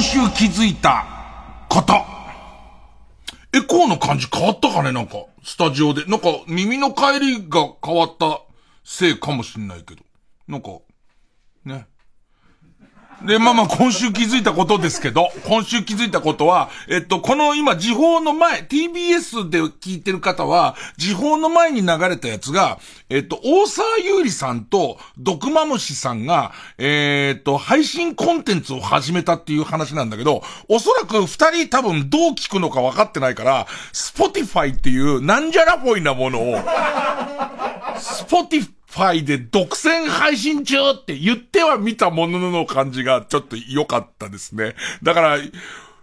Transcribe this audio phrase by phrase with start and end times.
[0.00, 1.04] 今週気づいた
[1.68, 1.92] こと。
[3.52, 6.06] エコーの感じ変わったかねなんか、スタジオで。
[6.06, 8.40] なんか、耳の帰りが変わった
[8.82, 10.02] せいかもしんないけど。
[10.48, 10.70] なんか、
[11.66, 11.86] ね。
[13.24, 22.78] で、まあまあ、今週気づいたことですけど、今週気づいたことは、えっと、この今、時報の前、TBS で聞いてる方は、時報の前に流れたやつが、
[23.10, 36.56] えっと、大沢優里さんと、毒マムシさんが、えっと、配信コンテンツを始めたっていう話なんだけど、おそらく二人多分どう聞くのか分かってないから、 Spotify っていうなんじゃらぽいなものを、
[37.98, 44.74] Spotify で独占配信中って言っては見たものの感じがちょっと良かったですね。
[45.02, 45.38] だから、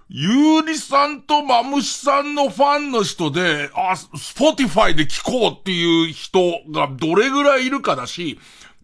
[0.09, 6.39] ゆうりさんとまむしさんのファンの人で、あ、 Spotify で聞こうっていう人
[6.71, 8.39] がどれぐらいいるかだし、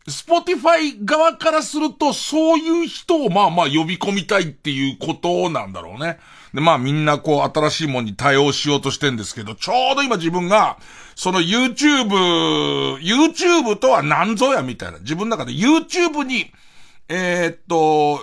[0.05, 6.19] Spotify 側からするとそういう人をまあまあ呼び込みたいっていうことなんだろうね。
[6.53, 10.77] で、まあみんなこう新しいものに対応しようとしてんですけど、ちょうど今自分が、
[11.15, 14.99] その YouTube、YouTube とは何ぞやみたいな。
[14.99, 16.51] 自分の中で YouTube に、
[17.09, 18.19] えー、っと、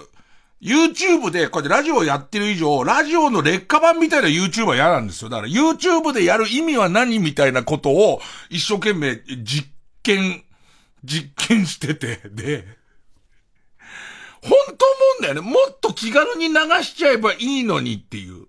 [0.61, 5.31] YouTube でこうやってラジオをやってる以上、ラジオの劣化版みたいな YouTube は嫌なんですよ。
[5.31, 9.69] だから YouTube でやる意味は何みたいなことを一生懸命実
[10.03, 10.45] 験、
[11.03, 12.67] 実験してて、で、
[14.43, 15.41] 本当思うんだよね。
[15.41, 18.47] もっと気軽に流しちゃえばいいのにっていう。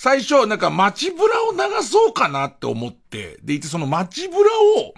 [0.00, 4.40] 最初、なんか街ブラを流そうかなって思って、でいてその街ブラ
[4.78, 4.94] を、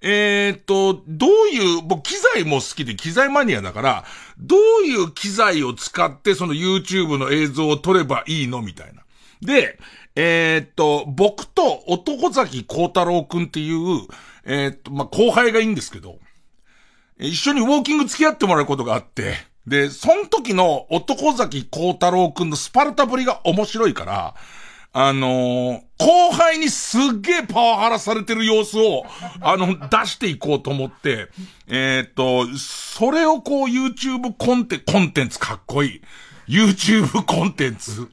[0.00, 4.04] えー、っと、どういう、僕機材も好きで機材マニアだから、
[4.38, 9.02] どういう機材を使ってその YouTube の映像を撮ればいいのみたいな。
[9.40, 9.76] で、
[10.14, 14.06] えー、っと、僕と男崎幸太郎くんっていう、
[14.44, 16.20] えー、っと、まあ、後輩がいいんですけど、
[17.18, 19.34] 一緒にウォーキング付き合ってもらうことがあって、
[19.66, 24.34] で、その時の男崎幸太郎くんのスパルタぶりが面白いから、
[24.96, 29.04] あのー、後輩にすっげえパワハラされてる様子を、
[29.40, 31.28] あの、出していこうと思って、
[31.66, 36.00] えー、っと、それをこう YouTube コンテ、コンテンツかっこいい。
[36.46, 38.08] YouTube コンテンツ。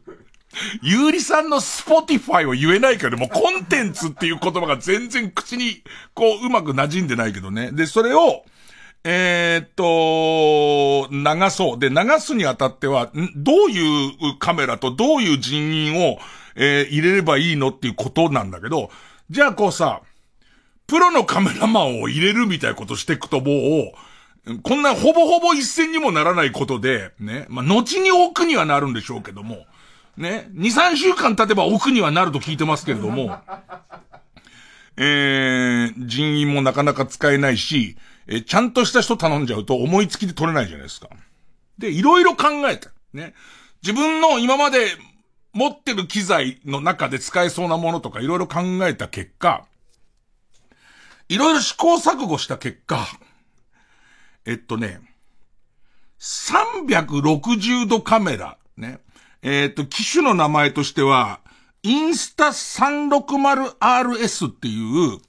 [0.81, 5.83] ゆうりさんの Spotify を言えないけども、コンテンツっていう言葉が全然口に、
[6.16, 7.72] こう、うまく馴染んでないけどね。
[7.72, 8.44] で、それを、
[9.03, 11.79] えー、っと、流そう。
[11.79, 16.19] で、流すにあたっては、どういうカメラとどういう人員を、
[16.56, 18.91] えー、入れればいいのっていうことなんだけど、
[19.29, 20.01] じゃあこうさ、
[20.85, 23.94] プロのカメラマンを入れるみたいなことしていくとも
[24.45, 29.66] う、こんなほぼほぼ一戦にもならないことで、ね、まあ、後に奥にはなるんでしょうけども、
[30.18, 33.38] ね、2、3週間経てば奥にはなると聞いてますけれども、
[34.97, 37.97] えー、人員もなかなか使えないし、
[38.34, 41.09] えちゃんとした人頼んじゃうと思いつきで取れないじゃないですか。
[41.78, 42.90] で、いろいろ考えた。
[43.14, 43.34] ね。
[43.84, 44.88] 自分の今まで
[45.52, 49.66] 持ってる機材の中で使えそうなものとかいろいろ考えた結果、
[51.28, 53.06] いろいろ試行錯誤した結果、
[54.46, 55.02] えっとね、
[56.19, 59.02] 360度カメラ、ね。
[59.42, 61.42] えっと、機種の名前としては、
[61.84, 65.19] インスタ 360RS っていう、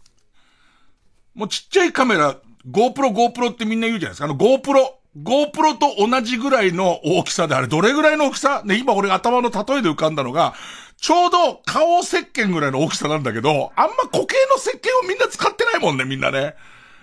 [1.34, 2.36] もうちっちゃいカメラ
[2.70, 4.24] GoPro、GoPro ってみんな言うじゃないですか。
[4.26, 4.74] あの GoPro、
[5.18, 8.62] GoPro と同じぐらいの大きさであれ、どれぐらいの大きさ？
[8.64, 10.54] ね、今俺頭の例えで浮かんだのが、
[10.96, 16.54] ちょうど顔石鹸ぐらいの大きさなんだけど、あんま固形の石鹸をみんな使ってないもんね、みんなね。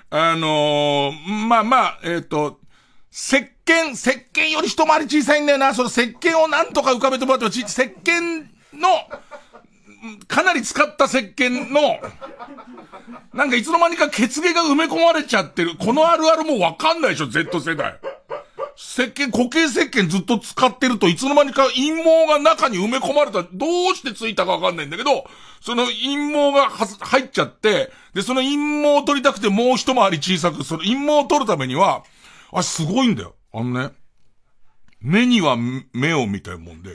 [0.10, 2.60] あのー、まあまあ、えっ、ー、と、
[3.12, 5.76] 石鹸、石鹸より一回り小さいんだよな。
[5.76, 8.88] その石鹸をなんとか浮かべてもらっても、石鹸の、
[10.28, 12.00] かなり使った石鹸の、
[13.34, 15.76] なんかいつの間にか血毛が埋め込まれちゃってる。
[15.78, 18.00] このあるあるもわかんないでしょ、Z 世代。
[18.76, 23.44] 石鹸、固形石鹸ずっと使ってるといつの間にか陰毛が中に埋め込まれた。
[23.44, 25.26] どうしてついたかわかんないんだけど、
[25.60, 32.04] その陰毛が入っちゃって、で、その陰毛を取りたくてもう一回り小さく、その陰毛を取るためには、
[32.54, 33.36] あ、すごいんだよ。
[33.54, 33.92] あのね。
[35.02, 35.58] 目には
[35.94, 36.92] 目を見たいもんで、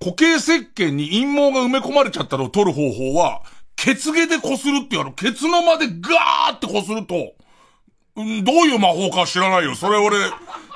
[0.00, 3.42] 固形石鹸に陰毛が埋め込まれちゃったのを取る方法は、
[3.76, 5.12] 血毛で擦るってやる。
[5.12, 7.34] ケツの間でガーって擦ると、
[8.16, 9.74] うん、どういう魔法か知らないよ。
[9.74, 10.16] それ俺、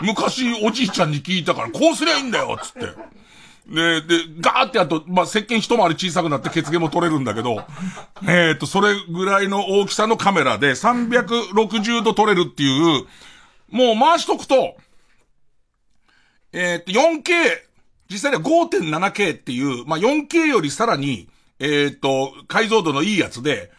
[0.00, 2.80] 昔おじいちゃんに聞いたから、こうすりゃいいんだよ、つって。
[3.68, 7.64] で、で、ガーってやると、まあ、石鹸一回り小さくなって血毛も取れるんだけど、
[8.22, 13.04] えっ、ー、と、それぐらいの大きさのカメラで360度撮れるっていう、
[13.70, 14.76] もう回しとくと、
[16.52, 17.67] えっ、ー、と、4K、
[18.10, 21.28] 実際には 5.7K っていう、まあ、4K よりさらに、
[21.58, 23.70] えっ、ー、と、解像度のいいやつで、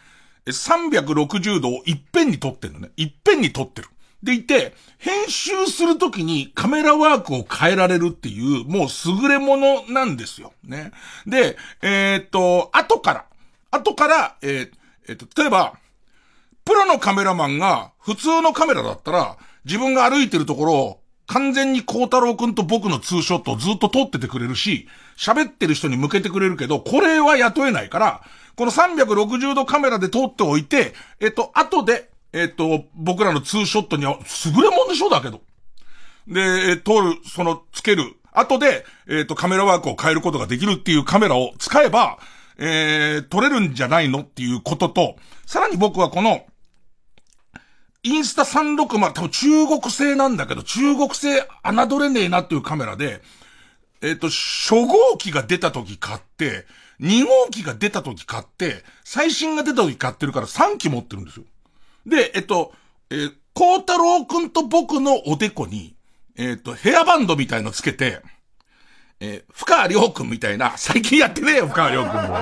[0.46, 2.90] 360度をいっぺんに撮ってんのね。
[2.96, 3.88] いっぺんに撮ってる。
[4.22, 8.88] でいて、編集するときにカメラワークを変えられるっていう、もう
[9.22, 10.52] 優れものなんですよ。
[10.62, 10.92] ね。
[11.26, 13.24] で、えー、っと、後から、
[13.70, 14.70] 後から、えー、
[15.08, 15.74] えー、っと、例えば、
[16.64, 20.99] プロのカメラマンが普通のカメラだったら、自分が歩いてるところを
[21.30, 28.22] 完全に孝太郎くんと僕のツーショットをずっと撮っててくれるし、喋ってる人に向けてくれるけど、これは雇えないから、
[28.56, 35.40] この360度カメラで撮っておいて、えっと、後で、えっと、僕らのツーショットには、優れもんでしょだけど。
[36.26, 38.16] で、撮る、その、つける。
[38.32, 42.18] 後で、えっと、カメラワークを変えることができるっていうカメラを使えば、
[42.58, 45.14] えー、撮れるんじゃないのっていうことと、
[45.46, 46.44] さらに僕はこの、
[48.02, 53.20] インスタ360、多分中国製なんだけど、中国製侮れねえなっていうカメラで、
[54.02, 56.66] えっ、と、初号機が出た時買って、
[57.00, 61.44] 2号機が出た時買って、最新が出た時買ってるから3機持ってるんですよ。
[62.06, 62.72] で、えっと、
[63.10, 65.94] えー、孝太郎くんと僕のおでこに、
[66.36, 68.22] えっと、ヘアバンドみたいのつけて、
[69.22, 72.36] えー、深川亮君みたいな、最近やってねえよ、深川亮君も。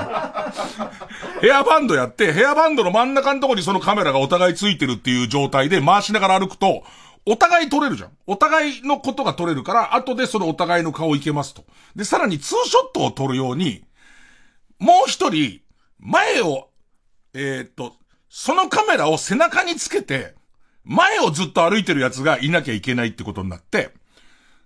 [1.42, 6.84] ヘアバンドやって、ヘアバンドの真ん中のとこにそのカメラがお互いついてるっていう状態で回しながら歩くと、
[7.26, 8.10] お互い撮れるじゃん。
[8.26, 11.64] お互いのことが撮れるから、後でそのお互いの顔いけますと。
[11.96, 13.84] で、さらにツーショットを撮るように、
[14.78, 15.60] もう一人、
[15.98, 16.68] 前を、
[17.34, 17.94] えー、っと、
[18.30, 20.34] そのカメラを背中につけて、
[20.84, 23.90] 前をずっと歩いてるやつがいなきゃいけないってことになって、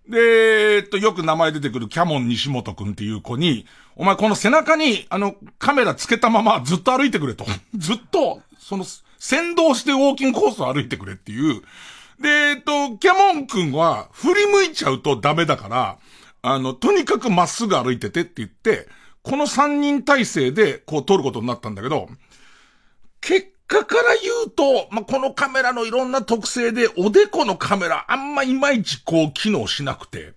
[0.09, 7.45] で、えっと、よく名前出てくるキャモン西本くんっていう子に、お前この背中に、あの、カメラつけたままずっと歩いてくれと。
[7.77, 8.85] ずっと、その、
[9.19, 11.63] 先導してウォーキングコースを歩いてくれっていう。
[12.21, 15.99] で、えっと、キャモンくんは振り向いちゃうとダメだから、
[16.43, 18.89] あの、とにかくまっすぐ歩いててって言って、
[19.23, 22.09] この三人体制でこう撮ることになったんだけど、
[23.21, 30.35] 結果から言うと、まあ、このカメラのいろんな特性で、おでこのカメラ、あんまいまいちこう、機能しなくて、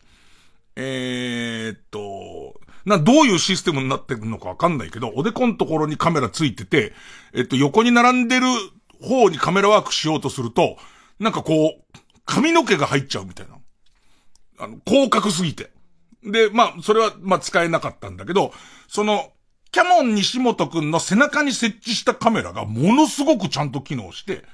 [0.76, 6.94] えー、っと、な、どういうシステムになってるのかわかんないけど、おでこのところにカメラついてて、
[7.34, 8.46] えっと、横に並んでる
[9.02, 10.78] 方にカメラワークしようとすると、
[11.20, 13.58] なんかこう、髪の毛が入っちゃうみたいな。
[14.60, 15.72] あの、広角すぎて。
[16.24, 18.52] で、まあ、それは、まあ、使えなかったんだけど、
[18.88, 19.32] その、
[19.76, 24.46] キャモン西本くんの背中に設置したカメラがものすごくちゃんと機能して、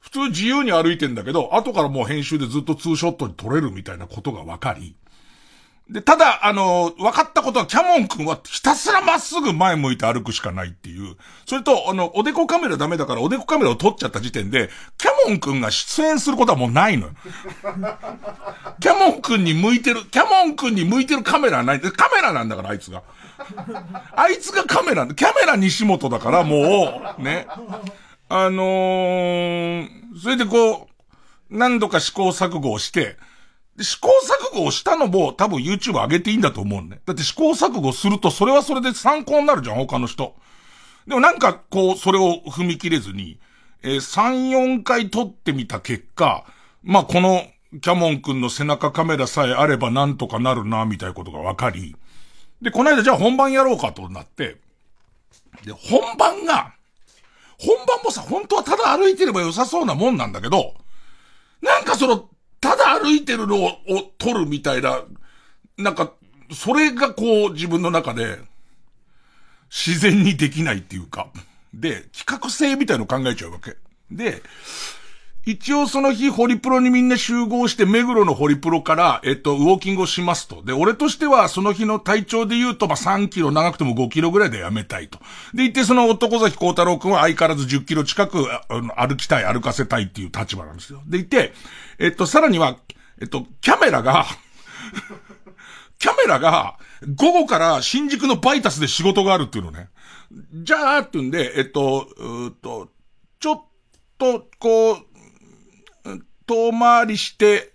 [0.00, 4.96] 普通自由に歩いてんだけど、後からもう編集でずっとツーショットに撮れるみたいなことが分かり、
[5.88, 11.14] で、ただ、あの、分かったことは、キャモン君はひたすらまっすぐ前向いて歩くしかないっていう。
[11.46, 17.12] それと、あの、おでこカメラダメだから、おでこカメラを撮っちゃった時点で、キャモン君が出演することはもうないのよ。
[18.80, 21.80] キャモン君に向いてる、キャモン君に向いてるカメラはない。
[21.80, 23.04] カメラなんだから、あいつが。
[24.12, 27.46] あいつがカメラ、キャメラ西本だからもう、ね。
[28.28, 29.88] あのー、
[30.20, 30.94] それでこう、
[31.50, 33.16] 何度か試行錯誤をして、
[33.80, 34.08] 試行
[34.52, 37.00] 錯誤をしたのも多分 YouTube 上げていいんだと思うね。
[37.06, 40.34] だって試行錯誤するとそれはそれで参考になるじゃん、他の人。
[41.06, 43.38] でもなんかこう、それを踏み切れずに、
[43.82, 46.46] えー、3、4回撮ってみた結果、
[46.82, 47.44] まあこの
[47.80, 51.96] キャモン君の背中カメラさえあればなんとかなるな、みたいなことが分かり、
[52.64, 54.56] で、この間じゃあ本番やろうかとなって、
[55.66, 56.72] で、本番が、
[57.58, 60.74] 本番もさ、本当はただ歩いてれば良さそうなもんなんだけど、
[61.60, 62.26] なんかその、
[62.62, 63.72] ただ歩いてるのを
[64.16, 65.02] 撮るみたいな、
[65.76, 66.12] なんか、
[66.52, 68.38] それがこう自分の中で、
[69.68, 71.28] 自然にできないっていうか、
[71.74, 73.76] で、企画性みたいの考えちゃうわけ。
[74.10, 74.42] で、
[75.46, 80.62] 一応その日、ホリプロにみんな集合して、目黒のホリプロから、えっと、ウォーキングをしますと。
[80.62, 85.18] で、俺としては、その日の体調で言うと、まあ、3キロ、長くても5キロぐらいでやめたいと。
[85.52, 91.02] で、言って、その男崎幸太郎くんは相変わらず10キロ近く、あの歩きたい、歩かせたいっていう立場なんですよ。
[91.06, 91.52] で、言って、
[91.98, 92.76] えっと、さらには、
[93.20, 94.26] えっと、キャメラが
[95.98, 96.76] キャメラが、
[97.14, 99.88] 午後から新宿のバイタスで仕事があるっていうのね。
[100.52, 102.88] じゃあ、って言うんで、えっと、うっと、
[103.40, 103.62] ちょっ
[104.18, 104.96] と、こう、
[106.46, 107.72] 遠回りして、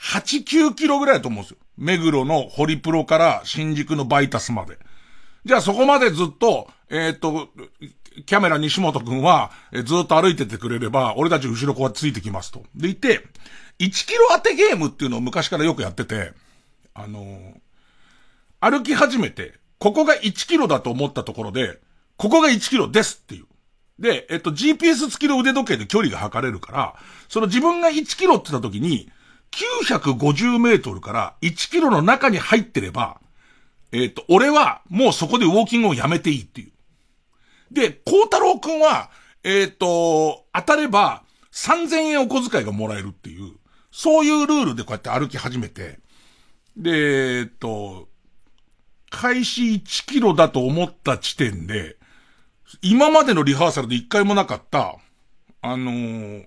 [0.00, 1.58] 8、9キロぐらいだと思うんですよ。
[1.76, 4.78] 目黒のホリプロから新宿のバイタスまで。
[5.44, 7.48] じゃあそこまでずっと、えー、っと、
[8.26, 12.64] キャメラ西本くんは、えずっと歩いててくれれば、俺たち後ろこうついてきますと。
[12.74, 13.24] でいて、
[13.78, 16.32] 1キロ当てゲームっていうのを昔からよくやってて、
[16.94, 17.54] あのー、
[18.60, 21.78] 歩き始めて、ここが1キロだと思ったところで、
[22.16, 23.46] ここが1キロですっていう。
[23.98, 26.94] で、えっと、GPS 付きの腕時計で距離が測れるから、
[27.28, 29.10] その自分が1キロって言った時に、
[29.50, 33.20] 950メートルから1キロの中に入ってれば、
[33.92, 36.72] えっと、俺はもうそこでウォーキングをやめていいっていう。
[37.72, 39.10] で、孝太郎くんは、
[39.42, 43.54] えっと、当たれば、3000円お小遣いがもらえるっていう、
[43.90, 45.98] そういうルールでこうやって歩き始めて、
[46.76, 48.08] で、えっと、
[49.10, 51.97] 開始1キロだと思った地点で、
[52.82, 54.96] 今までのリハーサルで一回もなかった、
[55.62, 56.46] あのー、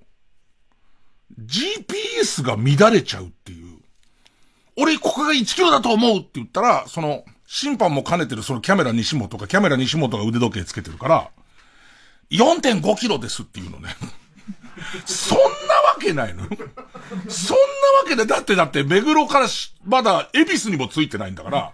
[1.40, 3.80] GPS が乱れちゃうっていう。
[4.78, 11.30] 俺、ここが1キロだと思うって言ったら、その、審判も兼ねてるそのキャメラ西本が、キャメラ西本が腕時計つけてるから、
[12.30, 13.90] 4.5キロですっていうのね。
[15.06, 16.60] そんなわけないのそんなわ
[18.08, 21.74] けで、だってだって、目黒からしまだ、恵比寿にもついてないんだから、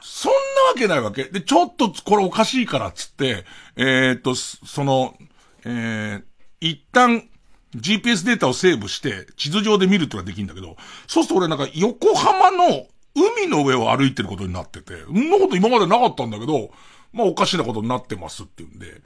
[0.00, 0.38] そんな
[0.70, 1.24] わけないわけ。
[1.24, 3.44] で、ちょっとこれおかしいからっつって、
[3.76, 5.14] えー、っと、その、
[5.64, 6.22] えー、
[6.60, 7.28] 一旦、
[7.74, 10.76] GPS データをセーブして、地図上で見るってのができるんだけど、
[11.06, 16.70] そうすると俺なんか横浜の海の上を歩いてることになってて、そんなこと今までなかったんだけど、
[17.12, 19.00] まあおかしなことになってますっていうんで。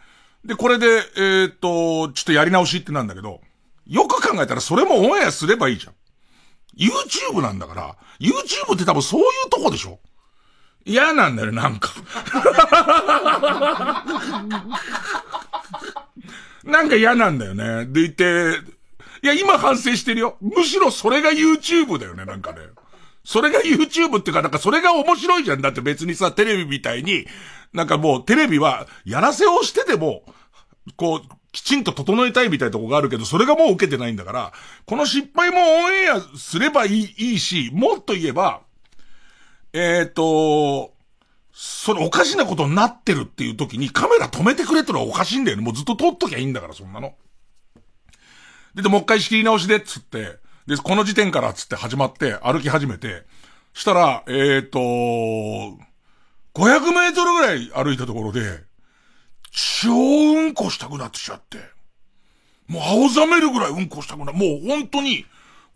[0.44, 3.40] で、これで、えー、っと、ちょっとやり直しってなんだけど、
[3.86, 5.94] よく考えたらそれもオンエアすればいいじゃん。
[6.76, 9.98] YouTube なんだから、YouTube って多分そういうとこでしょ
[10.88, 11.90] 嫌なんだよ、なんか。
[16.64, 17.86] なんか嫌なんだよね。
[17.86, 18.58] でいて、
[19.22, 20.38] いや、今反省してるよ。
[20.40, 22.58] むしろそれが YouTube だよね、なんかね。
[23.22, 25.60] それが YouTube っていうか、なんかそれが面白いじゃん。
[25.60, 27.26] だって別にさ、テレビみたいに、
[27.74, 30.22] なんかもうテレビは、やらせをしてても、
[30.96, 31.20] こう、
[31.52, 34.52] きちんと整えたいみたいなとこがあるけど、それがもう受けてないんだから、
[34.86, 38.62] この失敗もオンエアすればいい、いいし、もっと言えば、
[39.72, 40.94] えっ、ー、と、
[41.52, 45.62] それおかしなことになってるっていう時にカメラ止めてくれってのはおかしいんだよね。
[45.62, 47.14] もうずっと撮っときゃいいんだから、そんなの。
[48.74, 53.24] で、でもう一回仕切り直しで、っつって、で、この時点からつって始まって歩き始めて、
[53.72, 54.78] したら、えっ、ー、と、
[56.54, 58.62] 500メートルぐらい歩いたところで、
[59.50, 61.58] 超うんこしたくなってきちゃって。
[62.66, 65.24] もう青ざめるぐらいうんこしたくなもう本当に、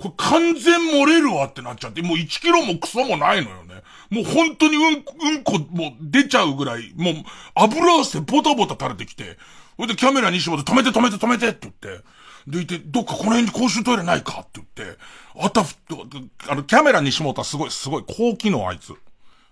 [0.02, 3.82] これ完全漏れるわってなっちゃって、もう1キロもクソもないのよね。
[4.10, 7.14] もう本当にうん、うんこもう出ちゃうぐらい、もう
[7.54, 9.38] 油汗ボタボタ垂れてきて、
[9.76, 12.04] ほいでキャメラにしもで止めて止めて止めてって言って、
[12.46, 14.98] でいて、どっかこの辺に公衆トイレないかって言って、
[15.38, 16.06] あたふと、
[16.48, 18.94] あの、キャメラにしもたすごい、すごい、高機能あいつ。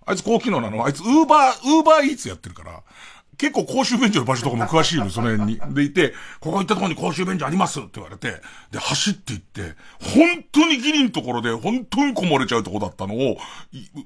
[0.07, 2.83] あいつ高機能なのあいつ、ウーバー、ウーバーイーツやってるから、
[3.41, 5.75] 結構公衆便所の場所とかも詳しいの、その辺に。
[5.75, 8.35] でいて、ここ行ったとこに公衆便所ありますって言われて、
[8.71, 9.63] で、走って行って、
[9.99, 13.39] 本当にギリのところで、本当にこもれちゃうとこだったのを、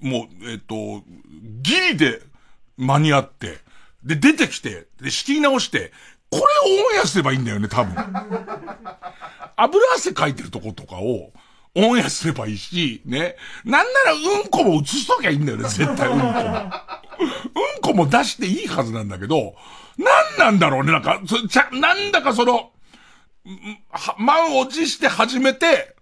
[0.03, 1.03] もう、えっ、と、
[1.63, 2.23] ギリで
[2.77, 3.59] 間に合って、
[4.05, 5.91] で、出てきて、で、仕切り直して、
[6.31, 7.93] これをオンエアすればいいんだよね、多分。
[9.57, 11.33] 油汗かいてるとことかを、
[11.77, 13.37] オンエアすればいいし、ね。
[13.65, 16.31] なんならうんこも映しときゃいいんだよね、絶対うんこも。
[16.31, 19.55] うんこも出していいはずなんだけど、
[19.99, 22.71] なんなんだろうね、なんか、ちゃ、なんだかその、
[24.19, 25.95] 満を持して始めて、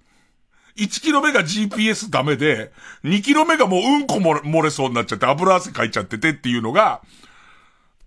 [0.76, 2.73] 1キロ目が GPS ダメで、
[3.05, 7.02] 2キロ目がもううんこも漏れそうになっちゃって油汗かいちゃっててっていうのが、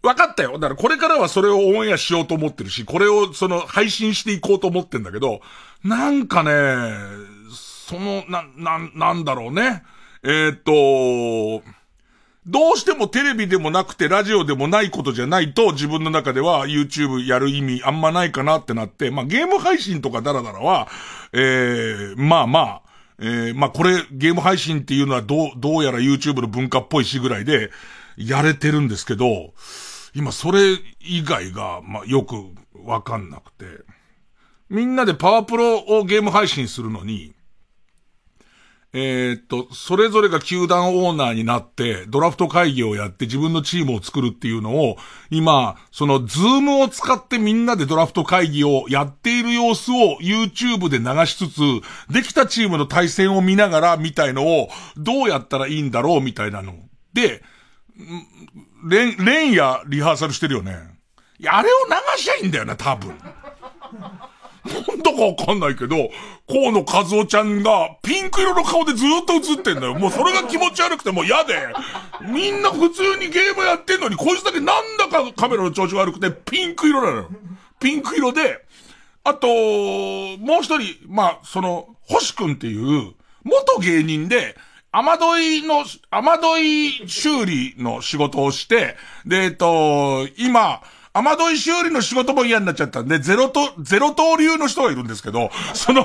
[0.01, 0.53] 分かったよ。
[0.53, 5.41] だからこれからはそれをオンエアしようと思ってるし、これをその配信していこうと思ってんだけど、
[5.84, 6.51] なんかね、
[7.86, 9.84] その、な、な、なんだろうね。
[10.24, 11.63] えー、っと、
[12.48, 20.88] どうしてもテレビでもなくてラジオでもないことじゃないと自分の中では YouTube やる意味あんまないかなってなって、まあゲーム配信とかダラダラは、
[21.32, 22.82] えー、まあまあ、
[23.20, 27.70] えー、まあこれゲーム配信っていうのはどう、どうやら YouTube の文化っぽいしぐらいで
[28.18, 29.54] やれてるんですけど、
[30.15, 30.60] 今それ
[31.01, 32.36] 以外が、まあ、よく
[32.84, 33.65] わかんなくて。
[34.70, 37.36] みんなでパワープロをゲーム配信するのに、
[38.97, 44.95] えー、っと、それぞれが球団オーナーになって、ドラフト会議をやって自分のチームを作るっていうのを、
[45.29, 51.59] 今、そのズームを使ってみんなでドラフト会議をやっている様子を YouTube で流しつつ、
[52.09, 56.75] できたチームの対戦を見ながらみたいのを、どうやったらいいんだろうみたいなの。
[57.13, 57.43] で、
[58.87, 60.71] レン、レンやリハーサルしてるよね。
[61.37, 61.75] いや、あれを
[62.15, 63.13] 流しゃいいんだよな、多分。
[64.65, 66.10] なんだかわかんないけど、
[66.48, 69.93] 河野和夫ちゃんがピンク色の顔でずっと映ってんだよ。
[69.93, 71.53] もうそれが気持ち悪くてもう嫌で。
[72.22, 77.29] みんな普通にゲームやってんのに、こいつだけなんだかカメラの調子悪くてピンク色なのよ。
[77.79, 78.65] ピンク色で、
[79.24, 84.55] あと、もう一人、まあ、その、星くんっていう、元芸人で、
[84.91, 88.95] 雨どいの、雨どい修理の仕事をして、
[89.25, 90.81] で、えっと、今、
[91.17, 96.03] 雨どい修理の仕事も嫌になっちゃったんで、ゼロと、ゼロ刀流の人がいるんですけど、その、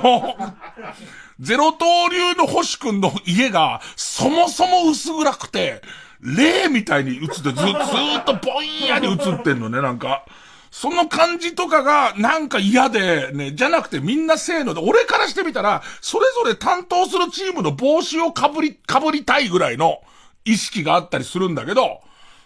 [1.40, 5.82] ゼロ刀流の星くんの家が、そもそも薄暗くて、
[6.20, 10.24] 霊みたいに映ってず、 ずーっとぼんやり映ってんのね、なんか。
[10.70, 20.00] その感じとかがなんか嫌で、ね、じゃなくてみんなせーので、俺からしてみたら、それぞれ担当するチームの帽子をかぶり、かぶりたいぐらいの
[20.44, 22.00] 意識があったりするんだけど、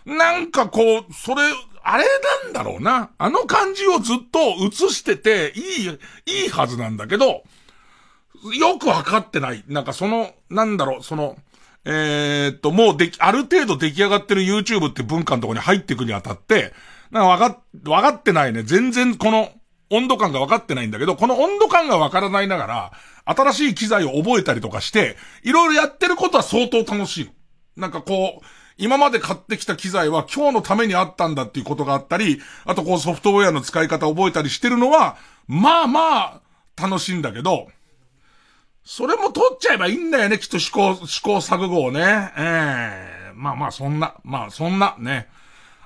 [0.07, 1.43] なんかこう、それ、
[1.85, 2.05] あれ
[2.45, 3.11] なんだろうな。
[3.19, 7.45] あの感じをずっと映してて、いい、いいはずなんだけど、
[8.59, 9.63] よくわかってない。
[9.69, 11.37] なんかその、なんだろう、その、
[11.85, 16.73] えー、っと、もうでき、ある程度出来上がってる YouTube って文化のとこに入っていくにあたって、
[17.11, 18.63] なんかわか、わかってないね。
[18.63, 19.51] 全然この
[19.91, 22.93] 温度感がわかってないんだけど、この温度感がわからないながら、
[23.27, 27.31] 新しい機材を覚えたりとかして、いろいろやってることは相当楽しい
[27.77, 28.45] なんかこう、
[28.77, 35.17] 今まで買ってきた機材は今日のためにあったんだっていうことがあったり、あとこうソフトウェアの使い方を覚えたりしてるのは、
[35.47, 36.41] まあまあ、
[36.77, 37.69] 楽しいんだけど、
[38.85, 42.33] それも取っちゃえばいいんだよね、きっと試行、試行錯誤をね。
[42.37, 45.29] ええー、まあまあ、そんな、まあそんな、ね。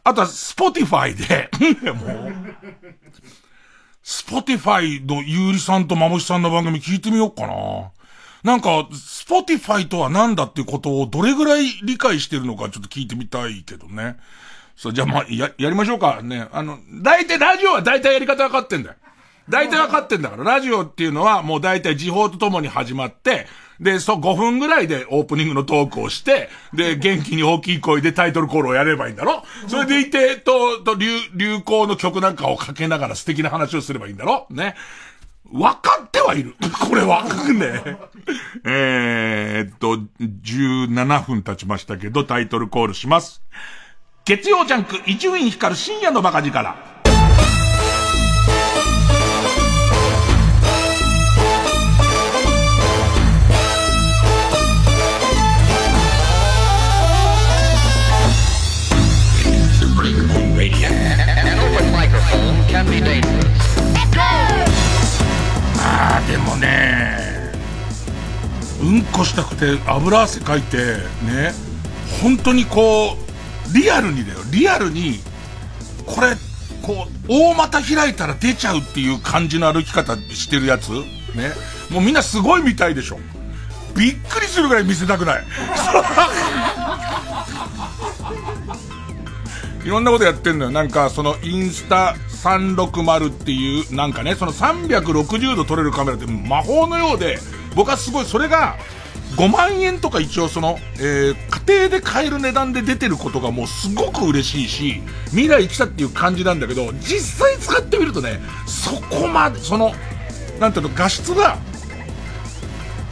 [0.02, 1.48] あとは、 Spotify で、
[1.92, 2.34] もう、
[4.02, 7.90] Spotify のゆうりさんとまむしさんの番組聞いてみようかな。
[8.42, 14.16] なんか、 Spotify とは何だっていうことをどれぐらい理解してるのかちょっと聞いてみたいけどね。
[14.76, 16.20] そう、じゃあまあ、や、やりましょうか。
[16.22, 16.46] ね。
[16.52, 18.96] あの、大体ラジオは大体やり方わかってんだよ。
[19.48, 23.46] 大体わかってんだから、ラジオっていうのはもう大体時報とともに始まって、
[23.80, 34.74] で、そう、5分ぐらいでオープニングのトークをして、で、元気に大きい声でタイトルコールをやればいいんだろそれでいて、と、と、流、流行の曲なんかをかけながら素敵な話をすればいいんだろね。
[35.50, 36.54] 分かってはいる。
[36.88, 37.24] これは。
[37.24, 37.98] ね。
[38.64, 43.42] えー、っと、17分経ちましたけど、タイトルコールします。
[44.24, 46.76] 月曜ジャンク、伊集院光る深夜のバカ力。
[61.90, 62.04] ま
[63.30, 63.37] あ
[66.30, 67.52] でもね
[68.82, 70.76] うんこしたくて油汗かいて
[71.24, 71.52] ね
[72.22, 73.28] 本当にこう
[73.74, 74.38] リアルにだよ。
[74.50, 75.20] リアルに
[76.06, 76.34] これ
[76.82, 81.04] こう大股開いたら出ちゃうっていう感じの歩き方してるやつね。
[81.90, 83.18] もうみんなすごいみたいでしょ。
[83.94, 85.44] びっくりするぐらい見せたくない。
[89.84, 90.70] いろんなことやってんのよ。
[90.70, 97.38] なんか、そのインスタ360っていう、なんかね、その360度撮れるカメラって魔法のようで、
[97.74, 98.76] 僕はすごい、それが、
[99.36, 109.92] 5万円とか一応その、えー、家庭で買える値段で出てることがもうすごく嬉しいし、未来来たっていう感じなんだけど、実際使ってみるとね、そこまで、その、
[110.58, 111.58] なんていうの、画質が、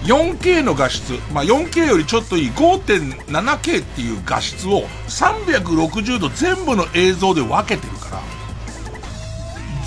[0.04, 8.35] 4K の画質、まあ、4K よりちょっといい 5.7K っていう画質を360度全部の映像で分けてるから、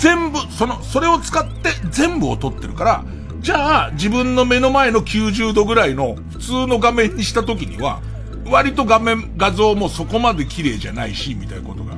[0.00, 3.04] 全部、その、それを使って全部を撮ってるから、
[3.40, 8.00] じゃあ自分の目の前の90度ぐらいの普通の画面にした時には、
[8.46, 11.94] 割と画面、画像もそこまで綺麗じゃないし、みたいなことが、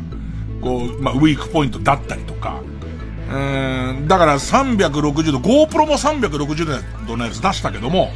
[0.60, 2.60] こう、まあ、ウィークポイントだったりとか、
[3.32, 8.10] うん、だから360度、GoPro も360度のやつ出したけども、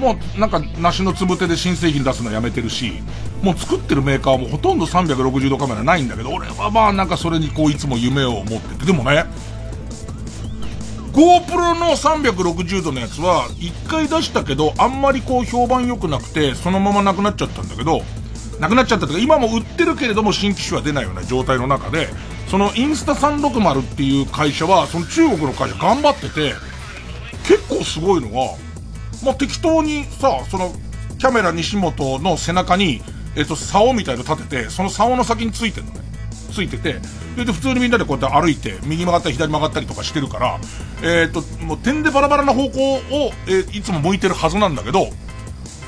[0.00, 3.02] もうなんか梨のつぶてで新製品出すのやめてるし、
[3.42, 9.26] もう作ってるメーカーもほとんど360度カメラないんだけど、俺はまあなんかそれにこういつも夢を持ってて、でもね、
[11.12, 18.02] GoPro の360度のやつは一回出したけど、あんまりこう評判良くなくて、そのままなくなっちゃったんだけど、
[18.58, 22.08] なくなっちゃったとか、今も売ってるけれども新機種は出ないような状態の中で、
[22.48, 26.54] そのインスタ360っていう会社は、その中国の会社頑張ってて、
[27.46, 28.56] 結構すごいのが、
[29.24, 30.72] まあ、適当にさ、その、
[31.18, 33.02] キャメラ西本の背中に、
[33.36, 36.00] えっ、と、竿みたいの立てて、その竿の先についてんのね。
[36.52, 37.00] ついてて、
[37.36, 40.58] で、で普通にみんなでこうやって歩いて、右曲がったり左曲がったりとかしてるから、
[41.02, 43.00] えっ、と、もう点でバラバラな方向を、
[43.46, 45.08] えー、いつも向いてるはずなんだけど、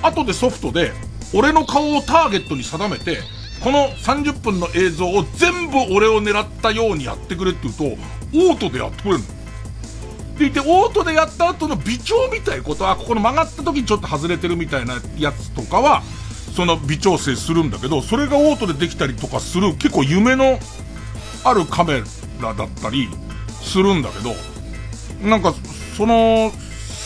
[0.03, 0.93] 後でソフトで、
[1.35, 3.19] 俺の顔をターゲットに定めて、
[3.63, 7.85] この30分の映像を全部俺を狙ったようにやってくれって言うと、
[8.35, 9.25] オートでやってくれるの。
[10.33, 16.03] って言って、オートでやった後の微調みたいことは、ここの曲がった時にちょっと外れてるみたいなやつとかは、
[16.57, 20.59] その微調整するんだけど、それがオートでできたりとかする、結構夢の
[21.45, 22.03] あるカメ
[22.41, 23.09] ラだったり
[23.63, 24.35] するんだけど、
[25.29, 25.55] なんか、
[25.97, 26.51] その、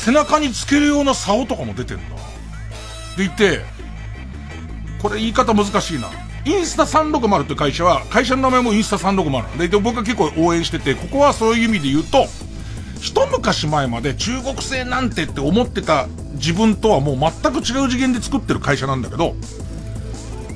[0.05, 2.03] 背中につけるような竿とかも出てんだ。
[3.17, 3.61] でいて、
[5.03, 6.11] これ言い方難しいな。
[6.45, 9.59] インスタ360って会社は、会社の名前もインスタ360。
[9.59, 12.27] で、で僕は結構応援してて、ここはそういう意味で言うと、
[13.01, 19.35] 一昔前まで中国製なんてって思ってた自分とはもう全く違う次元で作ってる会社なんだけど、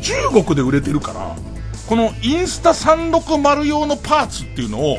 [0.03, 1.37] 中国で売れてるから、
[1.87, 4.99] このインスタ360用のパーツっていうのを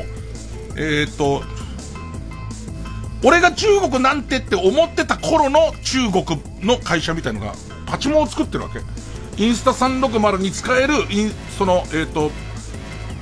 [0.76, 1.42] えっ、と、
[3.24, 7.54] 俺が中国なんてって思ってた頃の中国の会社みたいのが、
[7.86, 8.80] パチモンを作ってるわけ。
[9.42, 10.94] インスタ360に使える、
[11.58, 12.30] その、えっ、と、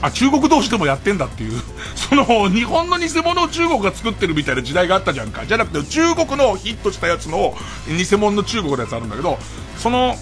[0.02, 1.60] あ、中国同士でもやってんだっていう。
[1.94, 5.44] その、日本の偽物を中国が作ってるみたいな時代があったじゃんか。
[5.46, 7.56] じゃなくて、中国のヒットしたやつの、
[7.88, 9.38] 偽物の中国のやつあるんだけど、
[9.78, 10.16] その、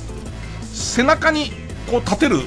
[0.72, 1.52] 背中に、
[1.90, 2.40] こう立てる、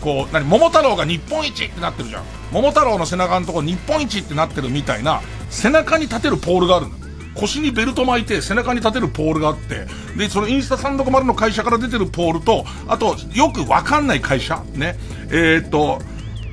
[0.00, 2.22] こう、何、桃太郎が日本一ってなってるじゃん。
[2.52, 5.20] 桃太郎の背中のとこ日本一ってなってるみたいな、
[5.50, 7.04] 背中に立てるポールがあるんだ。
[7.34, 14.96] 腰にベルト巻いて背中に立てるポールがあって、で、そのインスタ360の会社から出てるポールと、あと、よくわかんない会社ね。
[15.30, 16.00] えー、っと、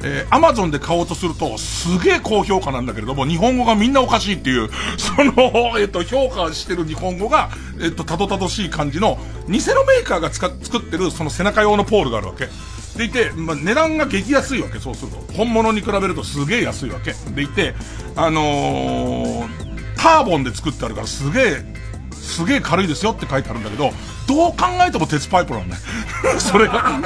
[0.03, 12.49] えー、アマゾンで買おうとすると、すげえ高評価なんだけれども、日本語がみんなおかしいっていう、 その、えっ、と、評価してる日本語が、えっ、と、たどたどしい感じの、偽のメーカーが作ってる、その背中用のポールがあるわけ。
[12.97, 15.33] でいて、まあ、値段が激安いわけ、そうすると。
[15.33, 17.13] 本物に比べるとすげえ安いわけ。
[17.33, 17.73] でいて、
[18.15, 19.47] あのー、
[19.95, 21.65] カーボンで作ってあるからすげえ、
[22.11, 23.91] すげえ軽いですよって書いてあるんだけど、
[24.27, 25.81] どう考えても鉄パイプなんだよ。
[26.39, 26.99] それが。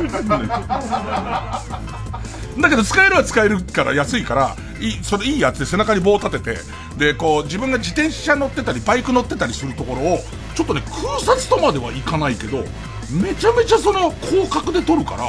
[2.62, 6.58] だけど使えるは使えるから安いから、いい、それいいやつで背中に棒立てて、
[6.98, 10.20] で、こう自分が自転車乗ってたり、バイク乗ってたりするところを、
[10.56, 12.64] ちょっとね、空撮とまではいかないけど、
[13.12, 15.26] めちゃめちゃその広角で撮るから、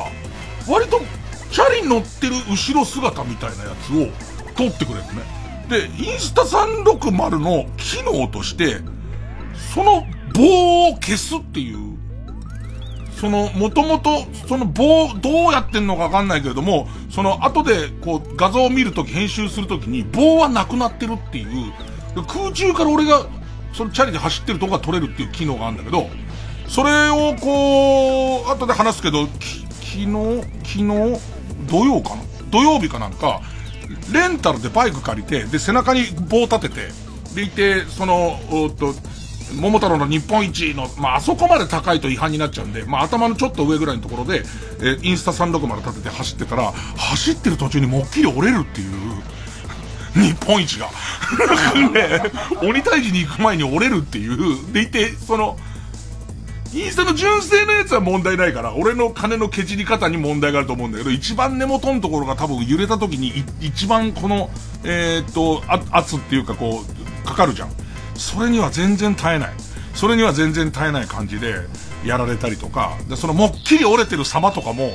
[0.73, 1.01] 割と、
[1.51, 4.09] チャリ乗ってる後ろ姿みたいなやつを
[4.57, 5.37] 撮ってくれるね。
[5.69, 8.79] で、インスタ360の機能として、
[9.75, 11.96] その棒を消すっていう
[13.21, 21.73] その、もともと、その棒、どうやってんのかわかんないけれども、その後で、こう、画像を見るとき、編集するときに、棒はなくなってるっていう、
[22.27, 23.27] 空中から俺が、
[23.73, 26.09] そのチャリで走ってるとこが撮れるっていう機能があるんだけど、
[26.69, 31.21] それをこう、後で話すけど、き、昨日、昨日、
[31.69, 32.23] 土曜かな？
[32.51, 33.41] 土曜日かなんか、
[34.13, 36.89] レンタルでバイク借りて、で、背中に棒立てて、
[37.35, 38.95] でいて、その、おっと、
[39.55, 44.43] 桃太郎の日本一の、まあ、あそこまで高いと違反になっちゃうんで、まあ、頭のちょっと上ぐらいのところで、
[44.81, 48.91] えー、インスタ360立てて走ってたら、走ってる途中にもっきり折れるっていう、
[50.15, 50.87] 日本一が。
[51.93, 52.23] ね、
[52.63, 55.59] 鬼退治に行く前に折れるっていう、でいて、その、
[56.75, 64.51] インスタの純正のやつは問題ないから、俺の金の削り方に問題があると思うんだけど、一番根元のところが多分揺れた時に、一番この、
[64.85, 67.71] えー、っと、圧っていうかこう、かかるじゃん。
[68.19, 69.53] それには全然耐えない。
[69.95, 71.55] それには全然耐えない感じで
[72.05, 74.93] やられたりとか、で、そのもっきり折れてる様とかも、オン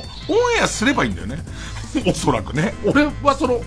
[0.58, 1.44] エアすればいいんだよね。
[2.06, 2.74] おそらくね。
[2.84, 3.60] 俺はその、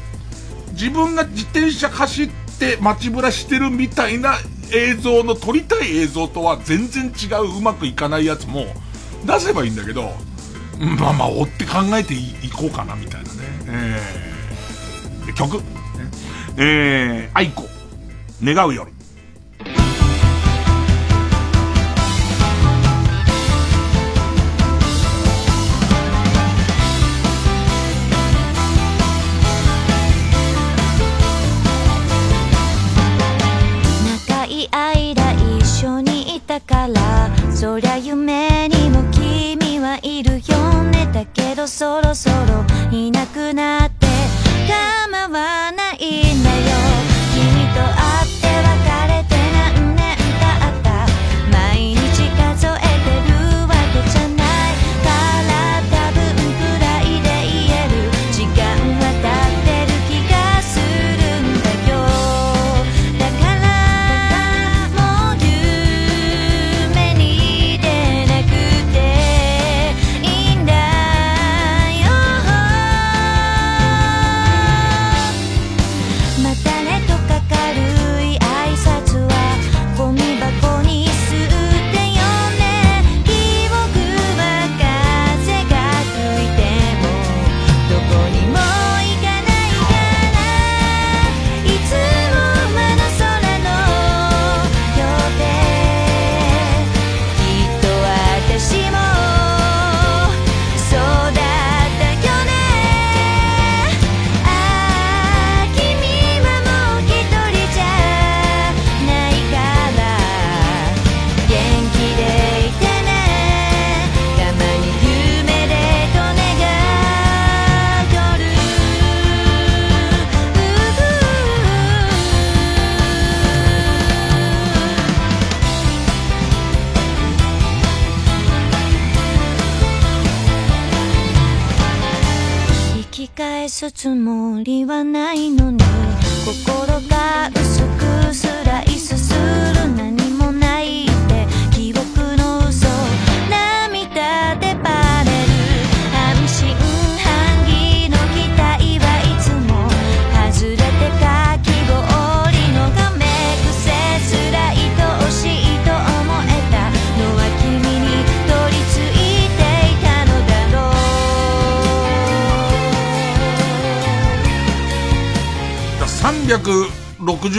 [0.71, 4.37] 自分が自転車走って街ぶらしてるみたいな
[4.71, 8.65] 映像の撮りたい映像とは全然違ううまくいかないやつも
[9.25, 10.13] 出せばいいんだけど、
[10.99, 13.35] まあまあ追って考えていこうかなみたいなね。
[13.67, 15.61] えー、曲。
[16.57, 17.67] えー、愛子。
[18.43, 18.94] 願う夜。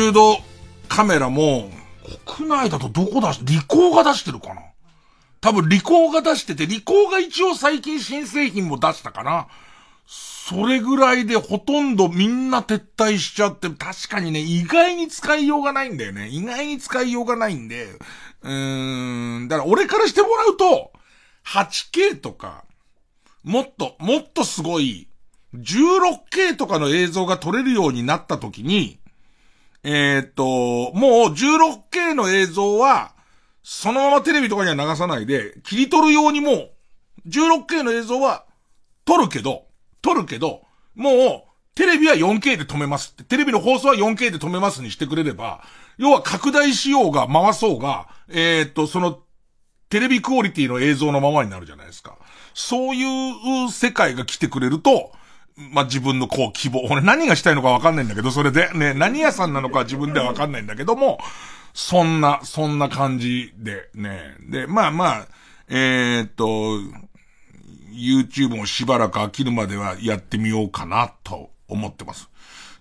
[0.06, 0.38] 360度
[0.88, 1.70] カメラも、
[2.24, 4.62] 国内だとどこ出し、リコーが出してるかな？
[5.40, 9.48] 多分リコーが出してて、リコーが一応最近新製品も出したかな？
[10.06, 16.28] それぐらいでほとんどみんな撤退しちゃって、確かにね、意外に使いようがないんだよね。
[16.28, 17.88] 意外に使いようがないんで、
[18.42, 20.92] うーん、だから俺からしてもらうと、
[21.46, 22.64] 8K とか、
[23.42, 25.08] もっと、もっとすごい、
[25.54, 29.00] 16K とかの映像が撮れるようになった時に、
[29.88, 33.12] えー、と、もう 16K の映像は、
[33.62, 36.70] そのままテレビとかには流さないで、切り取るようにもう、
[37.28, 38.46] 16K の映像は、
[39.04, 39.66] 撮るけど、
[40.02, 40.62] 撮るけど、
[40.96, 41.42] もう、
[41.76, 45.62] テレビは 4K で止めますって、テレビの放送は 4K で止めますにしてくれれば、
[45.98, 49.20] 要は拡大しようが回そうが、えー、っと、その、
[49.88, 52.18] テレビクオリティの映像のままになるじゃないですか。
[52.54, 55.12] そういう世界が来てくれると、
[55.56, 61.18] まあ、自分のこう希望、俺何がしたいのかわかんないんだけど、それで、ね、何屋さんなのか自分ではわかんないんだけども、
[61.72, 64.36] そんな、そんな感じで、ね。
[64.50, 65.28] で、まあまあ、
[65.68, 66.44] えー、っと、
[67.92, 72.28] YouTube もしばらく飽きるまではやってみようかな、と思ってます。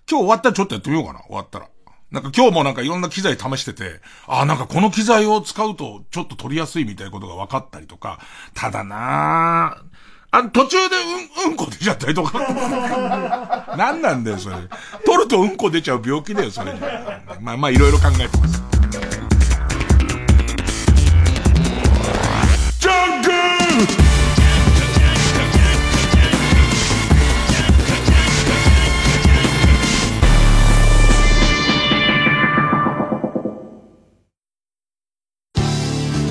[0.08, 1.68] 今日終わったらちょっとやってみようかな、終わったら。
[2.10, 8.20] なんか今日もなんかいろんな機材試してて、ああ、なんかこの機材を使うとちょっと撮りやすいみたいなことが分かったりとか、
[8.54, 9.82] ただな
[10.30, 10.96] あ途中で
[11.44, 13.74] うん、うんこ出ちゃったりとか。
[13.76, 14.56] 何なんだよ、それ。
[15.04, 16.74] 取るとうんこ出ちゃう病気だよ、それ。
[17.40, 18.62] まあまあ、いろいろ考えてます。
[22.80, 23.30] ジャンク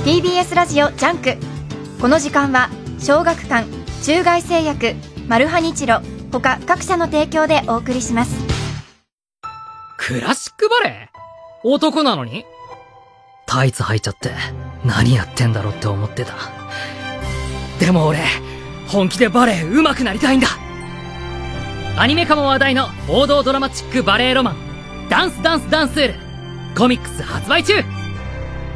[0.05, 1.37] TBS ラジオジャンク
[1.99, 4.93] この時間は小学館中外製薬
[5.27, 5.99] マルハニチロ
[6.31, 8.35] 他各社の提供でお送りします。
[9.97, 11.09] クラシックバレエ
[11.63, 12.45] 男なのに？
[13.47, 14.29] タイツ履いちゃって
[14.85, 16.33] 何やってんだろって思ってた。
[17.79, 18.19] でも俺
[18.87, 20.49] 本気でバレエ上手くなりたいんだ。
[21.97, 24.55] アニメ化も話題の王道ドラマチックバレエロマン
[25.09, 26.13] ダンスダンスダンスール。
[26.77, 27.73] コミックス発売中。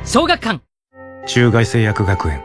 [0.06, 0.60] 小学館。
[1.28, 2.42] 中外製薬学園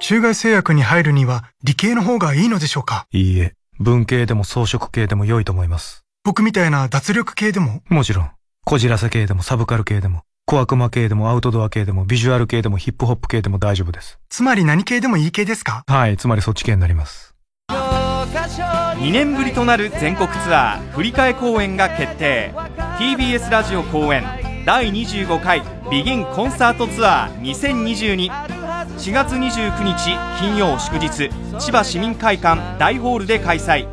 [0.00, 3.06] 中外製薬に入るには理系の方がいいのでしょうか？
[3.12, 6.04] いいえ、文系でも装飾系でも良いと思います。
[6.24, 7.82] 僕みたいな脱力系でも？
[7.88, 8.30] もちろん。
[8.64, 14.18] こじらせ系でもサブカル系でも、小悪魔系でもアウトドア系でもビジュアル系でもヒップホップ系でも大丈夫です。
[14.30, 15.84] つまり何系でもいい系ですか？
[15.86, 17.34] はい、つまりそっち系になります。
[17.68, 22.52] 2年ぶりとなる全国ツアー振り替え公演が決定
[22.98, 24.24] TBS ラジオ公演
[24.66, 33.86] 第25回ビギンコンサートツアー2022 4月29日金曜祝日千葉市民会館大ホールで開催。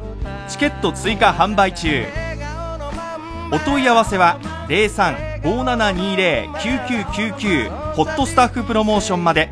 [0.48, 2.06] チケット追加販売中。
[3.52, 9.50] お問い合わせは0357209999ホットスタッフプロモーションまで。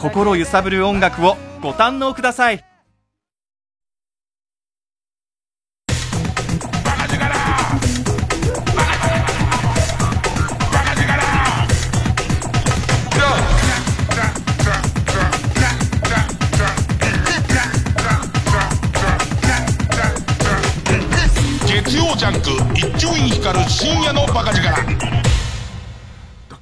[0.00, 2.67] 心揺さぶる音楽をご堪能ください。
[22.78, 24.62] 一丁院光る深夜のバカ力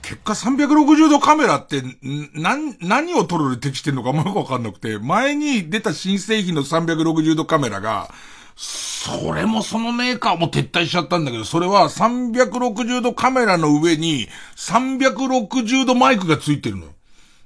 [0.01, 1.83] 結果360度カメラって、
[2.33, 8.09] 何、何を撮るに適してるのかもよくわかんなくて、前に出た新製品の360度カメラが、
[8.57, 14.27] それもそのメーカーも撤退しちゃったんだけど、それは360度カメラの上に
[14.57, 16.87] 360度マイクがついてるの。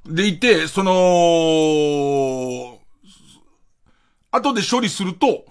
[0.07, 2.79] でいて、その、
[4.31, 5.50] 後で処理すると、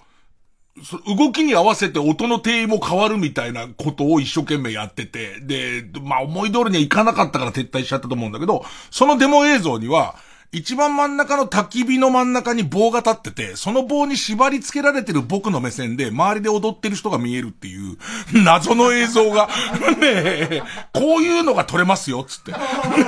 [1.06, 10.16] 動きに合わせて音の定位も変わるみたいなことを一生懸命やってて、で、まあ思い通りにはいかなかったから撤退しちゃったと思うんだけど、そのデモ映像には、
[10.52, 17.96] 一番真ん中の焚き火の真ん中に棒が立ってて、その棒に縛り付けられてる僕の目線で、周りで踊ってる人が見えるっていう、
[18.42, 19.48] 謎の映像が、
[19.98, 22.50] ねえ、こういうのが撮れますよ、つって。
[22.50, 22.58] ね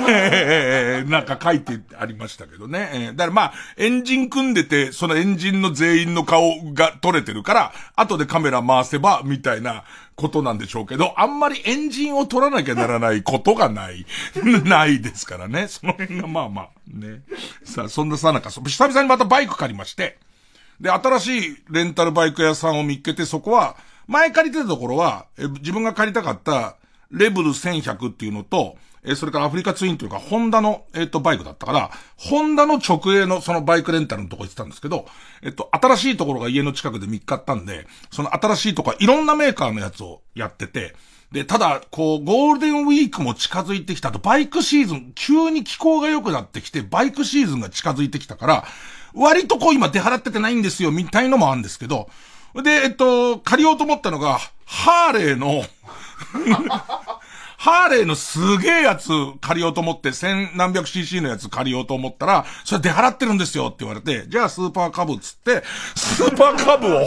[0.09, 3.11] え、なんか書いてありましたけどね。
[3.15, 9.83] だからまあ、エンジン組んでて、そのエンジンの全員の顔が撮れてるから、後でカメラ回せば、みたいな
[10.15, 14.05] ことなんでしょうけど、あんまりエンジンを取らなきゃならないことがない。
[14.65, 15.67] ないですからね。
[15.67, 17.21] その辺がまあまあ、ね。
[17.63, 20.17] さあ、そんなさなか、久々にまたバイク借りまして、
[20.79, 23.75] で、新しいレンタルバイク屋さんを見っけて、そこは、
[24.07, 26.75] 前借りてたところは、え自分が借りたかった
[27.13, 35.05] レブル1100っていうのと、えそれからアフリカツインというか、ホンダの、えっ、と、バイクだったから、ホンダの直営のそのバイクレンタルのとこ行ってたんですけど、
[35.41, 40.95] えっと、新しいところが家の近くで見っかったんで、その新しいとこいろんなメーカーのやつをやってて、
[41.33, 48.65] で、ただ、こう、ゴールデンウィークも近づいてきたと、バイクシーズン、急に気候が良くなってきて、バイクシーズンが近づいてきたから、
[49.15, 52.07] 割とこう今出払っててないんですよ、みたいのもあるんですけど、
[52.61, 55.63] で、えっと、借りようと思ったのが、ハーレーの
[57.57, 59.07] ハーレーのすげえやつ
[59.39, 65.63] 借りようと思って、千何百 cc のやつ借りようと思ったら、それ出払ってるんですよって言われて、じゃあスーパーカブっつって、
[65.95, 66.99] スーパーカブを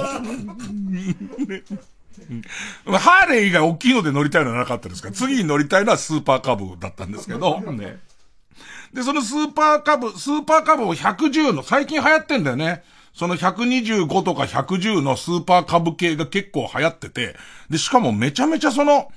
[2.98, 5.08] ハーレー以外大きいので乗りたいのはなかったですか？
[5.10, 7.98] ら、次に乗りたいのはスーパーカブだったんですけど、ね。
[8.94, 12.82] で、そのスーパーカブ、スーパーカブを110の、最近流行ってんだよね。
[13.16, 17.34] その125とか110のスーパーカブ系が結構流行ってて、
[17.70, 19.10] で、しかもめちゃめちゃその、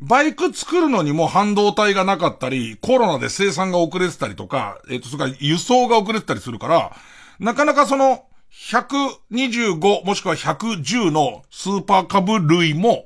[0.00, 6.96] バイク作るのにも半導体がなかったり、コロナで生産が遅れてたりとか、えっ、と、それから輸送が遅れてたりするから、
[7.38, 13.04] なかなかその、125もしくは110のスーパー株類も、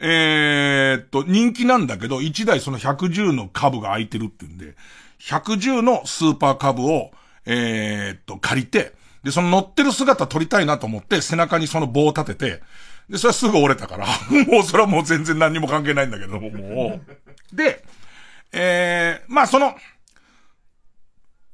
[0.00, 4.74] えー、っと、人気なんだけど、1台その110の株が空いてるっていうんで、
[5.20, 7.12] 110のスーパー株を、
[7.46, 12.62] えー、っと、借りて、で、その乗ってる姿撮りたいなと思って、背中にその棒を立てて、
[13.10, 14.06] で、それはすぐ折れたから、
[14.50, 17.00] もうそれはもう全然何にも関係ないんだけども、も
[17.52, 17.54] う。
[17.56, 17.84] で、
[18.52, 19.76] えー、まあその、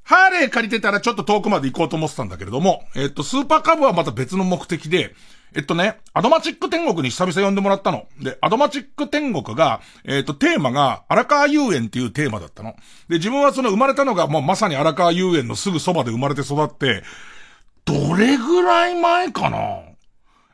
[0.03, 5.15] ハーレー借りてたらちょっと遠くまで行こうと思ってたんだけれども、えっと、スーパーカブはまた別の目的で、
[5.53, 8.07] えっとね、アドマチック天国に久々呼んでもらったの。
[8.21, 12.75] で、アドマチック天国が、えっと、テーマが、荒川遊園っていうテーマだったの。
[13.09, 17.03] で、自分はその生まれたのがもうまさに荒川遊園のすぐそばで生まれて育って、
[17.85, 19.79] どれぐらい前かな？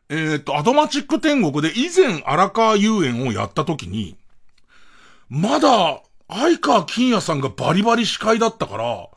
[0.10, 4.18] えっ、と、アドマチック天国で以前荒川遊園をやった時に、
[5.30, 9.08] まだ、相川金也さんがバリバリ司会だったから、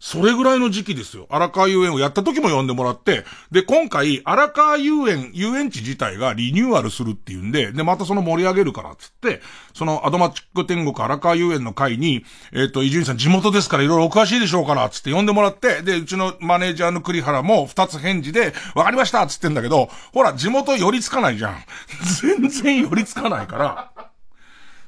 [0.00, 1.26] それぐらいの時期ですよ。
[1.28, 9.42] 荒川遊園をやった時も呼んでもらって、で、今回、荒川遊園、遊園地自体がリニューアルするっていうんで、で、またその盛り上げるからっつって、
[9.74, 21.56] そのアドマチック天国荒川遊園の会に、えっ、ー、と、伊集院さん地元ですからいろいろお詳しいでしょうから、つって呼んでもらって、で、うちのマネージャーの栗原も二つ返事で、わかりましたっつってんだけど、ほら、地元寄りつかないじゃん。
[22.22, 23.89] 全然寄りつかないから、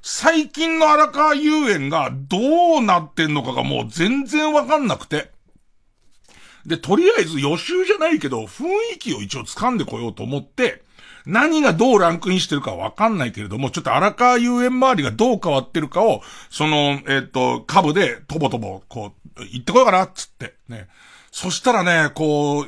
[0.03, 5.31] 最近の荒川遊園がどうなってんのかがもう全然わかんなくて。
[6.67, 8.65] で、とりあえず予習じゃないけど、雰
[8.97, 10.83] 囲気を一応掴んでこようと思って、
[11.25, 20.89] 何がどうランクインしてるかわかんないけれども、ちょっと荒川遊園周りがどう変わってるかを、その、えっ、ー、と、株でとぼとぼ、こう、行ってこようかな、つって、ね。
[21.31, 22.67] そしたらね、こう、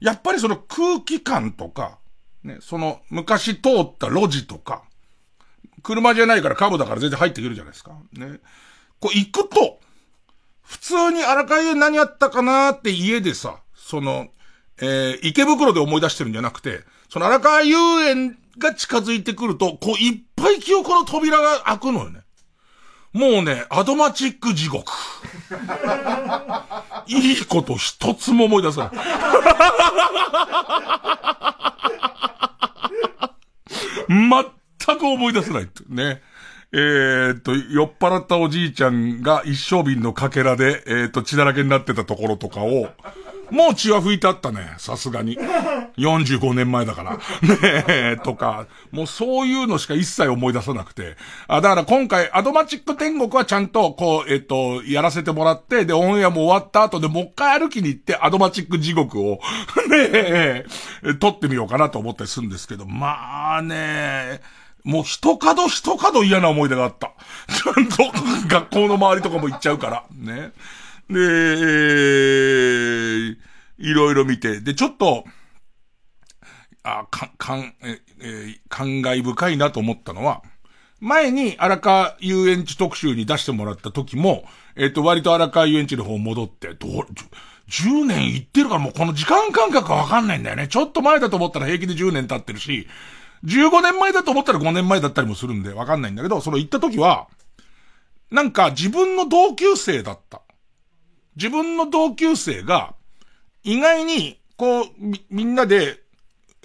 [0.00, 1.98] やっぱりその空気感とか、
[2.42, 4.82] ね、その昔通った路地とか、
[5.82, 7.92] 車じゃないからカブだから全然入ってくるじゃないですか。
[8.12, 8.40] ね。
[9.00, 9.80] こう行くと、
[10.62, 14.28] 普通に荒川園何やったかなって家でさ、その、
[14.80, 22.20] えー、池袋で思い出してるんじゃなくて、その荒川遊園が近づいてくると、こういっぱい記憶の扉が開くのよね。
[23.12, 24.90] もうね、アドマチック地獄。
[27.06, 29.04] いいこと一つも思い出さない。
[34.86, 36.20] 全く思い出せないってね。
[36.74, 42.88] えー、っと、酔っ払ったおじいちゃんが一升瓶のかけらで、えー、と、血だらけになってたところとかを、
[43.50, 44.74] もう血は拭いてあったね。
[44.78, 45.38] さすがに。
[45.98, 47.12] 45年前だから。
[47.16, 51.16] ねえ、とか、もうそういうのしか一切思い出さなくて。
[51.46, 59.40] あ、だから今回、アドマチック天国はちゃんと、こう、えっと、やらせてもらって、で、オンエアも終わった後でもう一回歩きに行って、アドマチック地獄を
[59.90, 60.64] ねえ、
[61.20, 67.12] 撮ってみようかなと思ったりするんですけど、まあねえもう一角一角嫌な思い出があった。
[67.54, 68.12] ちゃんと
[68.48, 70.04] 学校の周りとかも行っちゃうから。
[70.12, 70.52] ね。
[71.08, 73.36] で、えー、
[73.78, 75.24] いろいろ見て、で、ちょっと、
[76.82, 80.42] あ、か、かん、え、え、感慨深いなと思ったのは、
[81.00, 84.44] 前に荒川遊園地特集に出してもらった時も、
[84.76, 87.06] えっ、ー、と、割と荒川遊園地の方戻って、どう、
[87.68, 90.68] 10年行ってるからもうこの時間感覚わかんないんだよね。
[90.68, 92.86] ちょっと前だと思ったら平気で10年経ってるし、
[93.44, 97.28] 15年前だと思ったら5年前だったりもするんでわかんないんだけど、その行った時は、
[98.30, 100.42] なんか自分の同級生だった。
[101.36, 102.94] 自分の同級生が、
[103.64, 106.00] 意外に、こう、み、みんなで、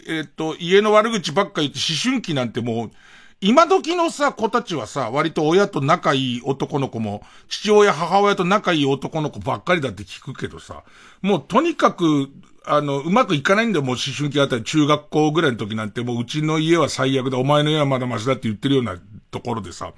[0.07, 2.91] えっ、と、家の悪口ばっか言って思春期なんてもう、
[3.39, 10.83] 今時のさ、子たちはさ、割と親と仲いい男の子も、父親、母親と仲いい男の子ばっかりだって聞くけどさ、
[11.21, 12.29] もうとにかく、
[12.69, 18.97] あの、うまくいかないんだよ、もう思春期あたり、中学校ぐらいの時なんて、もううちの家は最悪だ、お前の家はまだマシだって言ってるような
[19.31, 19.93] ところでさ。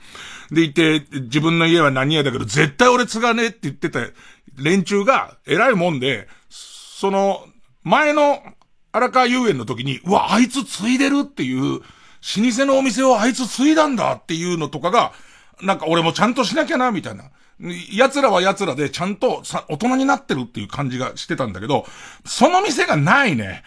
[0.51, 4.01] でいて、自分の家は何屋だけど、絶対俺継がねえって言ってた
[4.55, 7.43] 連中が、偉いもんで、その、
[7.84, 8.41] 前の
[8.91, 11.82] 荒川遊園の時に、うわ、あいつ継いでるっていう、老
[12.51, 15.13] 舗のお店をあいつ継いだんだっていうのとかが、
[15.61, 17.32] なんか俺もちゃんとしなきゃな、みたいな。
[17.93, 21.86] 奴らは奴らでちゃんとさ、大人になってるっていう感じがしてたんだけど、
[22.26, 23.64] その店がないね。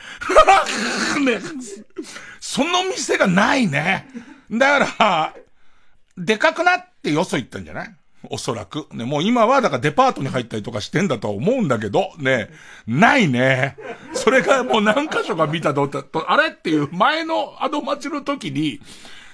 [1.24, 1.40] ね
[2.40, 4.08] その店がないね。
[4.50, 5.34] だから、
[6.16, 7.94] でかくなってよそ行ったんじゃない？
[8.30, 8.86] おそらく。
[8.92, 12.50] ね、もう今はだからデパートに入ったりとかしてんだと思うんだけど、ね、
[12.86, 13.76] ないね。
[14.14, 15.90] それがもう何箇所か見たと、
[16.28, 16.48] あれ？
[16.48, 18.80] っていう前のあの街の時に、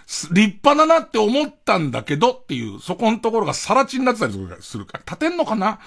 [0.08, 5.80] 立派だなって思ったんだけどっていう、そこのところがさら地になってたりするから、立てんのかな？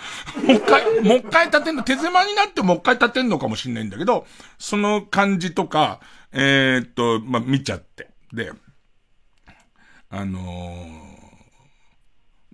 [0.45, 4.27] もう一回、 もう一回立てんの、手狭になってもう一回立てんのかもしんないんだけど、
[4.59, 6.01] その感じとか、
[6.31, 8.11] えー、っと、まあ、見ちゃって。
[8.31, 8.51] で、
[10.11, 11.11] あのー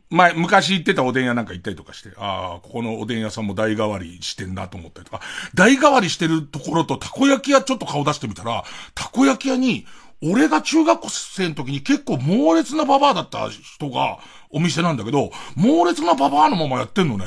[0.10, 5.22] 前、昔行ってたおでん屋なんか行ったりとかして、ああ、ここのおでん屋さんも代替わりしてんなと思ったりとか、
[5.54, 8.64] 代替わりしてるところとたこ焼き屋ちょっと顔出してみたら、
[8.96, 9.86] たこ焼き屋に、
[10.24, 14.18] 俺が中学生の時に結構猛烈なババアだった人が、
[14.50, 17.26] お店なんだけど、猛烈なババアのままやってんのね。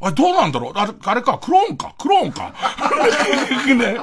[0.00, 0.72] あれどうなんだろう？
[0.74, 2.52] あれ、あれか、クローンか、クローンか？
[3.76, 3.98] ね。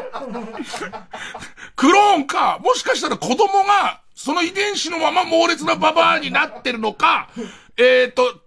[1.75, 7.29] クローンか、もしかしたら子供が、その遺伝子のまま猛烈なババアになってるのか、
[7.77, 8.41] えっ、ー、と、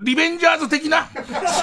[0.00, 1.08] リベンジャーズ的な？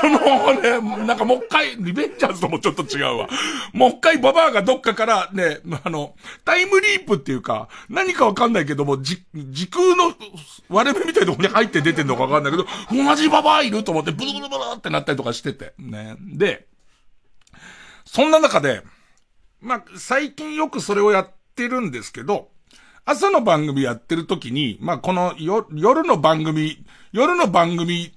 [0.02, 3.30] そのね、なんかもう一回、リベンジャーズともちょっと違うわ。
[3.74, 10.14] もう一回ババアがどっかからね、あの、タイムリープっていうか、何かわかんないけども、じ、時空の
[10.68, 15.74] 割れ目みたいなとこに入って出てんのかわかんないけど、同じババアいると思ってブルブルブルってなったりとかしてて。
[15.78, 16.16] ね。
[16.20, 16.68] で、
[18.06, 18.82] そんな中で、
[19.62, 22.50] まあ、最近よくそれをやってるんですけど、
[23.06, 28.15] 朝の番組やってる時に、まあ、このよ、夜の番組、夜の番組、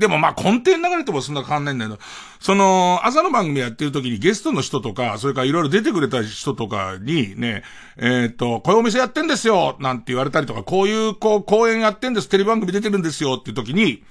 [0.00, 1.98] でもまあ根底流れてもそんな変わんないんだけど、
[2.40, 7.62] その、朝の番組やってる時にゲストの人とか、それからいろいろ出てくれた人とかにね、
[7.98, 14.02] えっ、と、こういうお店やってんですよなんて言われたりとか、こういうこう公演やってんです、テレビ番組出てるんですよっていう時に、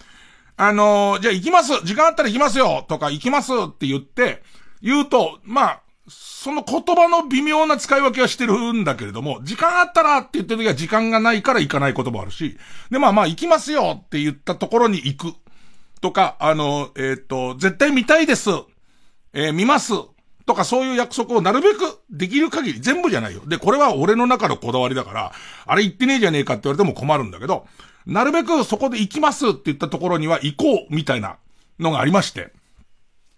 [0.57, 4.43] あの、じゃあ行きます時間あったら行きますよとか行きますって言って、
[4.81, 12.57] 言うと、まあ、その言葉の微妙な使い分けはしてるんだけれども、時間あったらって言ってる時は時間がないから行かないこともあるし、
[12.89, 15.33] で、まあまあ行きますよって言ったところに行く。
[16.01, 18.49] とか、あの、えっ、ー、と、絶対見たいです。
[19.33, 19.93] えー、見ます。
[20.45, 23.41] とかそういう約束をなるべくできる限り、全部じゃないよ。
[23.45, 25.31] で、これは俺の中のこだわりだから、
[25.65, 27.67] あれ言ってねえじゃねえかって言われても困るんだけど、
[28.07, 31.37] なるべくそこで行きますって言ったところには行こうみたいな
[31.79, 32.51] のがありまして。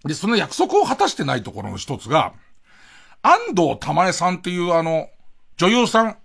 [0.05, 2.34] で、その約束を果たしてないところの一つが、
[3.22, 5.09] 安藤玉江さんっていうあの、
[5.57, 6.18] 女優さん。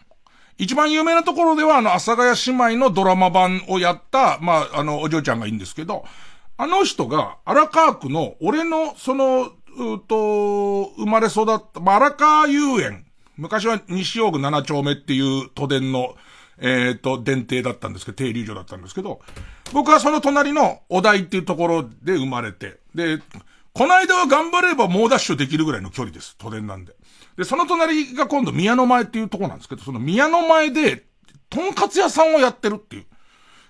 [0.59, 6.05] 一番有名なところではあの、阿佐ヶ谷姉妹のドラマ版をやった、まあ、あの、お嬢ちゃんがいいんですけど、
[6.57, 13.05] あの人が荒川区の、俺の、その、うと、生まれ育った、まあ、荒川遊園。
[13.37, 16.17] 昔は西大区7丁目っていう都電の、
[16.59, 19.21] えっ、ー、と、電停だったんですけど、停留所だったんですけど、
[19.75, 23.19] 僕はその隣のお台っていうところで生まれて、で、
[23.75, 26.35] この間は頑張れば猛ダッシュできるぐらいの距離です。
[26.39, 26.95] 都電なんで。
[27.37, 31.05] で、その隣が今度宮の前っていうとこなんですけど、その宮の前で、
[31.51, 33.07] とんかつ屋さんをやってるっていう。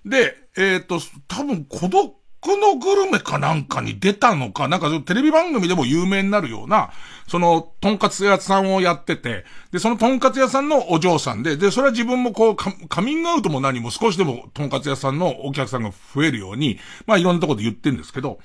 [0.05, 2.15] で、えっ、ー、と、多分孤独
[2.57, 6.91] のグルメかなんかに出たのか、なんかテレビ番組でも有名になるような、
[7.27, 18.39] その、とんかつ屋さんをやってて、で、そのとんかつ屋さんのお嬢さんで、で、それは自分もこう、カミングアウトも何も少しでもとんかつ屋さんのお客さんが増えるように、まあいろんなところで言ってんですけど、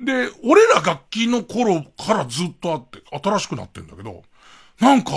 [0.00, 4.22] で、俺ら楽器の頃からずっとあって、新しくなってんだけど、
[4.80, 5.12] なんか、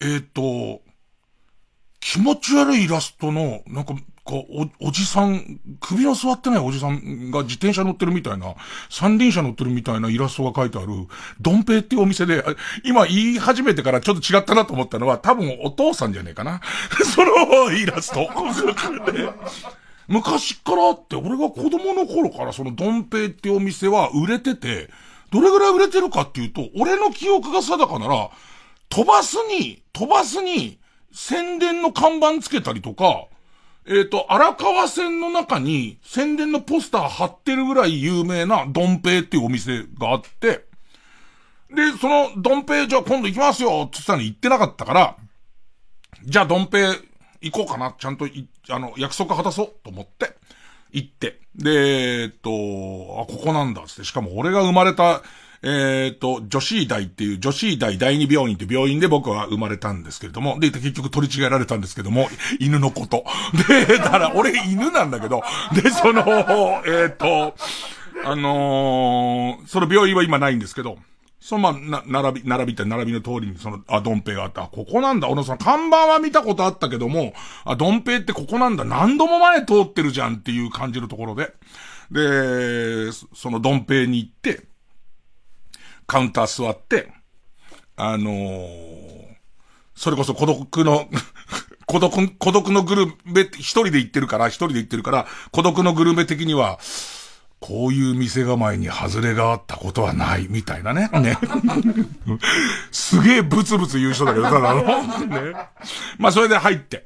[0.00, 0.82] えっ、ー、と、
[2.00, 8.54] 気持ち悪いイラストの、なんか、こう、お、おじさん、首の座ってないおじさんが自転車乗ってるみたいな、
[8.88, 10.88] 三輪車乗ってるみたいなイラストが書いてある、
[11.40, 12.44] ドンペイっていうお店で、
[12.84, 16.60] 今言い始めてからちょっと違ったなと思ったのは、多分お父さんじゃねえかな。
[17.04, 18.28] そのイラスト。
[20.08, 24.88] 昔からって、俺が子供の頃からそのドンペイっていうお店は売れてて、
[25.30, 28.30] どれぐらい売れてるかっていうと、俺の記憶が定かなら、
[28.88, 30.78] 飛ばすに、飛ばすに、
[31.12, 33.26] 宣伝の看板つけたりとか、
[33.86, 40.66] えっ、ー、と、荒川線の中に宣伝のポスター貼ってるぐらい有名なドンペイっていうお店があって、
[41.74, 45.16] で、その、ドンペイ、じゃあ今度行きますよって言ったのに行ってなかったから、
[46.24, 46.78] じゃあドンペ
[47.40, 47.94] イ行こうかな。
[47.98, 48.26] ちゃんと
[48.70, 50.34] あの、約束果たそうと思って、
[50.92, 51.40] 行って。
[51.54, 54.04] で、えっと、あ、ここなんだつって。
[54.04, 55.22] しかも俺が生まれた、
[55.62, 62.28] えっ、と、女子医大っていう女子医大第二病院って病院で僕は生まれたんですけれども、で、結局取り違えられたんですけども、
[62.60, 63.24] 犬のこと。
[63.68, 65.42] で、だから俺犬なんだけど、
[65.74, 66.22] で、その、
[66.86, 67.54] えっ、と、
[68.24, 70.98] あのー、その病院は今ないんですけど、
[71.40, 74.62] そのまあ、な、並び、並びって並びの通りにその、あ、ドンペイがあった。
[74.62, 75.28] ここなんだ。
[75.28, 77.32] 俺その看板は見たことあったけども、
[77.64, 78.84] あ、ドンペイってここなんだ。
[78.84, 81.52] 何度も前通ってるじゃんっていう感じるところで。
[82.10, 84.67] で、そのドンペイに行って、
[86.08, 87.12] カウンター座って、
[87.94, 89.26] あのー、
[89.94, 91.06] それこそ孤独の
[91.86, 96.78] 孤独、孤独のグルメ、一人で行ってるから、一人で行ってるから、孤独のグルメ的には、
[97.60, 101.10] こういう店構えに外れがあったことはない、みたいなね。
[101.20, 101.38] ね。
[102.90, 104.82] すげえブツブツ言う人だけど、ただの。
[105.26, 105.54] ね。
[106.18, 107.04] まあ、それで入って。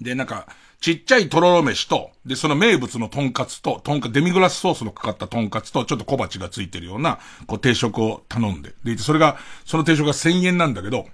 [0.00, 0.46] で、なんか、
[0.84, 8.74] ちっちゃいとろろ飯と、で、その名物のとんかつと、とんか、デミグラスソースのかかったとんかつと、ちょっと小鉢がついてるような、こう、定食を頼んで。
[8.84, 11.06] で、それが、その定食が1000円なんだけど、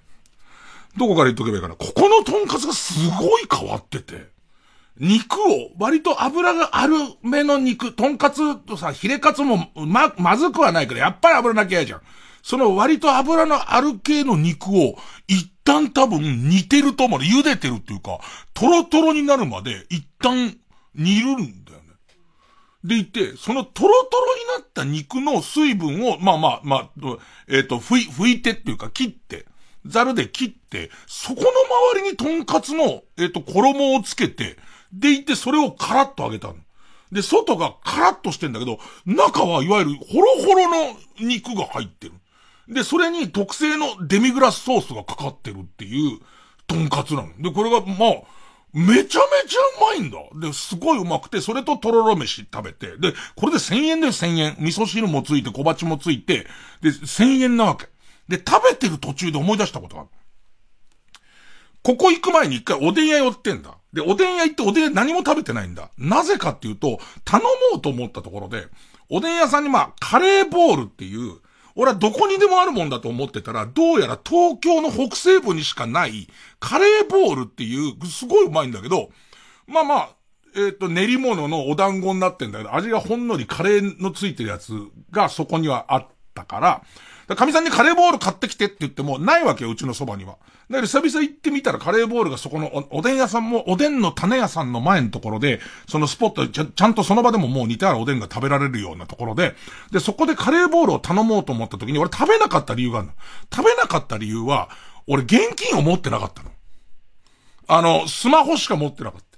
[0.96, 1.76] どこから言っとけばいいかな？
[1.76, 4.26] ここのとんかつがすごい変わってて。
[4.98, 12.00] 肉を、割と油があるめの肉、とんかつとさ、ヒレカツも、ま、まずくはないけど、やっぱり油なきゃ嫌じゃん。
[12.42, 14.96] その割と油のある系の肉を、
[15.28, 17.20] 一旦多分煮てると思う。
[17.20, 18.20] 茹でてるっていうか、
[18.54, 20.56] トロトロになるまで、一旦
[20.94, 21.84] 煮るんだよね。
[22.84, 26.90] でいて、そのトロトロになった肉の水分を、まあまあまあ、
[27.48, 29.46] えっ、ー、と、拭い、拭いてっていうか切って、
[29.86, 31.48] ザルで切って、そこの
[31.94, 34.56] 周りにとんかつの、えっ、ー、と、衣をつけて、
[34.92, 36.56] でいてそれをカラッと揚げたの。
[37.12, 42.14] で、外がカラッとしてんだけど、中はいわゆるホロホロの肉が入ってる。
[42.70, 46.20] で、それに特製のデミグラスソースがかかってるっていう、
[46.66, 47.28] とんかつなの。
[47.38, 48.40] で、これが、まあ、
[48.72, 50.18] めちゃめちゃうまいんだ。
[50.46, 54.56] で、すごいうまくて、それととろろ飯食べて、で、これで1000円で1000円。
[54.60, 56.46] 味噌汁もついて、小鉢もついて、
[56.80, 57.88] で、1000円なわけ。
[58.28, 60.10] で、食べてる途中で思い出したことがある。
[61.82, 63.74] ここ行く前に一回おでん屋寄ってんだ。
[63.92, 65.90] で、おでん屋行っておでん屋何も食べてないんだ。
[65.98, 68.68] なぜかっていうと、頼もうと思ったところで、
[69.08, 71.40] おでん屋さんにまあ、カレーボールっていう、
[71.74, 79.10] 俺はどこにでもあるもんだと思ってたら、どうやら東京の北西部にしかない、カレーボールっていう、すごいうまいんだけど、
[79.66, 80.10] まあまあ、
[80.54, 84.72] えっ、ー、と、練り物のお団子になってんだけど、味がほんのりカレーのついてるやつ
[85.10, 86.82] がそこにはあったから、
[87.36, 90.36] 神さんにカレーボール買ってきてって言っても、ないわけよ、うちのそばには。
[90.68, 99.54] だから久々行ってみたらカレーボールがそこのおおでん屋さんも、おでんの種屋さんの前のところで、そのスポットちゃ、ちゃんとその場でももう似たようなおでんが食べられるようなところで、
[99.92, 103.12] で、そこでカレーボールを頼もうと思った時に、俺食べなかった理由があるの。
[103.54, 104.70] 食べなかった理由は、
[105.06, 106.50] 俺現金を持ってなかったの。
[107.68, 109.30] あの、スマホしか持ってなかった。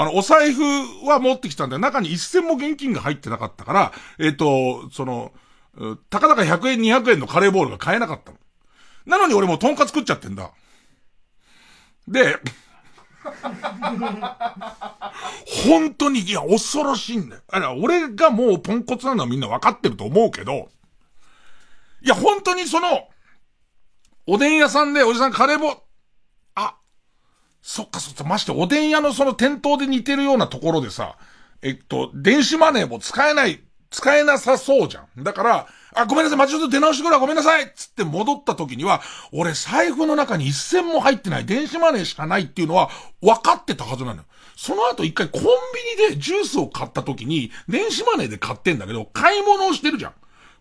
[0.00, 0.62] あの、お財布
[1.06, 1.80] は持ってきたんだよ。
[1.80, 5.32] 中に一銭も現金が入ってなかったから、えっ、ー、と、その、
[6.10, 8.38] たかだか100円200円のカレーボールが買えなかったの。
[9.06, 10.50] なのに俺もうトンカツ食っちゃってんだ。
[12.08, 12.38] で、
[15.66, 17.42] 本当に、いや、恐ろしいんだよ。
[17.48, 20.68] あら、俺がもうポンコツなのはみんな分かってると思うけど、
[22.02, 23.08] いや、本当にその、
[24.26, 25.74] おでん屋さんでおじさんカレーボ、
[26.54, 26.76] あ、
[27.62, 31.16] そっかそっか、ましておでん屋のその店頭で似てるようなところでさ、
[31.62, 33.62] えっと、電子マネーも使えない
[33.94, 35.22] 使えなさそうじゃん。
[35.22, 42.90] だから、あ、ごめんなさい、ま、ちょっと出直してくれ、ごめんなさいつって戻った時には、俺財布の中に一銭も入ってない、電子マネーしかないっていうのは
[43.22, 44.24] 分かってたはずなのよ。
[44.56, 45.46] その後一回コンビ
[46.06, 50.14] ニでジュースを買った時に、電子マネーで買ってんだけど、買い物をしてるじゃん。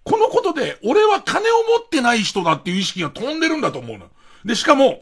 [0.04, 4.10] このことで、俺は金を持ってない人だっていう意識が飛んでるんだと思うの。
[4.46, 5.02] で、しかも、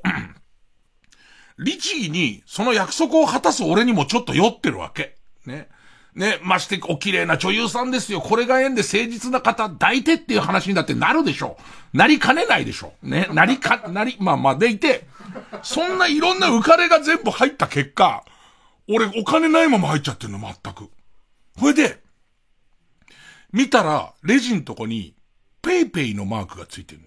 [1.60, 5.18] 律儀にその約束を果たす俺にもちょっと酔ってるわけ。
[5.46, 5.68] ね。
[6.16, 8.20] ね、ましてお綺麗な女優さんですよ。
[8.20, 11.58] これが縁で誠実な方抱いてっていう話にだってなるでしょ
[11.94, 11.98] う。
[11.98, 13.10] なりかねないでしょう。
[13.10, 15.08] ね、なりか、なり、まあまあでいて、
[15.64, 18.26] そんないろんな浮かれが全部入った結果、
[18.90, 20.90] 俺お金ないまま入っちゃってるの、全く。
[21.58, 22.02] それで、
[23.54, 25.16] 見たら、レジんとこに、
[25.62, 27.02] PayPay のマークがついてる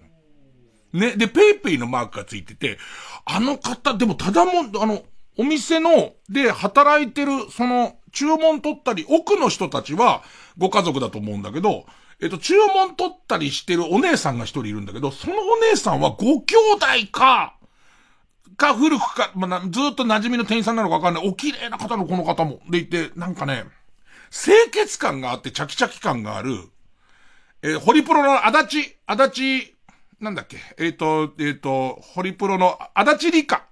[0.93, 0.99] の。
[0.99, 1.15] ね。
[1.17, 2.77] で、 PayPay のマークがついてて、
[3.25, 5.03] あの方、でもただもん、あの、
[5.37, 10.23] お店の、で働いてる、その、注文取ったり、奥の人たちは、
[10.57, 11.85] ご家族だと思うんだけど、
[12.21, 17.55] えっと、注文取ったりしてるお姉さんが一人いるんだけど、そのお姉さんはご兄弟か、
[18.57, 21.27] か古くか、まあ、ずっと馴染みの店員さんなのかわかんない。
[21.27, 22.61] お綺麗な方のこの方も。
[22.69, 23.65] でいて、なんかね、
[24.31, 26.55] 清潔感があって、チャキチャキ感がある、
[27.61, 29.75] えー、ホリプロの足立、足立
[30.21, 33.63] なんだっけ、えっ、ー、と、えっ、ー、と、ホリプロの足立梨花。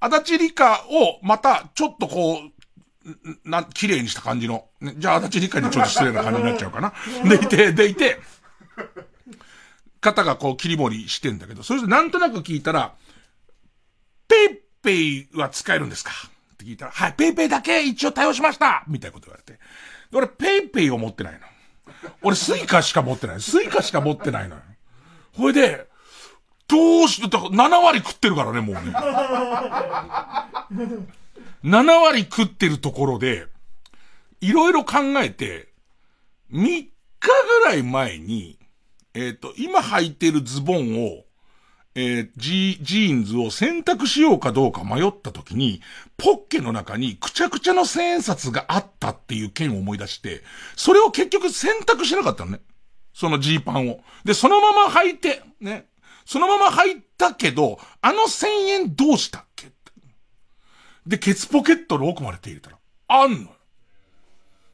[0.00, 2.53] 足立梨花をまたちょっとこう、
[3.44, 4.66] な、綺麗にした感じの。
[4.80, 6.92] ね、じゃあ足立梨花にちょっと失礼な感じになっちゃうかな。
[7.28, 8.18] でいて、でいて、
[10.00, 12.94] 方がこう切り盛りしてんだけど、それでなんとなく聞いたら、
[14.28, 16.10] ペイペイは使えるんですか
[16.54, 19.58] って聞いたら、はい、ペイペイだけ一応対応しましたみたいなこと言われて。
[20.12, 21.40] 俺、ペイペイを持ってないの。
[22.22, 23.40] 俺、スイカしか持ってない。
[23.40, 24.62] スイカしか持ってないのよ。
[25.32, 25.88] ほいで、
[26.68, 28.80] どうして、だから7割食ってるからね、もうね。
[31.64, 33.46] 7割食ってるところで、
[34.42, 35.72] いろいろ考えて、
[36.52, 36.90] 3日
[37.20, 38.58] ぐらい前に、
[39.14, 41.24] えっ、ー、と、今履いてるズボンを、
[41.94, 45.80] えー、ジーンズを洗濯しようかどうか迷った時に、
[46.18, 50.42] ポッケの中にくちゃくちゃの千円札があったっていう件を思い出して、
[50.76, 52.60] それを結局洗濯しなかったのね。
[53.14, 54.00] そのジーパンを。
[54.24, 55.86] で、そのまま履いて、ね。
[56.26, 59.46] そのまま履いたけど、あの千円どうした
[61.06, 62.78] で、ケツポケットの奥まで手入れたら、
[63.08, 63.48] あんのよ。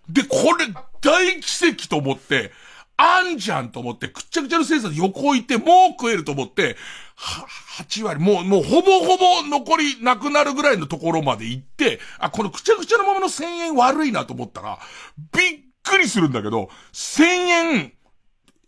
[0.09, 0.67] で、これ、
[1.01, 2.53] 大奇跡と思って、
[2.97, 6.77] あんじゃんと思って、くっちゃくちゃの千円札横置いて、もう食えると思って、
[7.17, 7.47] は、
[7.83, 14.79] 8割、もう、もうほぼほぼ残りなくなるぐらいのところまで行って、あ、このくちゃくちゃのままの1000円悪いなと思ったら、
[15.33, 17.93] びっくりするんだけど、1000円、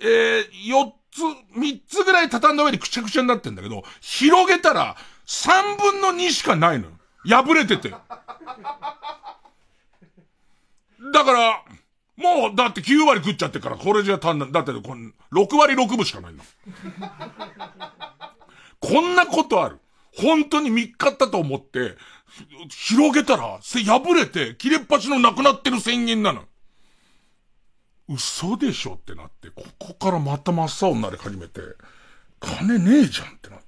[0.00, 1.20] えー、4つ、
[1.58, 4.96] 3つぐらい畳んだ上にくちゃくちゃになってんだけど、広げたら、
[5.26, 6.92] 3分の2しかないのよ。
[7.24, 7.90] 破れてて。
[7.90, 7.98] だ
[11.24, 11.64] から、
[12.16, 14.52] もう、だって9割食っちゃってから、これじゃ足んない。
[14.52, 16.44] だって、この、6割6分しかないんだ。
[18.80, 19.78] こんなことある。
[20.16, 21.96] 本当に3日ったと思って、
[22.68, 26.44] 広げたら、破れて、切れっ端のなくなってる宣言なの。
[28.08, 31.60] 嘘でしょってなって、ここからまた真っ青になり始めて、
[32.40, 33.60] 金ねえじゃんってなっ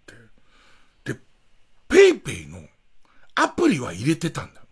[1.05, 1.13] て。
[1.13, 1.21] で、
[1.89, 2.59] ペイペイの
[3.35, 4.63] アプリは入れてたんだ。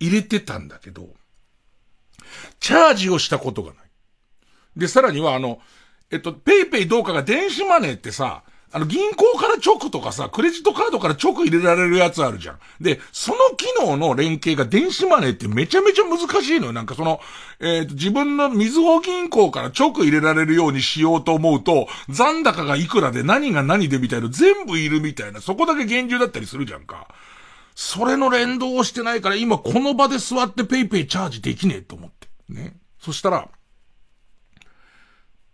[0.00, 1.08] 入れてたんだけど、
[2.60, 3.86] チャージをしたことがない。
[4.76, 5.60] で、さらにはあの、
[6.10, 8.42] えっと、ペイペイどうかが電子マネーってさ、
[8.72, 12.58] あの、銀行から直とかさ、クレジットカードから直入れられるやつあるじゃん。
[12.80, 16.72] で、その機能の連携が電子マネーってめちゃめちゃ難しいのよ。
[16.72, 17.20] なんかその、
[17.60, 27.08] えっ、ー、と、自分の水穂銀行から直入れられるようにしようと思うと、残高がいくらで何が何でみたいな全部いるみたいな、そこだけ厳重だったりするじゃんか。
[27.78, 32.26] それの連動をしてないから今この場で座ってペイペイチャージできねえと思って。
[32.48, 32.74] ね。
[32.98, 33.50] そしたら、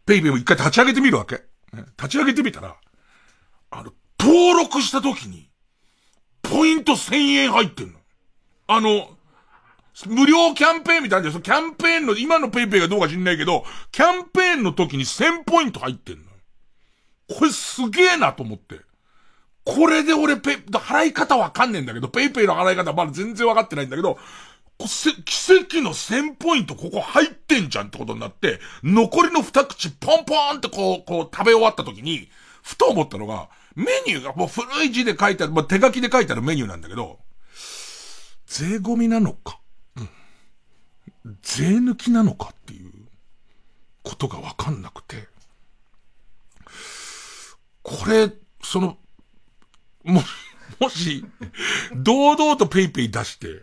[0.06, 1.42] ペイペイも一回立ち上げてみるわけ。
[1.72, 2.76] ね、立ち上げてみたら、
[3.70, 5.50] あの、登録した時に、
[6.42, 7.98] ポイント1000円入ってんの。
[8.68, 9.10] あの、
[10.06, 16.30] 無料キャンペーンみたいなそのキャンペーンの、今のペイペイがどうか知んないけど、キャンペーンの時に1000ポイント入ってんの。
[17.36, 18.80] これすげえなと思って。
[19.64, 24.18] これで俺ペ、払い方わかんねえんだけど、ペイペイの払い方まだ全然わかってないんだけど、
[24.78, 32.28] 奇跡の1000ポイントここ入ってんじゃんってことになって、残りの二口ポンポンってこう、こう食べ終わった時に、
[32.62, 37.18] ふと思ったのが、メニューがもう古い字で書いてある、まあ、手書きで書いてあるメニューなんだけど、
[38.46, 39.60] 税込みなのか、
[39.96, 40.00] う
[41.28, 42.92] ん、税抜きなのかっていう
[44.02, 45.28] ことがわかんなくて、
[47.82, 48.30] これ、
[48.62, 48.96] その、
[50.04, 50.26] もし、
[50.80, 51.24] もし、
[51.94, 53.62] 堂々とペイペイ出して、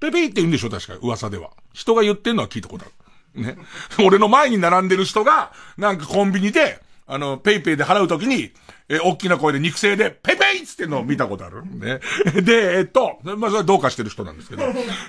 [0.00, 1.50] ペイペイって言うんでしょ確か噂では。
[1.72, 2.88] 人が言ってんのは聞いたことあ
[3.34, 3.42] る。
[3.42, 3.56] ね。
[4.04, 8.52] 俺の前に並んでる人が、なんかコンビニで、あの、ペイペイで払うときに、
[8.88, 11.64] え、大きな声で肉声で、ペイペイっつってのを見たことある。
[11.64, 12.00] ね。
[12.42, 14.64] で、えっと、まあ、それはどうかしてる人なんですけど、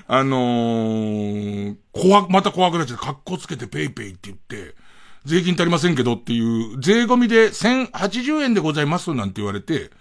[0.08, 4.76] あのー、怖また怖くなっちゃって、格好つけてペイペイって言って、
[5.26, 9.92] 税金足りませんけどっていう、税込みで1080円でございますなんて言われて、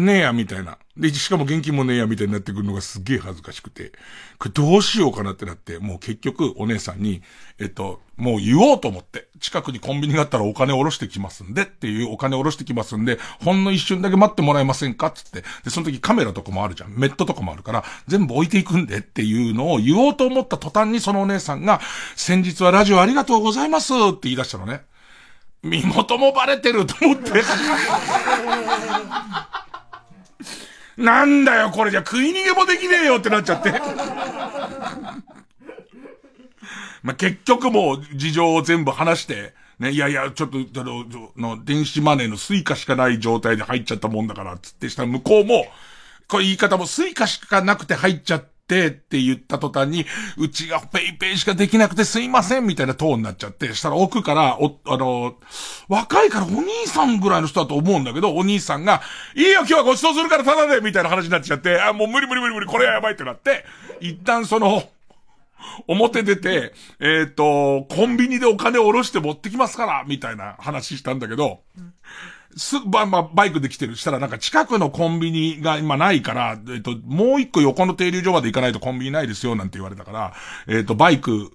[0.00, 0.78] ねえや、みたいな。
[0.96, 3.92] で、しかも現金もねえや、みたいになってくるのがすげえ恥ずかしくて。
[4.38, 7.22] これどうしようかなってなって、もう結局お姉さんに、
[7.60, 15.42] えっと、もう言おうと思って、近くにコンビニがあったらお金下ろしてきますんでっていうお金下ろしてきますんで、ほんの一瞬だけ待ってもらえませんかつって。
[15.62, 16.94] で、その時カメラとかもあるじゃん。
[16.96, 21.80] メットとかもあるから、全部置いていくんでっていうのを言おうと思った途端にそのお姉さんが、
[22.16, 24.82] 先日はラジオありがとうございますって言い出したのね。
[25.62, 27.30] 身元もバレてると思って。
[30.96, 33.72] なんだよ、これじゃ食い逃げもできねえよってなっちゃって。
[37.02, 41.04] まあ、結局もう事情を全部話して、ね、いやいや、ちょっと、あの、
[41.36, 45.66] の電子マネーのスイカしかない状態で入っちゃったもんだから、つってしたら向こうも、
[46.28, 50.06] これ言い方もスイカしかなくて入っちゃっってって言った途端に、
[50.38, 55.34] うちがペイペイしかできなくてすいませんみたいなトーンになっちゃって、したら奥から、お、あの、
[55.88, 59.02] 若いからお兄さんぐらいの人だと思うんだけど、お兄さんが、
[59.36, 63.66] いいよ今日はご馳走するからタダでみたいな話になっちゃって、あ、もう無理無理無理無理、これはやばいってなって、
[64.00, 64.82] 一旦その、
[65.86, 71.60] 表出て、えっ、ー、と、コンビニでお金を下ろして持ってきますから、みたいな話したんだけど、
[72.56, 73.96] す、ま、まあ、バイクで来てる。
[73.96, 80.34] したらなんか近くのコンビニが今ないから、えっ、と、もう一個横の停留所まで行かないとコンビニないですよ、なんて言われたから、
[80.68, 81.52] えっ、と、バイク、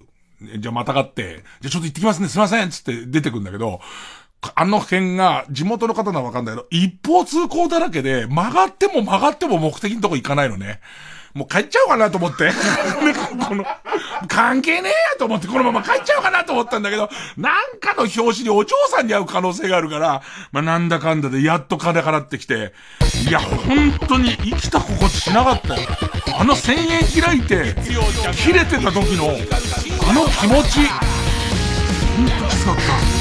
[0.58, 3.80] じゃあまたがって、じゃあちょっと行ってきますね、すいませんつって出てくんだけど、
[4.54, 10.80] あの辺が、地元の方ならわかんないけど、一方通行だらけで、曲がっても曲がっても目的のとこ行かないのね。
[11.34, 12.50] もう帰っちゃおうかなと思って。
[13.48, 13.64] この、
[14.28, 20.22] 関係ねえやと思ってこのまま帰っちゃおうかなと思ったんだけど、なんかの表紙にお嬢さんに会う可能性があるから、
[20.52, 22.72] まあ、なんだかんだでやっと金払ってきて、
[23.28, 25.88] いや、本当に生きた心地しなかったよ。
[26.38, 27.76] あの1000円開いて、
[28.34, 29.36] 切れてた時の、
[30.08, 30.80] あの気持ち、
[32.16, 33.19] 本当きつかった。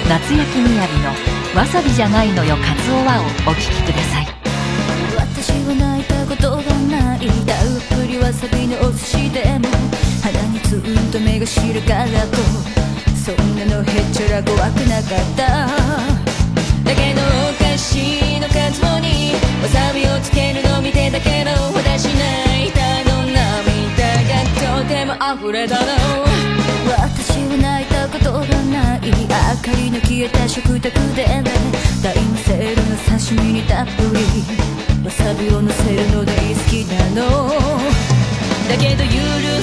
[0.08, 1.12] 夏焼きみやびの
[1.56, 4.28] 「わさびじゃないのよカツオは」をお聴きください。
[5.16, 7.58] 私は泣いたことがないたっ
[7.98, 9.70] ぷりわさびのお寿司でも。
[10.22, 12.38] 鼻にツンと目が白からと
[13.16, 15.68] そんなのへっちゃら怖くなかった。
[16.84, 24.44] だけどお菓子のカツオにわさびをつけるの見てたけど私泣いたの涙が
[24.84, 25.86] とても溢れたの。
[26.98, 28.55] 私は泣いたことが
[29.12, 31.26] 明かりの消えた食卓で
[32.02, 34.20] タイムセールの刺身にたっぷり
[35.06, 37.50] わさびを乗せるの大好きなの
[38.68, 39.12] だけど許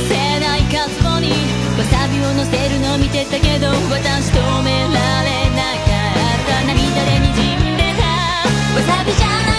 [0.06, 1.32] せないカツボに
[1.76, 5.90] わさびを乗せるの見てたけど私止められなか
[6.38, 6.62] った。
[6.64, 7.34] 涙で滲
[7.74, 8.06] んでた。
[8.76, 9.51] わさびじゃない。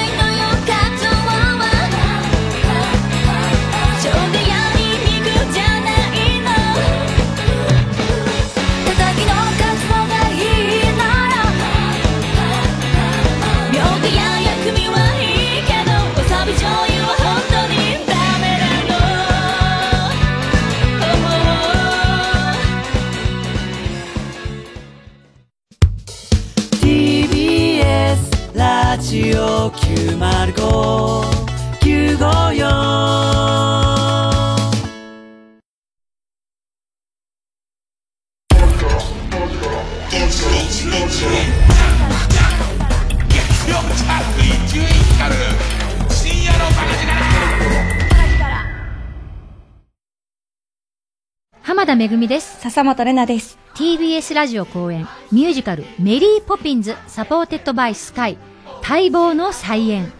[52.03, 52.59] めぐみです。
[52.59, 53.57] 笹本玲奈です。
[53.75, 58.37] TBS ラジオ公演ミュージカルメリーポピンズ Supported by スカイ
[58.85, 60.11] 待望の再演。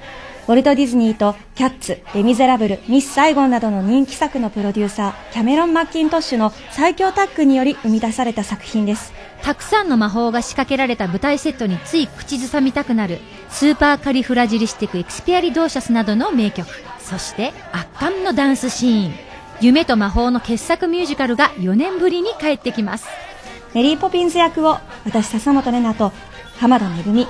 [0.48, 9.12] ウォルト・ディズニーとキャッツ、レ・ミゼラブル、ミス・サイゴンなどの人気作のプロデューサー、キャメロン・マッキントッシュの最強タッグにより生み出された作品です。
[9.42, 13.20] たくさんの魔法が仕掛けられた舞台セットについ口ずさみたくなる、
[13.50, 16.66] スーパーカリフラジリスティック・エクスピアリ・ドーシャスなどの名曲。
[17.02, 19.33] そして圧巻のダンスシーン。
[19.62, 23.08] 夢と魔法の傑作ミュージカルが4年ぶりに帰ってきます。
[23.74, 26.12] メリー・ポピンズ役を私笹本玲奈と
[26.58, 27.28] 浜田めぐみ、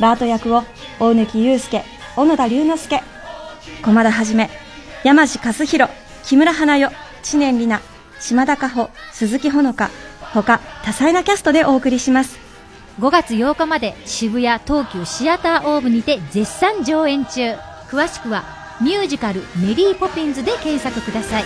[0.00, 0.64] バート役を
[0.98, 1.84] 大貫祐介、
[2.16, 3.02] 小野田龍之介、
[3.82, 4.50] 駒田はじめ、
[5.04, 5.90] 山地和弘、
[6.24, 6.92] 木村花代、
[7.22, 7.82] 知念里奈、
[8.20, 9.90] 島田加穂、鈴木ほのか、
[10.32, 12.38] 他多彩なキャストでお送りします。
[13.00, 17.54] 5月8日まで渋谷東急シアターオーブにて絶賛上演中。
[17.88, 21.44] 詳しくはミュージカル「メリー・ポピンズ」で検索ください。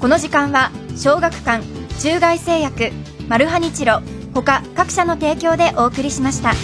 [0.00, 1.62] この時間は小学館
[2.00, 2.90] 中外製薬
[3.28, 4.02] マルハニチロ
[4.34, 6.54] 他各社の提供でお送りしました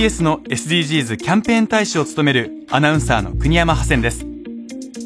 [0.00, 4.24] TBS の SDGs キャンペーン大使を務めるアナウンサーの国山ハセンです。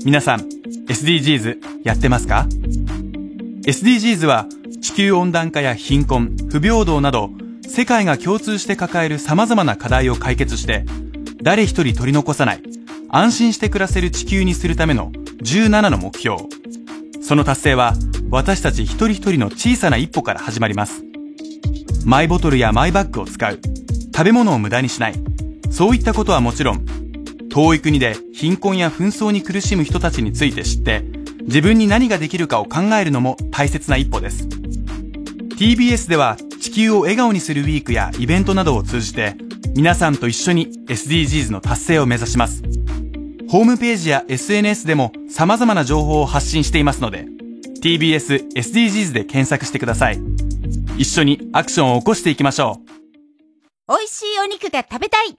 [0.05, 0.43] 皆さん
[0.87, 2.47] SDGs やってますか
[3.67, 4.47] ？SDGs は
[4.81, 7.31] 地球温暖化や貧困不平等など
[7.67, 10.85] 世界が共通して抱える様々な課題を解決して
[11.43, 12.63] 誰一人取り残さない
[13.09, 16.37] 安心して暮らせる地球にするための17の目標。
[17.21, 17.95] その達成は
[18.31, 21.03] 私たち一人一人の小さな一歩から始まります。
[22.07, 23.59] マイボトルやマイバッグを使う。
[24.15, 25.15] 食べ物を無駄にしない。
[25.71, 26.87] そういったことはもちろん
[27.51, 31.03] 遠い国で貧困や紛争に苦しむ人たちについて知って
[31.43, 34.47] 自分に何ができるかを考えるのも大切な一歩です。
[35.59, 39.37] TBS では地球を笑顔にするウィークやイベントなどを通じて
[39.75, 42.63] 皆さんと一緒に SDGs の達成を目指します。
[43.49, 47.27] ホームページや SNS でも様々な情報を発信していますので
[47.83, 50.21] TBS SDGs で検索してください。
[50.97, 52.84] 一緒にアクションを起こしていきましょう。
[53.87, 55.37] 美味しいお肉が食べたい。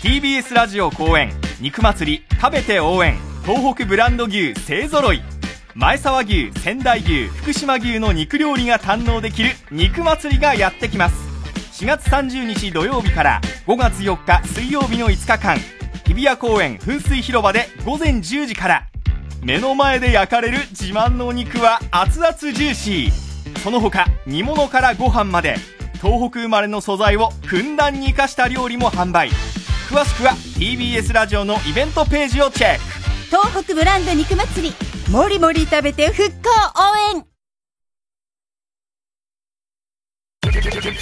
[0.00, 3.18] TBS ラジオ公演肉祭り食べて応援。
[3.44, 5.20] 東北ブランド牛勢ぞろい。
[5.74, 11.16] 前沢牛仙台牛福島牛の肉料理が堪能できる肉祭りがやってきます。
[11.82, 15.56] 4月30日土曜日から5月4日水曜日の5日間。
[16.06, 18.86] 日比谷公園噴水広場で午前10時から。
[19.42, 23.58] 目の前で焼かれる自慢のお肉は熱々ジューシー。
[23.58, 25.56] その他煮物からご飯まで。
[26.02, 29.30] 東北生まれの素材をふんだんに生かした料理も販売。
[29.88, 32.80] 詳しくは TBS ラジオのイベントページをチェック。
[33.26, 34.74] 東北ブランド肉祭り
[35.12, 36.50] もりもり食べて復興
[37.14, 37.24] 応援。
[40.42, 40.92] 光る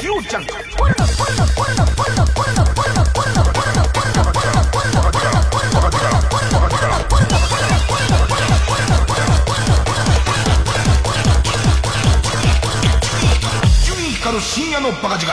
[14.53, 15.33] 深夜のバカ力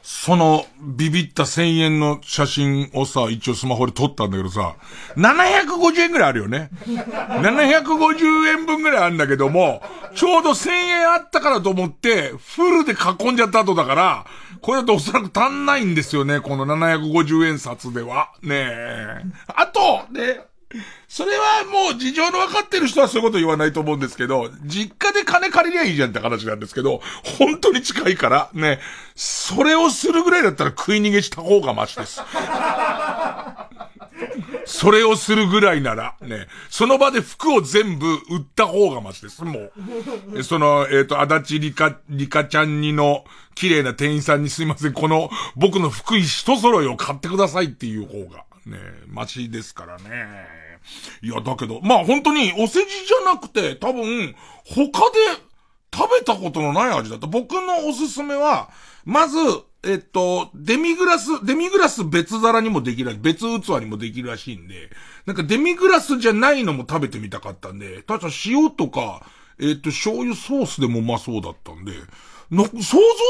[0.00, 4.76] その、ビビった1000円の写真をさ、一応スマホで撮ったんだけどさ、
[5.16, 6.70] 750円ぐらいあるよね。
[6.86, 9.82] 750円分ぐらいあるんだけども、
[10.14, 14.26] ちょうど1000円あったからと思って、フルで囲んじゃった後だから、
[14.60, 18.30] これだとおそらく足んないんですよね、この750円札では。
[18.40, 19.22] ねえ。
[19.48, 20.42] あと、ね、
[21.08, 27.00] それはもう事情の分かってる人はそういうこと言わないと思うんですけど、実家で金借りりゃいいじゃんって話なんですけど、
[27.38, 28.78] 本当に近いから、ね、
[29.14, 32.20] それをするぐらいだったら食い逃げした方がマシです。
[34.66, 39.70] それをするぐらいなら、ね、その場で服を全部売った方がマシです、も
[40.34, 40.42] う。
[40.42, 50.57] その、えっ、ー、と、足立りか、りかちゃんにの、綺麗な店員さんにすいません、この、僕の服一揃いを買ってくださいっていう方が、ね、マシですからね。
[51.22, 54.34] いや、だけど、まあ本当にお世辞じゃなくて、多分、
[54.64, 55.48] 他で
[55.94, 57.26] 食べたことのない味だった。
[57.26, 58.70] 僕のおすすめは、
[59.04, 59.38] まず、
[59.84, 64.90] えっと、デミグラス、デミグラス別皿にもできる別器にもできるらしいんで、
[65.24, 69.22] なんかデミグラスじゃないのも食べてみたかったんで、確か塩とか、
[69.60, 71.92] えっと、醤油ソースでもうまそうだったんで、
[72.50, 72.78] な、想像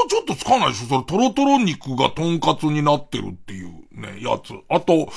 [0.08, 4.54] ちょっとつかないでしょそれトロトロ肉がトンカツになってるっていうね、やつ。
[4.68, 5.10] あと、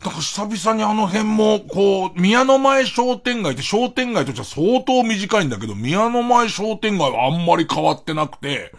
[0.00, 8.72] だから久々にあの辺も、こう、宮の前商店街って商店街としては相当短いんだけど、宮の前商店街はあんまり変わってなくて、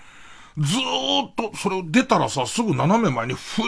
[0.57, 3.67] ずーっと、それを出たらさ、すぐ斜め前に古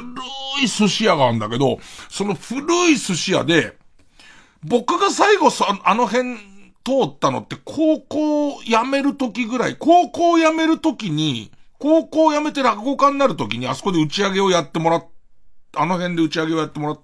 [0.64, 1.80] い寿司屋があるんだけど、
[2.10, 3.78] その古い寿司屋で、
[4.64, 6.36] 僕が最後さ、あの辺
[6.84, 15.08] 通ったのって高校辞める時ぐらい、高校辞める時に、高校辞めて落語家になる時にあそこで打ち上げをやってもらっ
[15.78, 17.04] あの辺で打ち上げをやってもらって、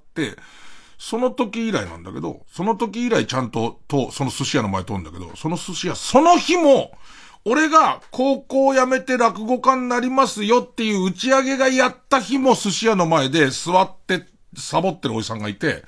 [0.97, 6.97] その時以来なんだけど、その時以来ちゃんと、と、その寿司屋の前通るんだけど、その寿司屋、その日も、
[7.43, 14.25] 俺が高校を辞めて落語家になりますよっていう打ち上げがやった日も寿司屋の前で座って
[14.57, 15.83] サボってるおじさんがいて、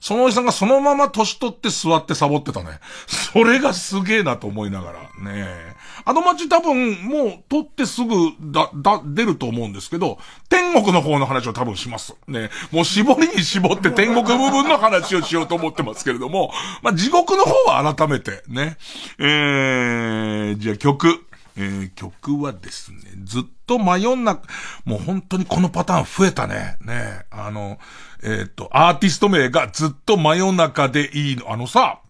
[0.00, 2.80] そのおじさんがそのまま年取って座ってサボってたね。
[3.06, 5.00] それがすげえなと思いながら。
[5.32, 5.76] ね
[6.06, 12.16] あの街多分もう取ってすぐだ、だ、出ると思うんですけど、天国の方の話を多分します。
[12.26, 16.50] ねもう絞りに絞って天国部分の話をしようと思ってますけれども、
[16.82, 18.78] まあ、地獄の方は改めてね。
[19.18, 21.26] えー、じゃあ曲。
[21.60, 24.48] えー、曲はですね、ずっと真夜中、
[24.86, 26.78] もう本当にこのパターン増えたね。
[26.80, 27.78] ねあの、
[28.22, 31.52] えっ、と、アーティスト名がずっと真夜中でいいの。
[31.52, 32.00] あのさ、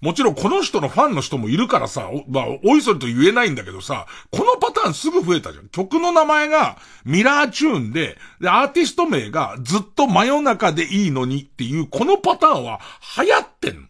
[0.00, 5.68] もちろんこの人のファンの人もいるからさ、お、まあ、おいそれと言えないんだけどさ、このパターンすぐ増えたじゃん。
[5.70, 12.80] 曲の名前がミラーチューンで、で、アーティスト名がずっと真夜中でいいのにっていう、このパターンは
[13.18, 13.82] 流行ってんの。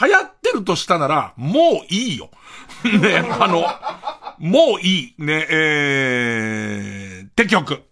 [0.00, 2.30] 流行ってるとしたなら、もういいよ。
[2.84, 3.64] ね、あの、
[4.38, 5.22] もういい。
[5.22, 7.82] ね、えー、って曲。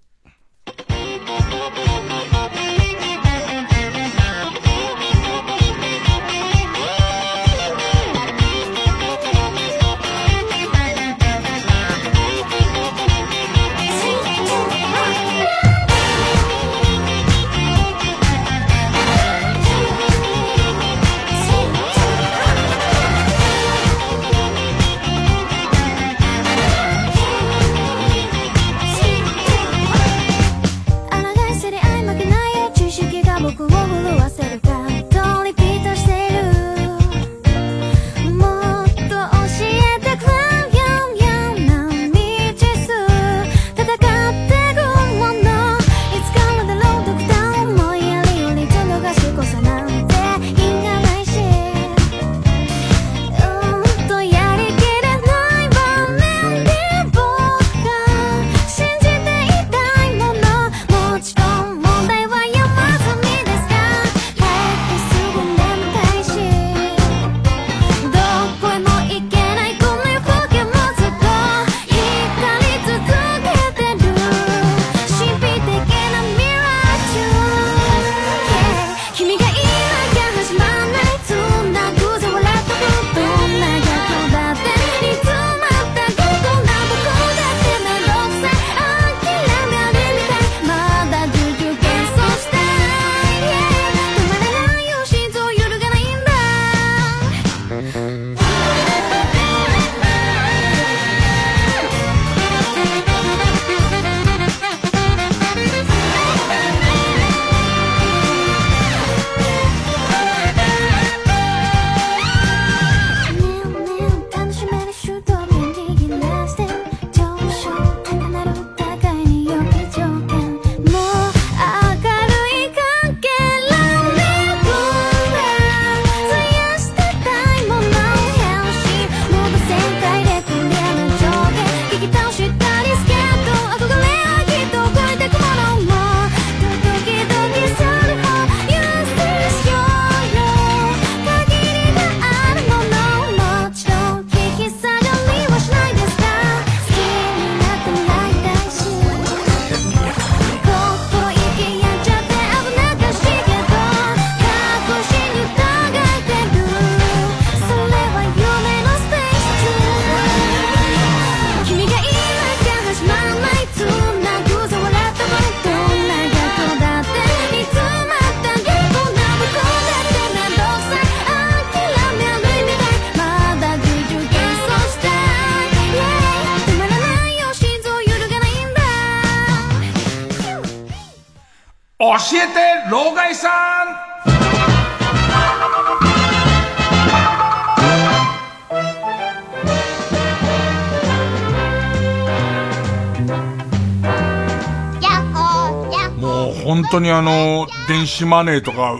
[196.93, 198.99] 当にあの、電子マネーとか、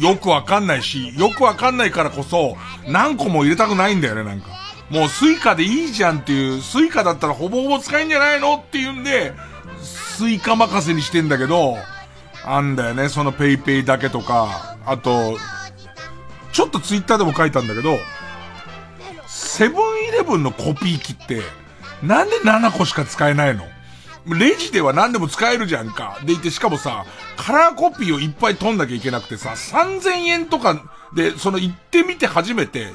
[0.00, 2.56] よくわかんないし、よくわかんないからこそ、
[2.88, 4.48] 何個も入れたくないんだよね、なんか。
[4.88, 9.34] もうスイカでいいじゃんっていう、スイカだったらほぼほぼ使えんじゃないのっていうんで、
[9.82, 11.76] スイカ任せにしてんだけど、
[12.44, 15.36] あんだよね、そのペイペイだけとか、あと、
[16.52, 17.98] ちょっとツイッターでも書いたんだけど、
[19.26, 21.42] セブンイレブンのコピー機って、
[22.02, 23.64] なんで7個しか使えないの？
[24.26, 26.18] レジでは何でも使えるじゃんか。
[26.24, 27.04] でいて、しかもさ、
[27.36, 30.82] カラーコピーをいっぱい取んなきゃいけなくてさ、3000円とか
[31.14, 32.92] で、その行ってみて初めて、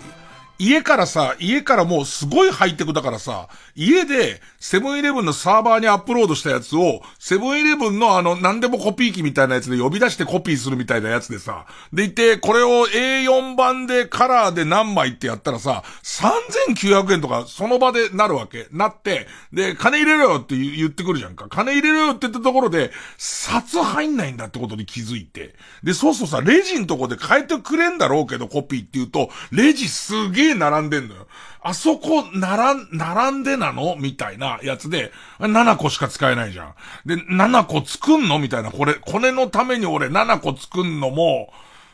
[0.57, 18.67] 家からさ、家からもうすごいハイテクだからさ、家でセブンイレブンのサーバーにアップロードしたやつを、セブンイレブンのあの、何でもコピー機みたいなやつで呼び出してコピーするみたいなやつでさ、でいて、これを A4 版でカラーで何枚ってやったらさ、3900円とかその場でなるわけ。
[18.71, 21.47] なって、で、金入れろよって言ってくるじゃんか。
[21.49, 25.55] 金入れろよって言ったところで、札入んないんだってことに気づいて。
[25.83, 31.27] で、そうそうさ、レジのとこで変えてくれんだろうけど、コピーって言うと、レジすげえげえ並んでんのよ。
[31.61, 33.95] あそこ、並ん、並んでなの？
[33.95, 36.75] みたいなやつで、7個しか使えないじゃん。
[37.05, 38.37] で、7個作んの？
[38.37, 38.71] みたいな。
[38.71, 41.51] これ、これのために俺7個作んのも、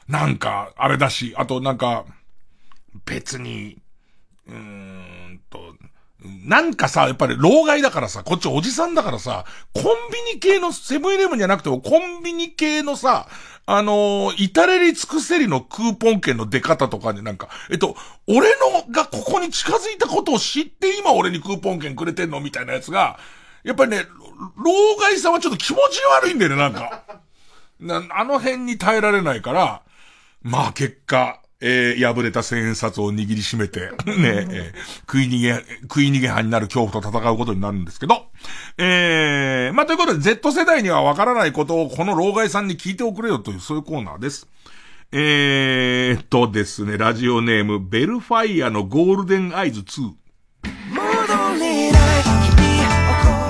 [0.07, 2.05] なんか、あれだし、あとなんか、
[3.05, 3.77] 別に、
[4.47, 5.73] うーんと、
[6.23, 13.27] なんかさ、やっぱり老害だからさ、こっちおじさんだからさ、コンビニ系の、セブンイレブンじゃなくてもコンビニ系のさ、
[13.65, 17.95] あのー、至れり尽くせりのクーポン券の出方とかになんか、えっと、
[18.27, 23.19] 俺のがここに近づいたことを知って今俺にクーポン券くれてんのみたいなやつが、
[23.63, 24.05] やっぱりね、
[24.57, 27.03] 老害さんはちょっと気持ち悪いんだよね、なんか。
[27.79, 29.81] な、あの辺に耐えられないから、
[30.43, 38.25] まあ結果、えー、破れた千円札を握りしめて、ね、えー、食い逃げ、食い逃げ犯になる恐怖と戦うことになるんですけど、
[38.77, 44.47] えー、まあ、ということで Z 世代にはわからないことをこの老害さんに聞いておくれよという、そういうコーナーです。
[45.13, 50.07] えーとですね、ラジオネーム、ベルファイアのゴールデンアイズ2。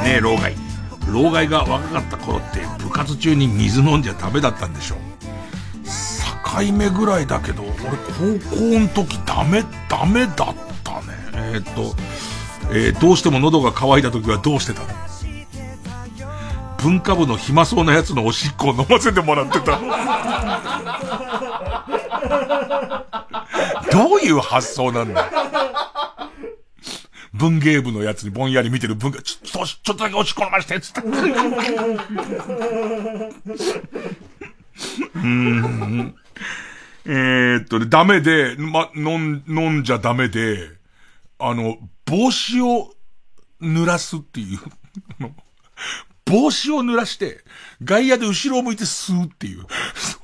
[0.03, 0.55] ねえ、老害。
[1.07, 5.10] 老害が若かった頃って部活中に水飲んじゃダメだったんでしょう。
[6.51, 7.77] 回目ぐらいだけど、俺高
[8.49, 10.35] 校の時ダメ、ダメだっ
[10.83, 11.07] たね。
[11.33, 11.95] えー、っと、
[12.71, 14.87] えー、どうしても喉が渇いた時はどうしてたの？
[16.77, 19.79] 文化部の暇そうなやつのおしっこを飲ませてもらってた。
[23.91, 25.29] どういう発想なんだ？
[27.33, 31.01] 文芸部のやつにぼんやり見てる文化、ちょっと、ちょっとだけおしっこ飲まして、つった。
[35.15, 36.15] うん。
[37.05, 40.69] え、っと、ねダメで、ま、飲ん、飲んじゃダメで、
[41.39, 42.93] あの、帽子を
[43.61, 44.59] 濡らすっていう。
[46.25, 47.43] 帽子を濡らして、
[47.83, 49.65] 外野で後ろを向いて吸うっていう。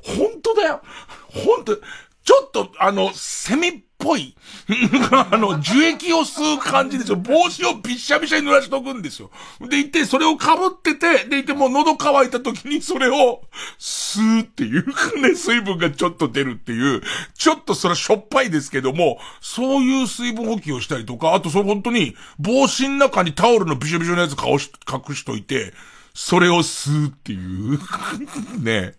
[0.02, 0.82] 本当だよ
[1.28, 4.36] 本当ちょっと、あの、セミぽい、
[5.32, 7.18] あの、樹液を吸う感じですよ。
[7.18, 9.32] 帽子をびっしゃびしゃに濡らしとくんですよ。
[9.62, 13.42] でいて、それを被ってて、でいてもう喉乾いた時にそれを
[13.80, 14.86] 吸うっていう、
[15.22, 17.02] ね、水分がちょっと出るっていう、
[17.36, 25.74] ちょっとそれはしょっぱいですけども、そういう水分補給をしたりとか、あとその本当に帽子の中にタオルのびしょびしょのやつ顔し、隠しといて、
[26.20, 27.78] それを吸うっていう
[28.60, 28.96] ね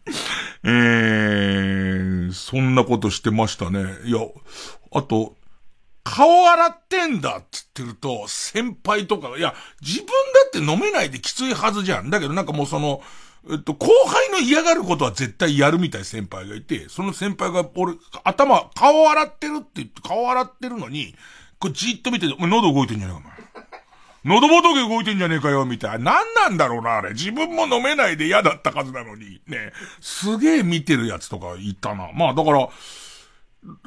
[0.62, 3.86] えー、そんなことしてましたね。
[4.04, 4.20] いや、
[4.92, 5.34] あと、
[6.04, 9.52] 顔洗ってんだって言ってると、先輩とか、いや、
[9.82, 10.12] 自分だ
[10.46, 12.08] って飲めないできついはずじゃん。
[12.08, 13.02] だけどなんかもうその、
[13.50, 21.16] えっと、後輩の嫌がることは絶対やるみたい先輩がいて、その先輩が、俺、頭、顔洗ってるって言って、顔洗ってるのに、
[21.58, 23.37] こうじっと見てて、喉動いてんじゃねえか、お前。
[24.28, 26.12] 喉仏動いてんじゃねえかよ、みたいな。
[26.12, 27.10] 何なんだろうな、あれ。
[27.10, 29.40] 自分も飲めないで嫌だったはずなのに。
[29.46, 29.72] ね。
[30.00, 32.10] すげえ見てるやつとかいたな。
[32.14, 32.68] まあ、だから、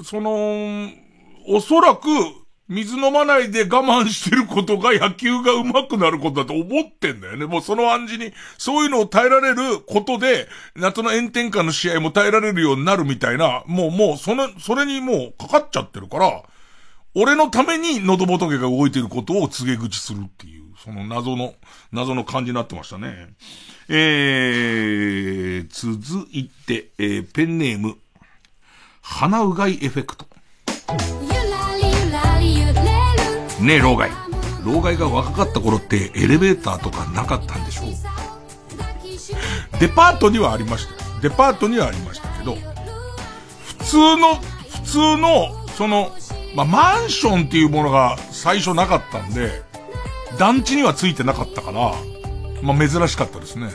[0.04, 0.90] その、
[1.48, 2.08] おそらく、
[2.72, 7.46] 水飲まないで我慢してることが野球が上手くなることだと思ってんだよね。
[7.46, 10.48] もうその暗示に、そういうのを耐えられることで、
[10.78, 16.44] 夏の炎天下の試合も耐えられるようになるみたいな、もうもう、その、それにもうかかっちゃってるから、
[17.14, 21.54] 俺のために喉仏が動いてることを告げ口するっていう、その謎の、
[21.92, 23.34] 謎の感じになってましたね。
[23.90, 27.98] えー、続いて、えー、ペンネーム、
[29.02, 30.26] 鼻うがいエフェクト。
[33.60, 34.10] ねえ、老害。
[34.64, 41.20] 老害が若かった頃ってエレベーターとかなかったんでしょうデパートにはありました。
[41.22, 42.56] デパートにはありましたけど、
[43.66, 46.16] 普通の、普通の、その、
[46.54, 49.62] まあ、マンションっていうものが最初なかったんで、
[50.38, 51.94] 団地にはついてなかったから、
[52.62, 53.70] まあ、珍しかったですね。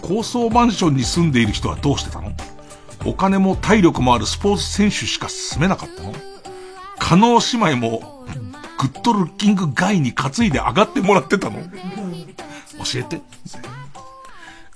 [0.00, 2.32] 高層マンションに住んでいる人はどうしてたの？
[3.04, 6.12] お金も体力もあるスポーツ選手しか住めなかったの？
[6.98, 8.26] 加納姉妹も、
[8.78, 11.60] グッドルッキングガイに担いで上がってもらってたの？
[11.60, 13.20] 教えて。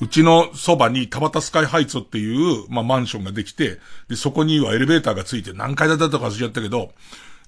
[0.00, 3.78] うちのそばに田畑スカイハイツっていう、まあ、マンションができて、
[4.08, 6.92] で、そこにはエレベーターがついて何階建てだったか忘れちゃったけど、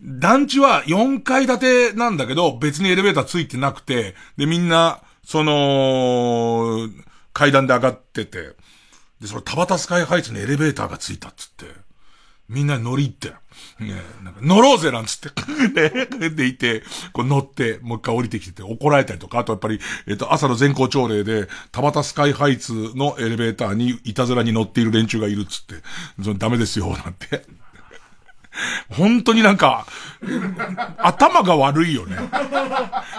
[0.00, 6.88] 団地は4階建てなんだけど、別にエレベーターついてなくて、で、みんな、その、
[7.34, 8.54] 階段で上がってて、
[9.20, 11.88] で、その田畑スカイハイツにエレベーターがついたっつって。
[12.48, 13.28] みんな乗り行って、
[13.82, 13.94] ね、
[14.24, 25.74] なんか乗ろうぜなんつって、 ね、でいて、こう乗って、もう一回降りてきてて怒られたりとか、あとやっぱり、えっ、と、朝の全校朝礼で、田端スカイハイツのエレベーターにいたずらに乗っている連中がいるっつって、
[26.38, 27.44] ダメですよ、なんて。
[28.90, 29.86] 本当になんか、
[30.98, 32.16] 頭が悪いよね。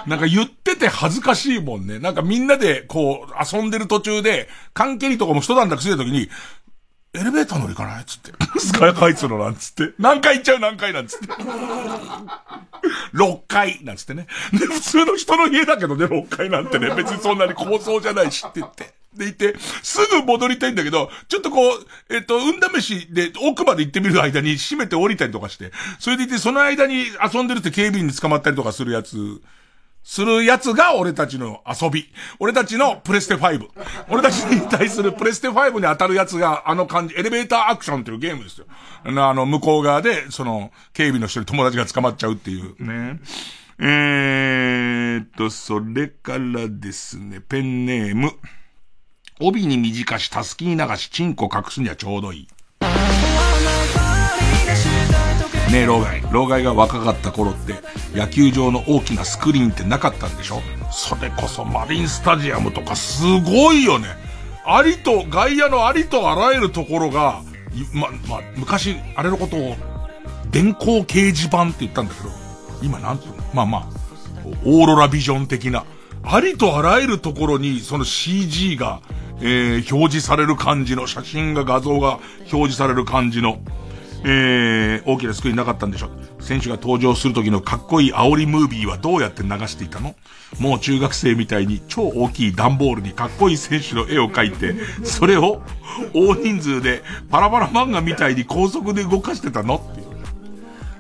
[0.08, 2.00] なんか言ってて恥ずかしいもんね。
[2.00, 6.30] なんかみんなでこう遊んでる途中で、関係にとかも一段落してた時に、
[7.20, 8.32] エレベーター乗りかないつって。
[8.60, 9.94] スカイハイツのなんつって。
[10.00, 11.28] 何回行っちゃう何回なんつって。
[13.14, 14.28] 6回なんつってね。
[14.54, 16.94] で、普通の人の家だけどね、6回なんてね。
[16.96, 18.94] 別にそんなに高層じゃないしって言って。
[19.14, 29.42] でいて、すぐ戻りたいんだけど、ちょっとこう、えっと、運試しで奥まで行ってみる間に閉めて降りたりとかして、それでいて、その間に遊んでるって警備員に捕まったりとかするやつ
[30.10, 32.10] するやつが俺たちの遊び。
[32.40, 33.70] 俺たちのプレステ5。
[34.10, 38.66] 俺たちに対するプレステ5に当たるやつがあの感じ、エレベーターアクションというゲームですよ。
[39.04, 42.84] あの、向こう側で、その、警備の人に友達が捕まっちゃうっていう。
[42.84, 43.20] ね。
[43.78, 48.32] えーっと、それからですね、ペンネーム。
[49.40, 52.48] 帯に短し、たすきに流し、チンコ隠すにはちょうどいい。
[55.72, 56.24] ねえ、老害。
[56.32, 57.76] 老害が若かった頃って、
[58.18, 60.62] 野球場の大きなスクリーンってなかったんでしょ？
[60.92, 64.08] それこそマリンスタジアムとかすごいよね。
[64.66, 67.42] ありと、外野のありとあらゆるところが、
[67.94, 69.76] ま、ま昔、あれのことを、
[70.50, 72.30] 電光掲示板って言ったんだけど、
[72.82, 73.44] 今なんていうの？
[73.54, 73.90] まあまあ、
[74.66, 75.86] オーロラビジョン的な、
[76.24, 79.02] ありとあらゆるところに、その CG が、
[79.42, 83.60] えー、表示される感じの、写真が画像が表示される感じの、
[84.24, 86.10] えー、大きなスクリーンなかったんでしょ
[86.40, 90.16] 選手が登場する時のかっこいい煽りムービーはどうやって流していたの？
[90.60, 94.76] もう中学生みたいに超大きい段ボールにかっこいい選手の絵を描いて、
[95.06, 95.62] それを
[96.14, 99.76] 大人数でパラパラ漫画みたいに高速で動かしてたの？
[99.76, 100.10] っていう。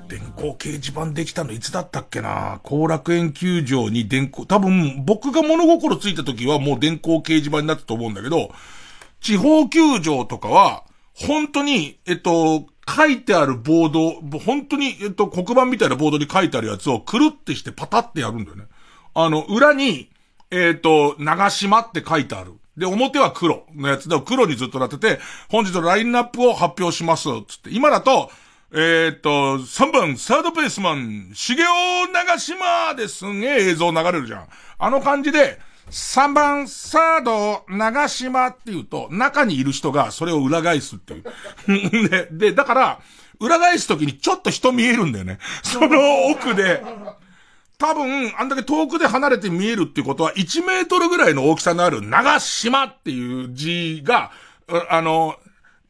[0.08, 2.62] 電光掲示板できたのいつだったっけな？
[2.64, 8.52] 後楽園球場に電光、多分僕が物心ついた時はもう電光掲示板になったと思うんだけど、
[9.20, 10.84] 地方球場とかは、
[11.14, 18.66] 本当に、えっと、書いてあるボード、本当に、えっと、黒板みたいなボードに書いてあるやつをくるってしてパタってやるんだよね。
[19.14, 20.10] あの、裏に、
[20.52, 22.54] えっ、と、長島って書いてある。
[22.78, 27.30] で、表は黒のやつで、黒にずっとなってて、本日のラインナップを発表します。
[27.48, 28.32] つって、今だと、
[28.74, 31.68] えっ、と、3番、サードベースマン、茂雄
[32.14, 34.48] 長島ですんげえ映像流れるじゃん。
[34.78, 35.60] あの感じで、
[35.90, 41.24] 3番、サード、長島って言うと、中にいる人がそれを裏返すっていう。
[42.10, 43.00] で、で、だから、
[43.40, 45.40] 裏返すときにちょっと人見えるんだよね。
[45.64, 46.84] その奥で、
[47.78, 54.32] 多分、あんだけ遠くで離れて見えるっていうことは、1メートルぐらいの大きさのある長島っていう字が、
[54.90, 55.38] あの、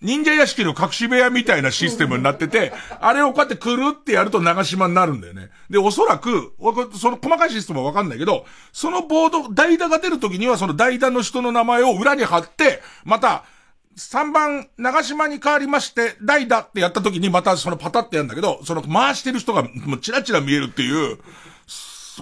[0.02, 2.72] 忍者屋敷の隠し部屋みたいなシステムになってて、
[3.02, 5.50] あれをこうやってくるってやると長島になるんだよね。
[5.70, 6.54] で、おそらく、
[6.98, 13.44] その細かいシステムはわかんないけど、そのボード、代打が出るときにはその代打の人の名前を裏に貼って、また、
[13.98, 21.20] 3番、長島に変わりまして、代打ってやったときにまたそのパタってやるんだけど、その回してる人がもうチラチラ見えるっていう、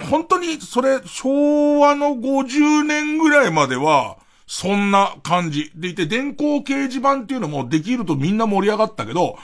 [0.10, 4.18] 本当にそれ、昭和の50年ぐらいまでは、
[4.48, 5.72] そんな感じ。
[5.76, 9.38] でいて、電光掲示板っていうのもできるとみんな盛り上がったけど、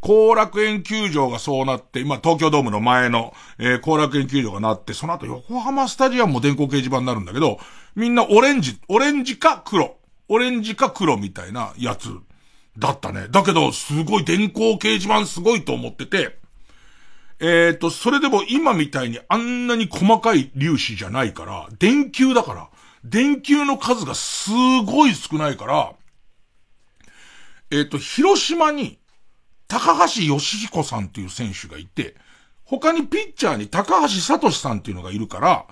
[0.00, 7.58] 後楽園球場がそうなって、今東京ドームの前の、えー、後楽園球場がなって、その後横浜スタジアムも電光掲示板になるんだけど、
[7.96, 9.96] みんなオレンジ、オレンジか黒。
[10.28, 12.08] オレンジか黒みたいなやつ
[12.78, 13.26] だったね。
[13.30, 16.38] だけど、すごい電光掲示板すごいと思ってて、
[17.40, 22.68] えっ、ー、と、それでも今みたいにあんなに細かい粒子じゃないから、電球だから、
[23.04, 24.50] 電球の数がす
[24.86, 25.92] ごい少ないから、
[27.70, 28.98] えっ、ー、と、広島に、
[29.68, 32.14] 高橋義彦さんっていう選手がいて、
[32.64, 35.66] 他にピッチャーに高橋聡さんっていうのがいるから、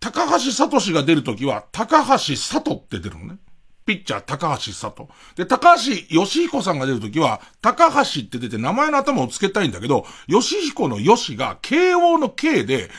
[0.00, 3.38] 高橋聡が出るときは、高橋里って出るのね。
[3.86, 5.08] ピッチャー、高橋里。
[5.36, 12.90] で、高橋義彦さんが出るときは、高橋って出て名前の頭を付けたいんだけど、義彦の義が、慶応の慶で、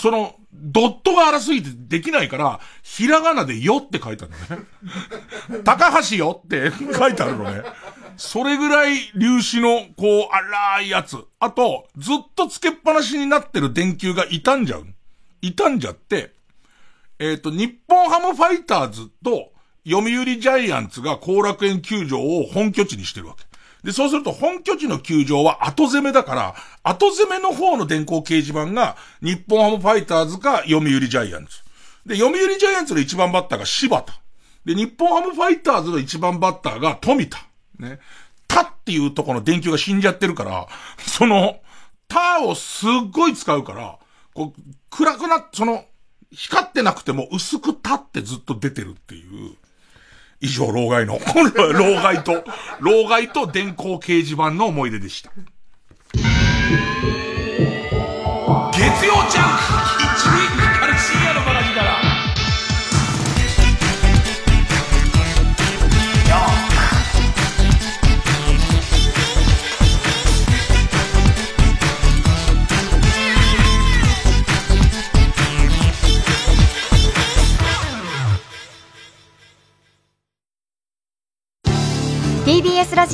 [0.00, 5.62] その、ドットが荒すぎてできないから、ひらがなでよって書いてあるのね。
[5.64, 7.62] 高橋よって書いてあるのね。
[8.16, 11.18] それぐらい粒子の、こう、荒いやつ。
[11.38, 14.86] あと、ずっとつけっぱなしになってる電球が傷んじゃう。
[15.42, 16.32] 傷んじゃって、
[17.18, 19.52] えっ、ー、と、日本ハムファイターズと、
[19.88, 23.45] 読売ジャイアンツが後楽園球場を本拠地にしてるわけ。
[23.86, 31.60] で、そうすると本拠地の球場は後攻めだから、後攻めの方の電光掲示板が日本ハムファイターズか読売ジャイアンツ。
[32.04, 34.12] で、読売ジャイアンツの一番バッターが柴田。
[34.64, 37.38] で、日本ハムファイターズの一番バッターが富田。
[37.78, 38.00] ね。
[38.48, 40.66] たっていうとこの電球が死んじゃってるから、
[40.98, 41.60] その、
[42.08, 44.00] たをすっごい使うから、
[44.34, 45.84] こう、暗くな、その、
[46.32, 49.54] 光ってなくても薄くたってずっと出てるっていう、
[50.40, 51.18] 以上、老害の、
[51.72, 52.44] 老害と、
[52.80, 55.30] 老害と電光掲示板の思い出でした。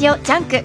[0.03, 0.65] ジオジャンク。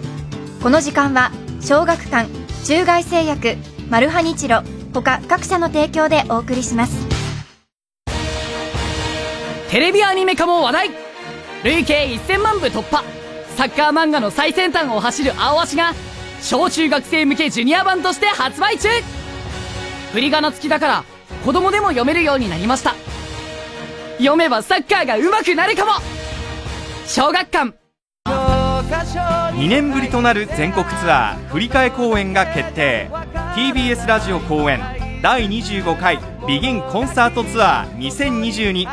[0.64, 1.30] この時間は
[1.62, 2.28] 小学館
[2.66, 3.56] 中外製薬
[3.88, 4.64] マルハニチロ
[4.96, 6.98] 他各社の提供でお送りします。
[9.70, 10.90] テレビアニメ化も話題。
[11.64, 13.04] 累計1000万部突破。
[13.56, 15.94] サッカー漫画の最先端を走る青足が
[16.42, 18.90] 小中学生向けジュニア版として発売中。
[20.14, 21.04] 振り仮名付きだから
[21.46, 22.96] 子供でも読めるようになりました。
[24.18, 25.92] 読めばサッカーが上手くなるかも。
[27.06, 27.87] 小学館。
[28.88, 33.10] 2年ぶりとなる全国ツアー振り替え公演が決定。
[33.56, 34.80] TBS ラジオ公演
[35.22, 38.88] 第25回ビギンコンサートツアー20224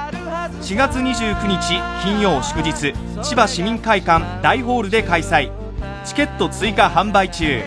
[0.77, 2.93] 月29日金曜祝日
[3.23, 5.51] 千葉市民会館大ホールで開催。
[6.05, 7.63] チケット追加販売中。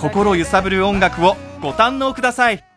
[0.00, 2.67] 心揺さぶる音楽をご堪能ください。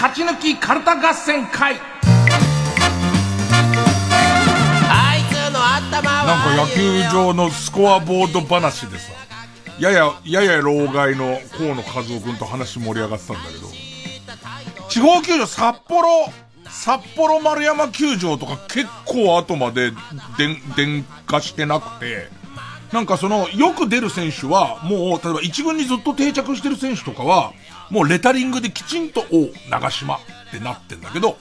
[0.00, 1.74] 勝ち抜きカルタ合戦会。
[1.74, 1.80] な
[6.36, 9.10] んか野球場のスコアボード話でさ、
[9.80, 13.66] やや、やや老害の河野和夫君と話盛り上がってたんだけど、
[14.88, 16.06] 地方球場札幌、
[16.68, 19.90] 札幌丸山球場とか結構後まで
[20.38, 22.28] 電、電化してなくて、
[22.92, 27.52] なんかその、よく出る選手は、もう、例えば一軍にずっと定着してる選手とかは、
[27.90, 30.18] もうレタリングできちんと、お、長島っ
[30.50, 31.38] てなってんだけど、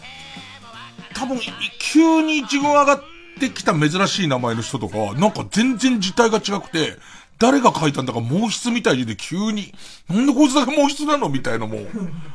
[1.14, 1.40] 多分、
[1.80, 3.02] 急に一軍上がっ
[3.40, 6.98] てきた珍しい名前の人とかは、なんか全然事態が違くて、
[7.40, 9.74] 誰が書いたんだか毛筆みたいで急に、
[10.10, 11.78] なんでこいつだけ毛筆なのみたいのも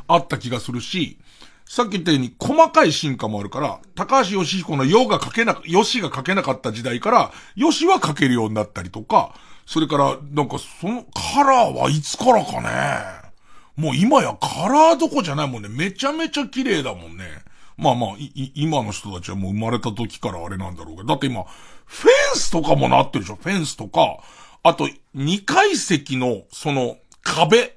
[0.06, 1.18] あった気がするし、
[1.64, 9.34] さっき言ったように細かい進化もあるから、高橋義彦のよが書けな、よしが書けなかった時代から、よしは書けるようになったりとか、
[9.66, 13.21] それから、なんかそのカラーはいつからかね。
[13.76, 15.68] もう今やカラーどこじゃないもんね。
[15.68, 17.24] めちゃめちゃ綺麗だもんね。
[17.76, 21.08] まあまあ、い、今の人たちはもう生まれた時からあれなんだろうけど。
[21.08, 21.44] だって今、
[21.86, 24.18] フェンスとかもなってるでしょフェンスとか。
[24.62, 27.76] あと、2階席の、その、壁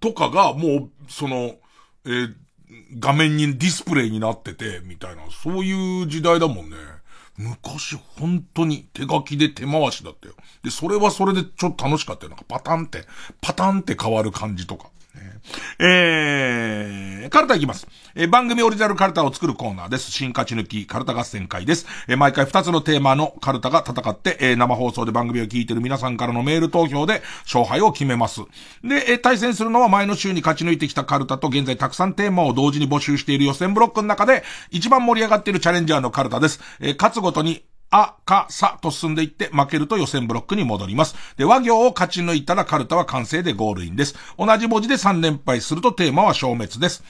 [0.00, 1.56] とかがもう、その、
[2.06, 2.34] えー、
[2.98, 6.76] 画面にディスプレイになってて、みたいな、そういう時代だもんね。
[7.36, 10.34] 昔本当に手書きで手回しだったよ。
[10.62, 12.30] で、それはそれでちょっと楽しかったよ。
[12.30, 13.04] なんかパタンって、
[13.40, 14.90] パタンって変わる感じとか。
[15.78, 17.86] えー、カルタいきます。
[18.14, 20.10] えー、番組オリジナルカルタを作るコーナーです。
[20.10, 21.86] 新勝ち抜きカルタ合戦会です。
[22.08, 28.40] えー、毎回2つのテーマのカルタが戦って、えー、生放送で番組を聞いている皆さんからのメール投票で勝敗を決めます。
[28.82, 36.60] で、えー、対戦するのは前の週に勝ち抜いてきたカルタと現在たくさんテーマを同時に募集している予選ブロックの中で一番盛り上がっているチャレンジャーのカルタです。
[36.80, 37.64] えー、勝つごとに
[37.96, 41.14] あ、か、さと進んでいって負けると予選ブロックに戻ります。
[41.36, 44.16] で、和行を勝ち抜いたらカルタは完成でゴールインです。
[44.36, 47.04] 同じ文字で3連敗するとテーマは消滅です。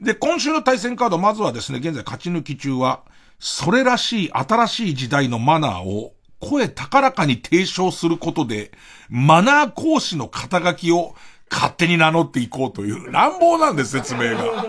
[0.00, 3.00] で、今週の対戦カード、まずはですね、現在勝ち抜き中は、
[3.40, 8.70] それらしい新しい時代のマナーを声高らかに提唱することで、
[9.08, 11.16] マナー講師の肩書きを
[11.50, 14.66] 勝手に名乗っていこうという乱暴なんです、説明が。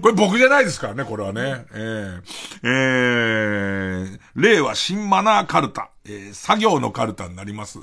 [0.00, 1.64] これ僕じゃないですからね、これはね。
[1.72, 2.22] えー、
[2.62, 7.78] えー、令和新マナーカルタ、えー、作業のカルタになります。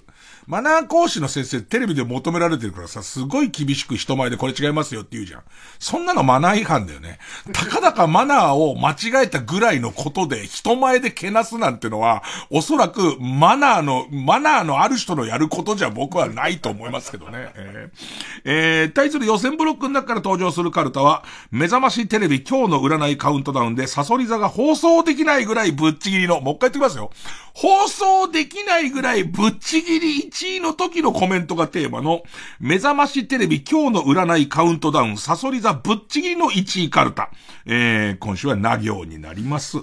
[0.48, 5.44] マナー講師の先生テレビで求められてるからさ、すごい厳しく人前でこれ違いますよって言うじゃん。
[5.78, 7.20] そんなのマナー違反だよね。
[7.54, 17.52] たかだかマナーを間違えたぐらいのことで人前でけなすなんてのは、おそらくマナーの、マナーのある人のやることじゃ僕はないと思いますけどね。
[17.56, 18.00] えー、
[18.46, 27.12] えー、対する予選ブロックの中から登場するカルタは、目覚ましテレビ今日の占いカウントダウンでサソリ座が放送できないぐらいぶっちぎりの、もう一回言ってきますよ。
[27.54, 32.24] 放送想できないぐらいぶっちぎり1位の時のコメントがテーマの、
[32.60, 37.32] 目覚ましテレビ今日の占いカウントダウン、サソリ座ぶっちぎりの1位カルタ。
[37.66, 39.80] えー、今週はな行になります。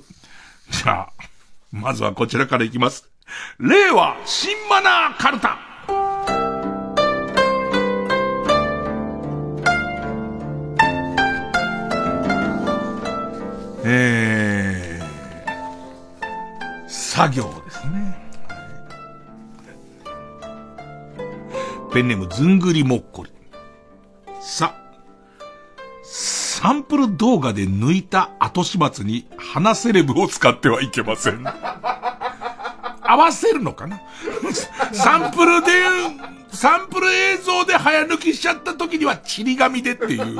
[0.70, 1.12] じゃあ、
[1.70, 3.10] まずはこちらからいきます。
[3.59, 5.59] 令和新マナーカルタ。
[13.86, 17.63] えー、作業
[21.94, 23.30] ペンネームずんぐりもっこり。
[24.40, 24.74] さ、
[26.02, 31.46] サンプル動画で抜いた後始末に花セレブを使ってはいけません。
[31.46, 34.00] 合わせるのかな？
[34.92, 35.68] サンプルで、
[36.50, 40.36] サンプル映像で早抜きしちゃった時にはチリ紙でっていう、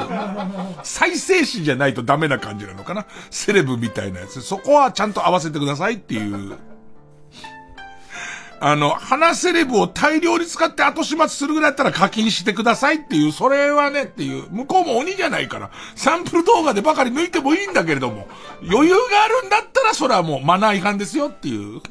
[0.83, 3.07] 再生紙じゃないとダメな感じなのかな？
[3.31, 4.41] セレブみたいなやつ。
[4.41, 6.59] そこはちゃんと合わせてくださいっていう。
[8.67, 18.27] あの、花セレブを大量に使って後始末するぐらいだったら課金してくださいっていう、それはねっていう、向こうも鬼じゃないから、サンプル動画でばかり抜いてもいいんだけれども、
[18.63, 21.83] 余裕があるんだったらそれはもうマナー違反ですよっていう。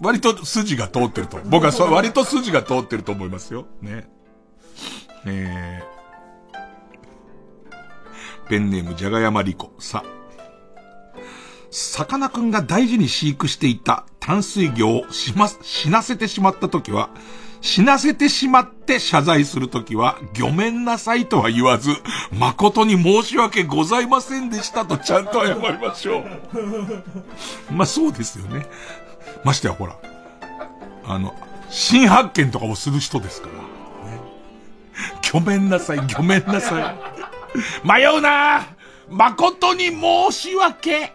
[0.00, 1.40] 割と筋が通ってると。
[1.46, 3.66] 僕はそ割と筋が通ってると思いますよ。
[3.82, 4.08] ね。
[5.26, 9.72] えー、ペンネームじゃがやまりこ。
[9.80, 10.04] さ、
[11.78, 17.10] さかなクンが大事に飼育していた淡水魚をしま、死なせてしまった時は、
[17.60, 21.90] 死なせてしまって謝罪するときは、ごめんなさいとは言わず、
[22.32, 26.24] 誠に申し訳ございませんでしたとちゃんと謝りましょう。
[27.70, 28.66] まあそうですよね。
[29.44, 29.98] ましてやほら、
[31.04, 31.34] あの、
[31.68, 34.10] 新発見とかもする人ですから。
[34.12, 34.20] ね、
[35.30, 37.86] ごめんなさい、ごめんなさい。
[37.86, 38.66] 迷うな
[39.10, 41.12] 誠に申し訳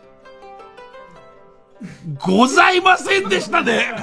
[2.25, 3.93] ございませんでしたね。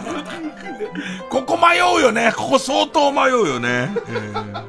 [1.31, 2.33] ここ迷うよね。
[2.37, 3.91] ここ相当迷うよね。
[4.09, 4.65] えー、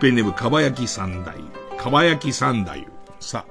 [0.00, 1.36] ペンネーム、かばやき三代。
[1.76, 2.86] かばやき三代。
[3.20, 3.44] さ、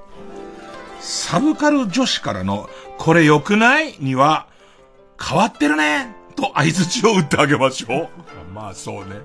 [1.00, 4.46] サブカル女子からの、これ良くないには、
[5.20, 6.14] 変わってるね。
[6.36, 8.08] と合図を打ってあげましょう。
[8.52, 9.16] まあそうね。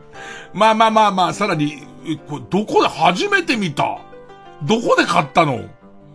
[0.53, 1.83] まあまあまあまあ、さらに、
[2.27, 3.99] これどこで初めて見た？
[4.63, 5.61] どこで買ったの？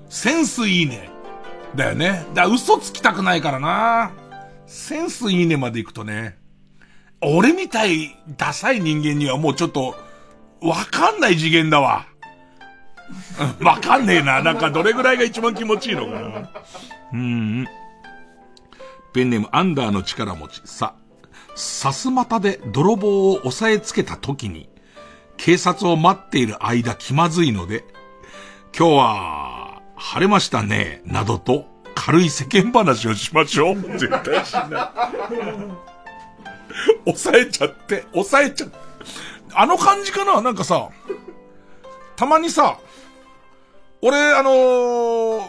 [0.08, 1.10] センスいいね。
[1.74, 2.24] だよね。
[2.34, 4.12] だ嘘つきたくないからな。
[4.66, 6.38] センスいいねまで行くとね。
[7.20, 9.96] 俺みたいダサい人間にはもうちょっと、
[10.60, 12.06] わかんない次元だわ。
[13.60, 14.42] わかんねえな。
[14.42, 16.50] なんかどれぐらいが一番気持ちいいのかな。
[17.12, 17.66] うん。
[19.12, 20.60] ペンネームアンダーの力持ち。
[20.64, 20.94] さ、
[21.54, 24.68] さすまたで泥棒を押さえつけた時に、
[25.36, 27.84] 警察を待っている間気まずいので、
[28.76, 29.57] 今日は、
[29.98, 33.76] 晴れましたね、などと、軽い世間話をしましょう。
[33.98, 34.92] 絶対しな
[37.04, 37.04] い。
[37.04, 38.76] 抑えちゃって、抑えちゃって。
[39.54, 40.40] あの感じかな？
[40.40, 40.88] なんかさ、
[42.16, 42.78] たまにさ、
[44.00, 45.42] 俺、あのー、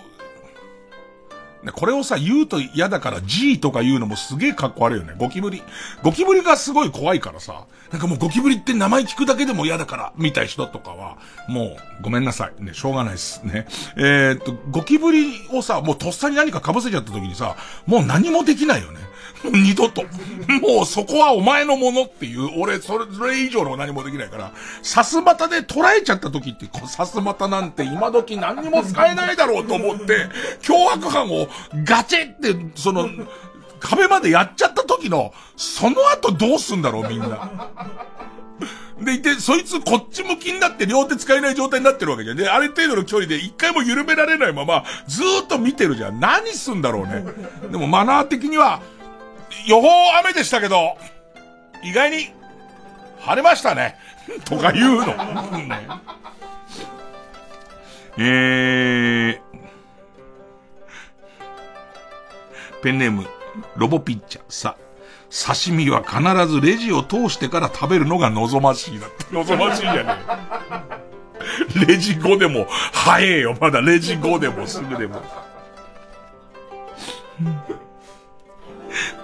[1.73, 5.13] これをさ、言うと嫌だから G とか言うのもすげえかっこ悪いよね。
[5.17, 5.61] ゴキブリ。
[6.03, 11.17] ゴキブリがすごい怖いからさ、なんかもうゴキブリって名前聞くだけでも嫌だから、みたい人とかは、
[11.47, 12.63] もう、ごめんなさい。
[12.63, 13.67] ね、しょうがないっすね。
[13.97, 18.99] えー、っと、ゴキブリをさ、もうとっさに何か被せちゃった時にさ、もう何もできないよね。
[19.51, 20.03] 二度と。
[20.61, 24.51] もうそこはお前のものっていう、俺、それ、それ以上の何もできないから、
[24.81, 30.27] さすまたで捉えちゃった時って、さすまたなんて今時何にも使えないだろうと思って、
[30.61, 31.47] 脅迫犯を
[31.83, 33.09] ガチって、その、
[33.79, 37.49] 壁までやっちゃった時の、その後どうすんだろうみんな。
[39.01, 42.37] でいて、そいつこっち向きになって両手使えない状態になってるわけじゃん。
[42.37, 46.19] で、ある程度の距離で一回も緩められないまま、ずーっと見てるじゃん。
[46.19, 47.23] 何すんだろうね。
[47.71, 48.81] でもマナー的には、
[49.65, 49.87] 予報
[50.19, 50.97] 雨でしたけど、
[51.83, 52.31] 意外に、
[53.19, 53.97] 晴れましたね。
[54.45, 55.13] とか言うの。
[58.17, 59.39] えー、
[62.81, 63.25] ペンネーム、
[63.75, 64.43] ロボピッチャー。
[64.49, 64.75] さ、
[65.29, 69.25] 刺身は必ずレジを通してから食べるのが望ましいだって。
[69.33, 70.15] 望ましいじゃね
[71.81, 71.85] え。
[71.85, 73.55] レジ後でも、早えよ。
[73.59, 75.21] まだレジ後でもすぐでも。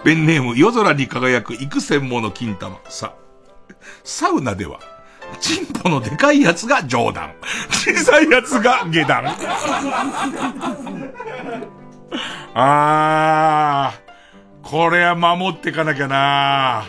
[0.06, 2.80] ペンネーム、夜空に輝く幾千もの金玉。
[2.90, 3.16] さ、
[4.04, 4.80] サウナでは、
[5.40, 7.34] チンポのでかいやつが冗談。
[7.72, 9.36] 小さいやつが下段。
[12.54, 16.86] あー、これは守ってかなきゃな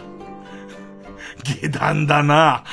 [1.43, 2.65] 下段だな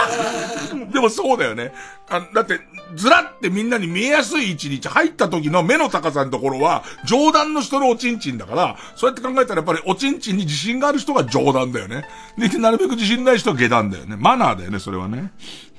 [0.90, 1.74] でもそうだよね。
[2.08, 2.60] あだって、
[2.94, 12.06] ずらってみんなに見えやすい位置に入った時の目の高さのところは、上段の人のおちんちんだから、そうやって考えたらやっぱりおちんちんに自信がある人が上段だよね。
[12.38, 14.16] で、なるべく自信ない人は下段だよね。
[14.16, 15.32] マナーだよね、それはね。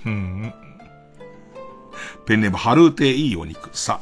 [0.05, 0.53] うん。
[2.25, 3.69] ペンネーム、ハルーテいいお肉。
[3.71, 4.01] さ、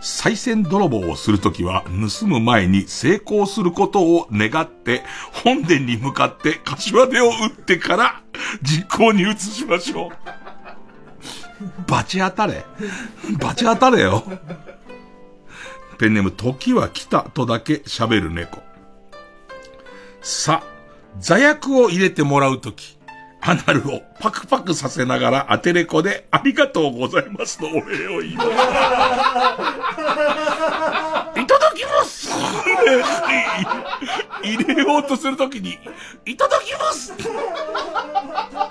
[0.00, 1.84] 再銭泥棒をするときは、
[2.20, 5.02] 盗む前に成功することを願って、
[5.44, 8.22] 本殿に向かって柏手を打ってから
[8.62, 10.39] 実行に移しましょう。
[11.86, 12.64] バチ当たれ。
[13.38, 14.24] バチ当たれよ。
[15.98, 18.62] ペンネーム、時は来たとだけ喋る猫。
[20.22, 20.62] さ、
[21.18, 22.98] 座薬を入れてもらうとき、
[23.42, 28.50] アナルをパクパクさせながらアテレコでありがとうございますのお礼を言います。
[31.80, 32.30] きます
[34.42, 35.78] 入れようとするときに、
[36.26, 37.12] いただきます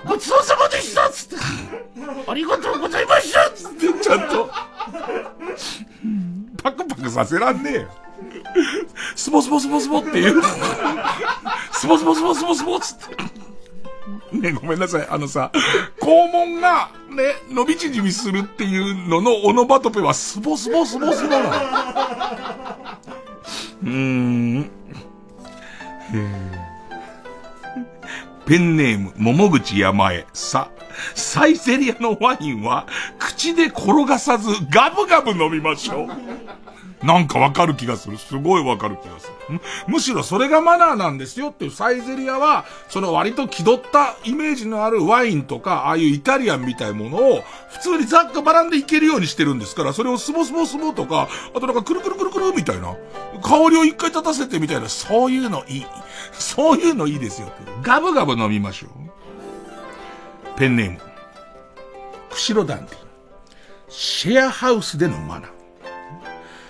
[0.05, 1.35] ごちそうさまでしたつって、
[2.27, 4.49] ありがとうございましたつって、ちゃんと、
[6.61, 7.87] パクパクさせらんねえよ。
[9.15, 10.41] スボスボスボスボっていう。
[11.71, 13.48] スボスボスボスボスボつって。
[14.31, 15.07] ね、ごめんなさい。
[15.09, 15.51] あのさ、
[16.01, 22.87] 肛門が、ね、伸び縮みするっていうののオノバトペはスボスボスボスボな。
[23.83, 24.71] うーん。
[28.45, 30.25] ペンネーム、桃口山へ。
[30.33, 30.69] さ、
[31.13, 32.87] サイゼリアのワインは、
[33.19, 36.07] 口で転がさず、ガブガブ飲みましょう。
[37.03, 38.17] なんかわかる気がする。
[38.17, 39.61] すごいわかる気がする。
[39.87, 52.95] むしろそれがマナーなんですよっていうサイゼリアは、その割と気取ったイメージのあるワインとか、ああいうイタリアンみたいなものを、普通にザッカバランでいけるようにしてるんですから、それをスボスボスボとか、あとなんかくるくるくるくるみたいな、
[53.41, 55.85] 香りを一回立たせてみたいな、そういうのいい。
[56.33, 57.49] そういうのいいですよ。
[57.81, 60.59] ガブガブ飲みましょう。
[60.59, 60.99] ペンネーム。
[62.29, 62.97] 釧路ダンディ。
[63.87, 65.58] シェアハウスでのマナー。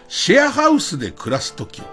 [0.10, 1.84] シェアハウスで暮らすとき、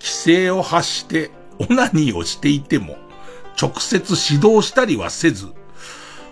[0.00, 2.96] 規制を発してオナニーをしていても、
[3.60, 5.48] 直接指導したりはせず、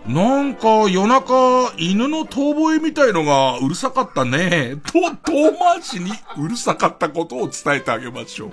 [0.06, 5.00] なんか夜中犬の遠吠えみたいのがうるさかったね、と
[5.30, 8.50] 遠回しにうるさかったことを伝えてあげましょう。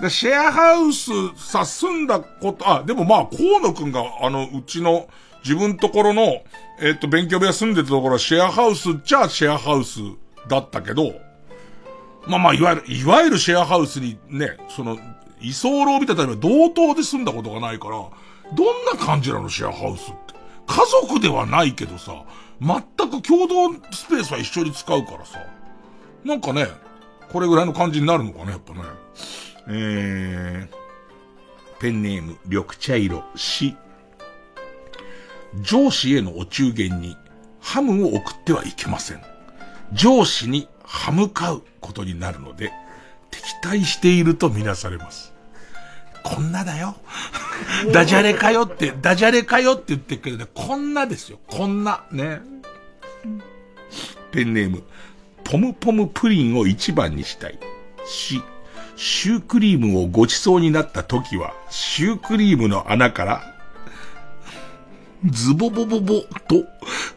[0.00, 5.08] で、シェアハウスさ、住んだこと、あ、でもまあ、河野くんが、あの、うちの、
[5.42, 6.44] 自分ところの、
[6.80, 9.98] えっ、と、勉強部屋住んでたところはシェアハウスじゃシェアハウス
[10.48, 11.14] だったけど、
[12.26, 14.98] まあまあ、いわゆる、いわゆるシェアハウスにね、その、
[15.40, 17.96] 居候みたいな同等で住んだことがないから、
[18.54, 20.34] どんな感じなのシェアハウスって。
[20.66, 22.24] 家族ではないけどさ、
[22.60, 25.38] 全く共同スペースは一緒に使うからさ、
[26.24, 26.66] なんかね、
[27.32, 28.80] これぐらいの感じになるのかね、やっぱね。
[29.68, 33.76] えー、ペンネーム、緑茶色、し。
[35.62, 37.16] 上司へのお中元に、
[37.60, 39.22] ハムを送ってはいけません。
[39.92, 42.72] 上司に歯向かうことになるので、
[43.30, 45.32] 敵対しているとみなされます。
[46.22, 46.96] こんなだよ。
[47.92, 51.38] ダジャレかよって、ダジャレかよって言ってるけどね、こんなですよ。
[51.46, 52.04] こんな。
[52.10, 52.40] ね。
[54.30, 54.82] ペンネーム、
[55.44, 57.58] ポムポムプリンを一番にしたい。
[58.06, 58.42] し、
[58.96, 63.54] シュークリームをごちそうになった時は、シュークリームの穴から、
[65.24, 66.64] ズボボボボと、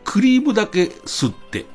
[0.03, 1.65] クリームだけ吸って、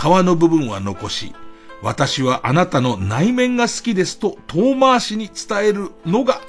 [0.00, 1.34] 皮の部分は残し、
[1.82, 6.40] 私はあなたの内面が好きですと遠回しに伝えるのが、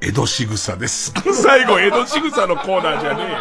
[0.00, 1.12] 江戸仕草です。
[1.42, 3.32] 最後、江戸仕草のコーナーじゃねえ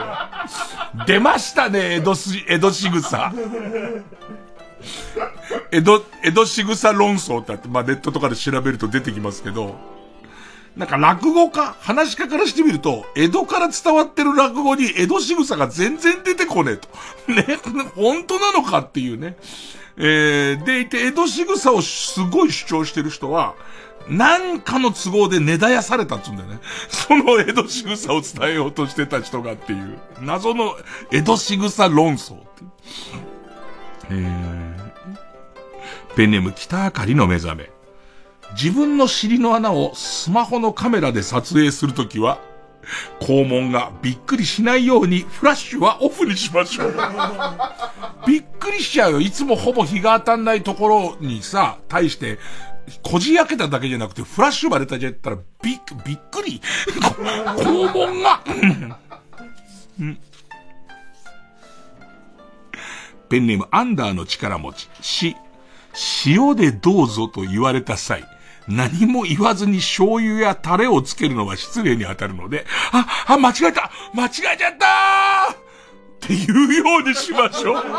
[1.00, 1.06] よ。
[1.06, 3.34] 出ましたね、江戸し、江戸仕草。
[5.72, 9.78] 江戸、江戸仕草論争ってあって、まあネットとかで調べると出てきますけど、
[10.80, 16.88] なんか落語家、話し家からしてみると、江戸から伝わってる落語に江戸仕草が全然出てこねえと。
[17.34, 17.60] ね、
[17.96, 19.36] 本当なのかっていうね。
[19.98, 23.56] えー、でいて、江戸仕草をすごい主張してる人は、
[24.08, 26.60] なんかの都合で根絶やされたっつうんだよね。
[26.88, 30.78] その江戸仕草を伝えようとしてた人がっていう、謎の
[31.12, 32.46] 江戸仕草論争って。
[34.12, 37.79] えー、ペンネーム北あかりの目覚め。
[38.54, 42.40] 自分の尻の穴をスマホのカメラで撮影するときは、
[43.20, 46.96] 肛門がびっくりしないようにフラッシュはオフにしましょう。
[48.28, 49.22] びっくりしちゃうよ。
[49.22, 52.40] いつもほぼ日が当たんないところにさ、対して、
[53.04, 58.42] こじ開けただけじゃなくて、フラッシュまで立ちゃったら、びっ、びっくり肛門が
[63.30, 65.36] ペンネームアンダーの力持ち、し、
[66.26, 68.26] 塩でどうぞと言われた際、
[68.70, 75.70] 何も言わずに醤油やタレをつけるのは失礼に当たるので、あ、あ、間違えた間違えちゃったって
[76.20, 77.84] って言うようにしましょう。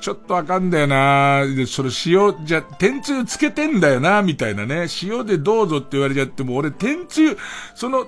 [0.00, 4.86] ちょっとわかんだよなで、それ塩、じゃ、天つゆつけてんだよなみたいなね。
[5.02, 7.36] 塩でどうぞって言われちゃっても、俺天つゆ、
[7.74, 8.06] その、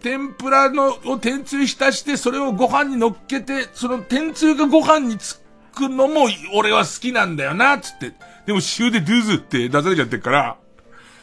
[0.00, 5.42] 天ぷらの、を天つゆ浸して、それをご飯に乗っけて、その天つゆがご飯につ
[5.74, 8.12] くのも、俺は好きなんだよなつって。
[8.46, 10.56] でも塩でドゥーズって出されちゃってるから、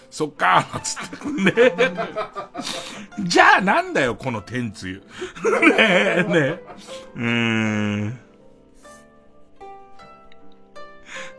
[0.10, 1.26] そっかー、つって。
[1.30, 1.54] ね
[3.22, 4.96] じゃあなんだよ、この天つゆ。
[4.96, 5.04] ね
[5.80, 6.64] え、ねえ。
[7.16, 7.24] うー
[8.08, 8.20] ん。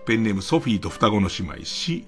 [0.06, 2.06] ペンネームソフィーと双子の姉妹 C、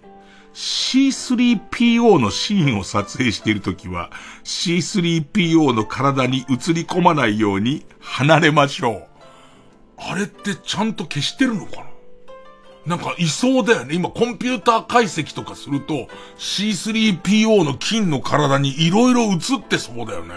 [0.55, 4.11] C3PO のシーンを撮影しているときは
[4.45, 9.07] C3PO の体に映り込まないように離れましょう。
[9.97, 11.94] あれってちゃんと消してるのかな？
[12.87, 13.95] なんかいそうだよね。
[13.95, 20.35] 今コンピューター解析とかすると C3PO の金の体に色々映ってそうだよね。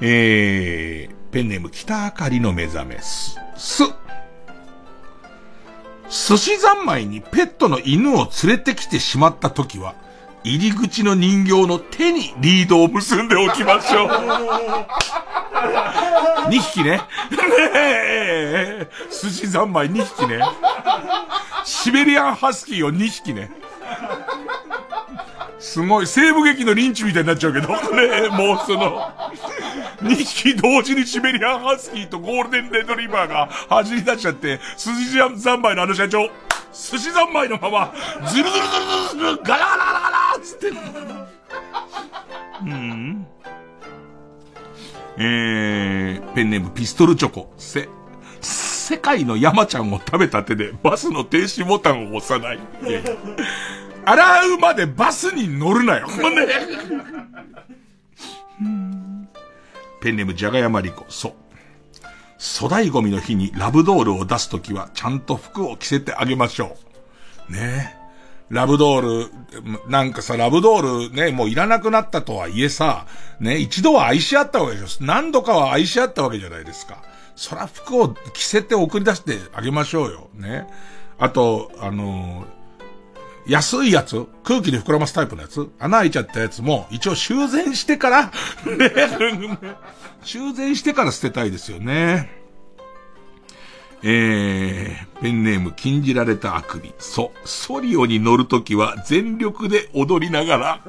[0.00, 3.82] えー、ペンネーム北明かりの目覚めす、す、
[6.08, 9.94] 寿司三昧にペットの犬を連れてきてしまった時は、
[10.46, 14.06] 入り口の人形の手にリードを結んでおきましょう。
[16.46, 16.90] 2匹ね。
[16.92, 17.00] ね
[17.72, 20.38] え、寿司三昧2匹ね。
[21.64, 23.50] シベリアンハスキーを2匹ね。
[25.66, 29.10] すごい、西部劇のリンチみたいになっちゃうけど、ねもうその、
[30.00, 36.28] 2匹同時にシベリアンハスキーとゴールデンレトリバーが走り出しちゃって、寿司三昧のあの社長、
[36.72, 37.94] 寿司三昧のまま、
[38.28, 38.64] ズルズル
[39.10, 40.68] ズルズル、ガラガラガラガラつって。
[42.62, 43.26] うん。
[45.18, 47.88] えー、ペンネームピストルチョコ、せ、
[48.40, 52.60] 世界の山ちゃんを食べた手でバスの停止ボタンを押さない。
[54.06, 56.06] 洗うまでバスに乗るなよ。
[56.30, 56.46] ね。
[60.00, 61.32] ペンネームじゃがやまりこ、そう。
[62.38, 66.76] 粗大ゴミの日にラブドールを出すときは、ちゃんと服を着せてあげましょ
[67.48, 67.52] う。
[67.52, 67.96] ね
[68.48, 73.06] ラブドール、なんかさ、ラブドールね、もういらなくなったとはいえさ、
[73.40, 75.04] ね、一度は愛し合ったわけでしょ。
[75.04, 77.02] 何度かは愛し合ったわけじゃないですか。
[77.34, 80.30] そら服を着せて送り出してあげましょうよ。
[80.34, 80.68] ね。
[81.18, 82.55] あと、あのー、
[83.46, 88.30] 安いやつ空気で膨らますタイプのやつ穴開いちゃったやつも、一応修繕してからね、
[90.22, 92.44] 修繕してから捨てたいですよね。
[94.02, 96.92] えー、ペンネーム禁じられたあくび。
[96.98, 100.80] そ、ソリオに乗るときは全力で踊りながら、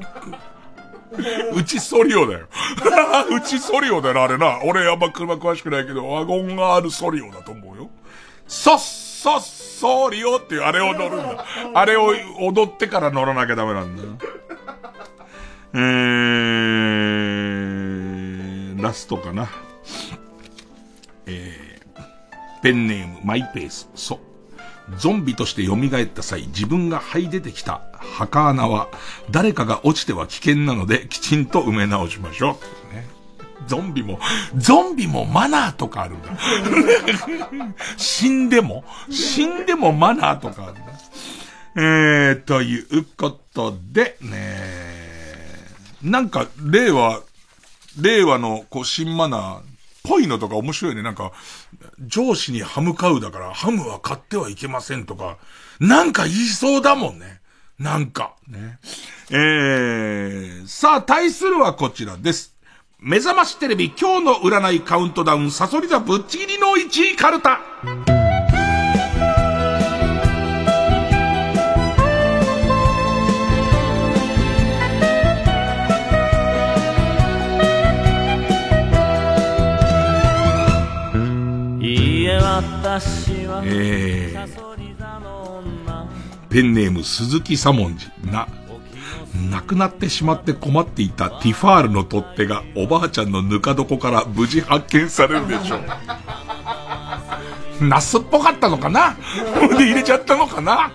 [1.56, 2.48] うちソリオだよ。
[3.32, 4.60] うちソリオだよな、あれな。
[4.64, 7.90] 俺あんま車詳しくないけど、ワゴンがあるソリオだと思うよ。
[8.48, 9.42] そっそっ
[9.80, 11.46] そりよっていうあれを乗るんだ。
[11.76, 14.04] あれを踊ってから乗らなきゃダメなんだ。
[15.74, 19.48] えー、ラストかな。
[21.28, 23.88] えー、ペンネームマイペース。
[23.94, 24.20] そう。
[24.98, 28.90] ゾンビとして蘇った際、自分が這い出てきた墓穴は、
[29.30, 32.56] 誰かが落ちては危険なので、きちんと埋め直しましょう。
[33.68, 34.20] ゾンビも、
[34.56, 36.30] ゾンビもマナーとかあるんだ。
[37.98, 40.82] 死んでも、死んでもマナーとかあるんだ。
[41.76, 44.88] えー、ということで、ね
[46.02, 47.22] なんか、令和、
[48.00, 49.62] 令和の、こう、新マナー、
[50.08, 51.04] ぽいのとか面白いね。
[51.04, 51.34] なんか、
[52.00, 55.38] 上司にハム買うだから、ハムは買ってはいけませんとか、
[55.80, 57.42] なんか言いそうだもんね。
[57.78, 58.80] なんか、ね。
[59.30, 62.57] えー、さあ、対するはこちらです。
[63.00, 67.60] 目覚ましテレビ今日の占いカウントダウンサソリ座ぶっちぎりの1位カルタ。
[83.64, 84.48] えー、
[86.50, 88.48] ペンネーム鈴木左文字な
[89.52, 95.82] 亡くなってしまって困っていたティファールの取っ手がおばあちゃんのぬか床から無事発見されるでしょう。
[97.86, 99.16] ナスっぽかったのかな？
[99.78, 100.92] で入れちゃったのかな？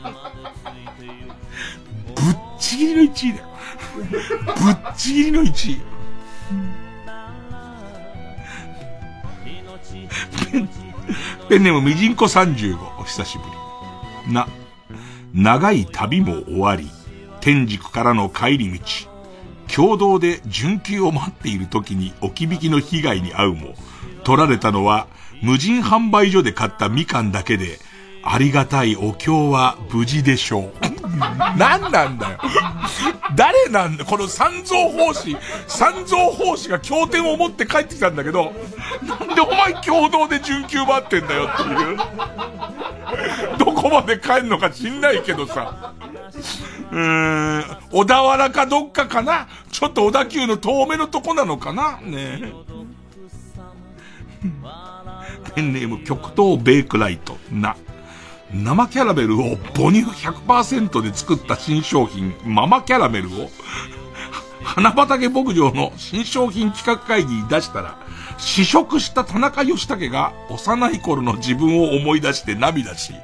[2.16, 3.46] ぶっちぎりの1位だよ。
[3.96, 5.80] ぶっちぎりの1位。
[11.48, 13.44] ペンネームみじんこ35、お久しぶ
[14.26, 14.32] り。
[14.32, 14.46] な、
[15.34, 16.88] 長い旅も終わり、
[17.42, 18.84] 天竺からの帰り道、
[19.74, 23.74] 共同で準急を待っている時に置き引きの被害に遭うも、
[24.22, 25.08] 取られたのは
[25.42, 27.80] 無人販売所で買ったみかんだけで、
[28.22, 30.91] ありがたいお経は無事でしょう。
[31.56, 32.38] 何なんだよ。
[33.34, 38.52] 誰なんだこの三蔵法師、三蔵法師が経典を持って帰ってきたんだけど、
[39.06, 41.98] なんでお前共同で準急待ってんだよっていう。
[43.58, 45.94] どこまで帰んのか知んないけどさ。
[46.90, 52.52] うーん、小田原かどっかかなちょっと小田急の遠目のとこなのかなねえ。
[55.54, 57.36] ペンネーム極東ベイクライト。
[57.50, 57.76] な。
[58.54, 63.50] 生キャラメルを母乳100%で作った新商品、ママキャラメルを、
[64.62, 67.96] 花畑牧場の新商品企画会議に出したら、
[68.36, 73.14] 試食した田中義武が幼い頃の自分を思い出して涙し、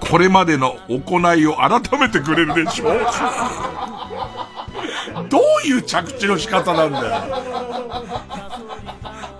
[0.00, 3.00] これまでの行いを改めてくれるでしょう。
[5.28, 7.06] どういう着地の仕方なんだよ。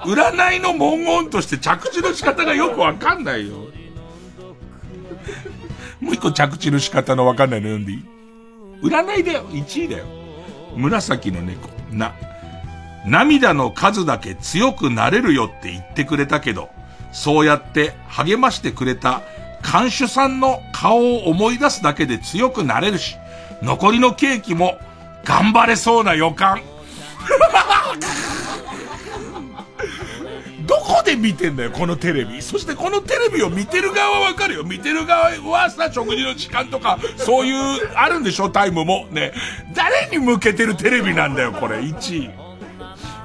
[0.04, 3.54] 占いの文言として着地の仕方がよくわかんないよ。
[6.06, 8.04] もう一個着地の仕方のわかんないの読んでいい？
[8.80, 9.44] 占いだよ。
[9.48, 10.04] 1位だよ。
[10.76, 11.68] 紫の猫。
[11.90, 12.14] な。
[13.04, 16.70] 涙の数だけ強くなれるよって言ってくれたけど、
[17.10, 19.22] そうやって励ましてくれた
[19.62, 23.16] 看守さんの顔を思い出すだけで強くなれるし、
[23.62, 24.78] 残りのケーキも
[25.24, 26.60] 頑張れそうな予感。
[30.86, 32.40] こで見てんだよ、このテレビ。
[32.40, 34.62] そしてこのテレビを見てる側はわかるよ。
[34.62, 39.08] 見てる側はさ、食事の時間とか、そういう、あるんでしょ、タイムも。
[39.10, 39.32] ね。
[39.74, 42.30] 誰に向けてるテレビなんだよ、これ、1位。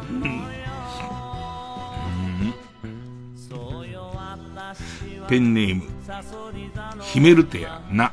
[0.09, 0.41] うん。
[5.27, 5.83] ペンネーム、
[7.01, 8.11] ヒメルテア、な。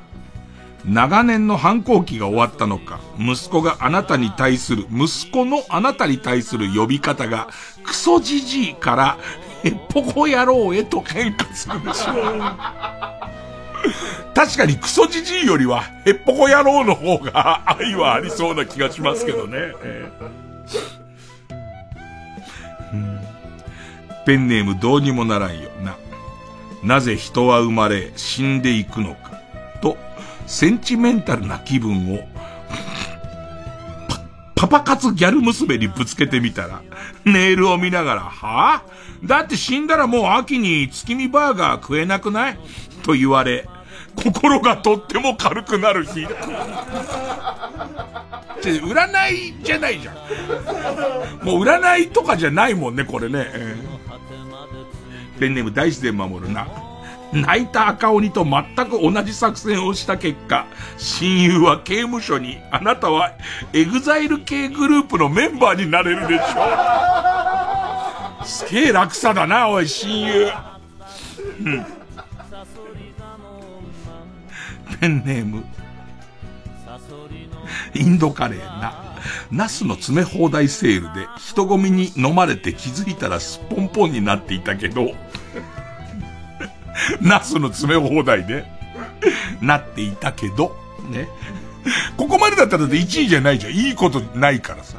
[0.85, 7.49] 長年の反抗期が終わったのか、息子があなたに対する、息子のあなたに対する呼び方が、
[7.89, 9.17] クソじじいから、
[9.65, 12.41] へっぽこ野郎へと変化するでしょう。
[14.35, 19.73] 確かにクソじじいよりは、へっぽこ野郎の方が愛はありそうな気がしますけどね。
[24.27, 25.97] ペンネームどうにもならんよな。
[26.85, 29.41] なぜ人は生まれ死んでいくのか。
[29.81, 29.97] と、
[30.47, 32.29] センチメンタルな気分を、
[34.55, 36.83] パパ活ギャル娘にぶつけてみたら、
[37.25, 42.59] ネイルを見ながら、はぁ、だって死んだらもう秋に月見バーガー食えなくない？
[43.03, 43.69] と言われ、
[44.17, 46.25] 心がとっても軽くなる日。
[48.59, 50.15] って占いじゃないじゃん。
[51.47, 53.47] もう占いとかじゃないもんね、これね。
[55.39, 56.67] ペンネーム大自然守るな。
[57.33, 63.33] 泣いた赤鬼と全く同じ作戦をした結果、親友は刑務所に、あなたは
[63.73, 66.45] エグザイル系グループのメンバーになれるでしょ
[68.43, 68.47] う。
[68.47, 70.53] すげえ楽さだな、おい、親友。
[71.65, 71.87] うん。
[75.01, 75.65] ペンネーム。
[77.95, 79.05] インドカレーな。
[79.51, 85.13] ナスの詰め放題セールで人混みに飲まれて気づいたらすっぽんぽんになっていたけど、
[87.21, 88.65] ナスの詰め放題で、
[89.61, 90.77] なっていたけど、
[91.11, 91.29] ね。
[92.17, 93.73] ここまでだったら1位じゃないじゃん。
[93.73, 94.97] いいことないからさ。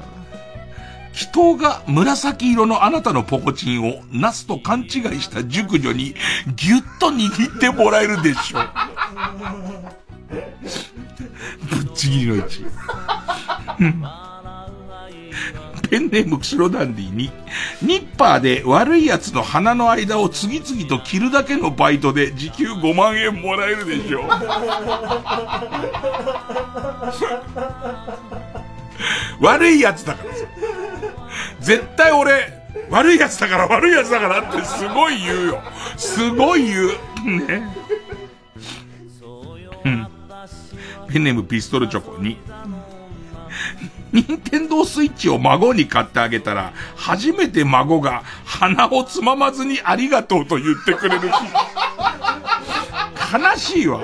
[1.11, 4.89] 人が紫色のあなたのポコチンをナスと勘違い
[5.21, 6.15] した熟女に
[6.55, 8.69] ギュッと握ってもらえるでしょう。
[11.83, 12.65] ぶっちぎりの1位。
[15.89, 17.31] ペンネームクシロダンディに、
[17.81, 24.23] ニッパーで悪い奴の鼻の間を次々と切るだけのバイトで時給5万円もらえるでしょう。
[29.41, 30.45] 悪い奴だからさ。
[31.59, 32.59] 絶対俺、
[32.89, 35.61] 悪い奴だから悪い奴だからってすごい言うよ。
[35.97, 36.89] すごい言う。
[37.47, 37.63] ね。
[39.85, 40.07] うん。
[41.11, 42.37] ペンネームピストルチョコに、
[44.11, 51.35] 任天堂スイッチを孫に買ってあげたら、初めて孫が鼻をつままずにありがとうと言ってくれる日。
[53.31, 53.99] 悲しいわ。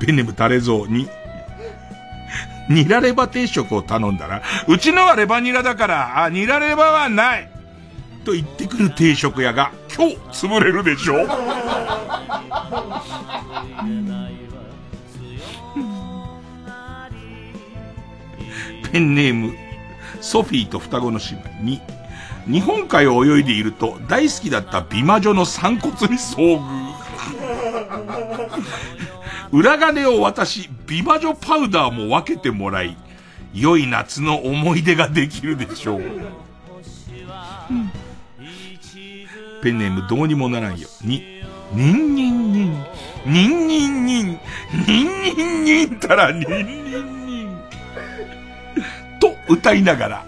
[0.00, 1.08] ペンネムタレゾウに、
[2.68, 7.51] ニラレバ定食を頼んだら、うちのはレバニラだから、あ、ニラレバはない。
[8.24, 10.16] と言ってくる定食屋が今日
[10.46, 11.26] 潰れるでしょ？
[18.92, 19.54] ペンネーム、
[20.20, 21.80] ソフィーと双子の姉妹に、
[22.46, 26.92] 日本海を泳いでいると大好きだった美魔女の散骨に遭遇。
[29.50, 32.96] 裏金を渡し、美魔女パウダーも分けてもらい、
[33.54, 36.02] 良い夏の思い出ができるでしょう。
[39.62, 40.88] ペンネームどうにもならんよ。
[41.02, 42.84] に、にんにんにん、
[43.24, 44.40] にんにんにん、
[44.86, 46.62] にんにんにんたらにんに
[47.00, 47.62] んにん。
[49.20, 50.24] と歌いながら、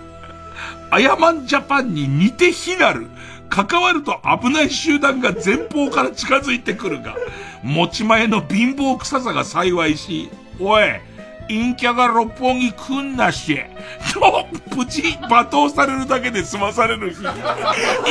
[0.91, 3.09] アヤマンジャパンに似て非なる、
[3.49, 7.17] 関わると危ない集団が前方から近づいてくるが、
[7.65, 10.31] 持ち前の貧乏臭さが幸いし、
[10.61, 10.85] おい、
[11.49, 13.61] 陰キャが六本木来んなし、
[14.13, 17.23] と、プチ罵倒されるだけで済まされる日。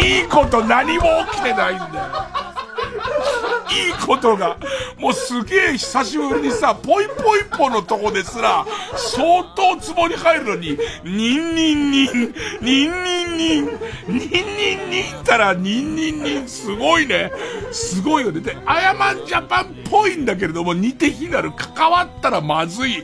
[0.06, 2.53] いいこと何も起きてないんだよ。
[3.74, 4.58] いいことが、
[4.98, 8.66] もうすげえ久しぶりにさ、ぽいぽいぽのとこですら、
[8.96, 17.32] 相当ツボに入るのに、ニンニンニン、ニンニンニン、ニンニンニンたらニンニンニン、すごいね。
[17.72, 18.40] すごいよね。
[18.42, 23.04] で、アヤマンジャパンっぽいんだけれども、似て非なる、関わったらまずい、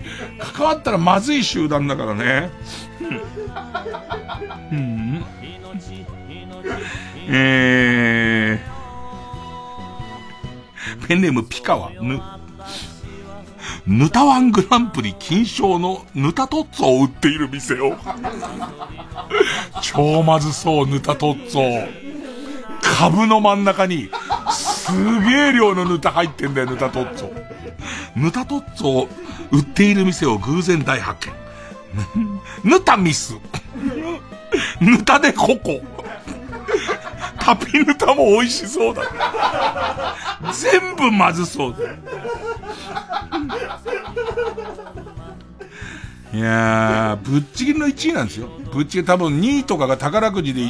[0.53, 2.51] 関わったらまずい集団だからね。
[4.71, 4.77] うん。
[4.77, 5.25] うん。
[7.31, 8.68] えー、
[11.09, 12.21] ペンネームピカワ、ぬ、
[13.87, 17.97] ヌタワングランプリ金賞のヌタトッツォを売っている店を。
[19.81, 21.87] 超まずそう、ヌタトッツォ。
[22.79, 24.11] 株の真ん中に、
[24.51, 24.91] す
[25.21, 27.43] げえ量のヌタ入ってんだよ、ヌタトッツォ。
[28.15, 29.09] ヌタトッツォを
[29.51, 31.27] 売っている店を偶然大発
[32.63, 32.69] 見。
[32.69, 33.35] ヌタミス。
[34.79, 35.81] ヌタでココ。
[37.49, 39.01] タピヌタも美味しそうだ。
[40.53, 41.79] 全部まずそうだ。
[46.31, 48.49] いやー、ぶっちぎりの1位なんですよ。
[48.71, 50.61] ぶっちぎり多分2位とかが宝くじで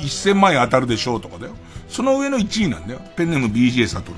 [0.00, 1.52] 1000万円当たるでしょうとかだよ。
[1.88, 3.00] その上の1位なんだよ。
[3.14, 4.16] ペンネーム BJ サトル。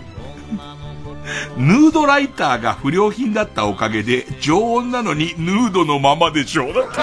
[1.58, 6.72] ヌードライターが不良品だったおかげで、常温なのにヌードのままでしょう。
[6.72, 7.02] だった。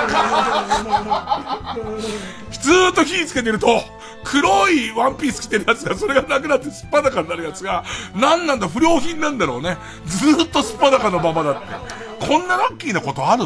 [2.51, 3.83] ずっと火つけてると、
[4.25, 7.85] 黒いワンピース着てるやつが、それがなくなってすっぱだかになるやつが、
[8.15, 9.77] 何なんだ、不良品なんだろうね。
[10.05, 12.25] ずっとすっぱだかのままだって。
[12.25, 13.43] こんなラッキーなことある？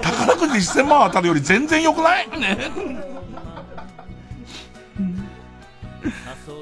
[0.00, 2.70] 宝くじで1000万当たるより全然良くないね。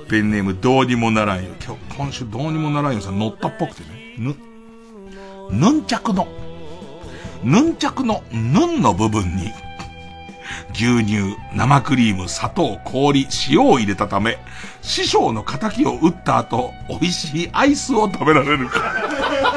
[0.09, 1.51] ペンネームどうにもならんよ。
[1.65, 4.17] 今日、今週どうにもならんよさ、乗ったっぽくてね。
[4.19, 4.35] ぬ、
[5.51, 6.27] ヌンチャクの、
[7.45, 9.53] ヌンチャクのヌンの部分に、
[10.73, 14.39] 牛乳、生クリーム、砂糖、氷、塩を入れたため、
[14.83, 18.95] 師匠の仇を打った後、美味しいアイスを食べられるか。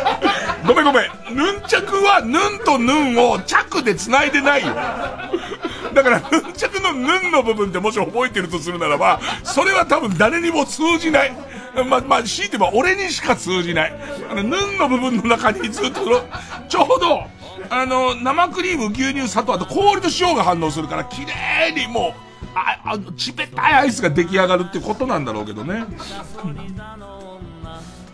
[0.65, 1.36] ごめんごめん。
[1.36, 4.74] ヌンチャクはヌンとヌンをチャクで繋いでないよ。
[5.94, 11.36] だから、ヌンチャクのヌンの部分ってもし覚えてるとするならば、それは多分誰にも通じない。
[11.88, 13.94] ま、まあ、強いてば俺にしか通じない。
[14.30, 16.24] あの、ヌンの部分の中にずっと、
[16.70, 17.24] ちょうど、
[17.69, 22.14] あの、生クリーム、牛乳、砂糖、あと氷と塩が反応するから、綺麗にもう、
[22.56, 25.85] あ、あの、ちべたいアイスが出来上がるってことなんだろうけどね。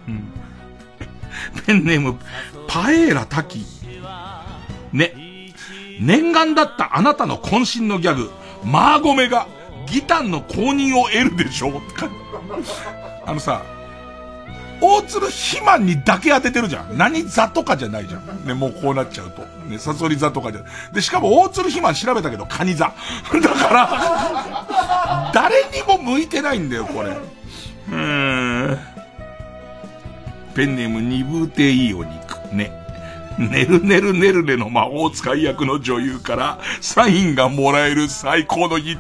[0.07, 0.34] うん。
[1.65, 2.17] ペンネーム、
[2.67, 3.65] パエーラ滝。
[4.91, 5.53] ね。
[5.99, 8.31] 念願だったあなたの渾身のギャグ、
[8.63, 9.47] マーゴメが、
[9.88, 11.81] ギタンの公認を得るでしょう
[13.26, 13.63] あのさ、
[14.81, 16.97] 大鶴肥満にだけ当ててるじゃん。
[16.97, 18.45] 何座とかじゃないじゃん。
[18.45, 19.41] ね、もうこうなっちゃうと。
[19.68, 20.64] ね、サソリ座とかじゃ。
[20.93, 22.93] で、しかも大鶴肥満調べたけど、カニ座。
[23.41, 27.10] だから、誰にも向いてないんだよ、これ。
[27.10, 28.80] うーん。
[30.56, 32.38] ペンネームニブーテいいお肉。
[32.53, 32.72] ね。
[33.38, 38.97] ねるねるねるねの魔法使い役の女優からサインがもらえる最高の日。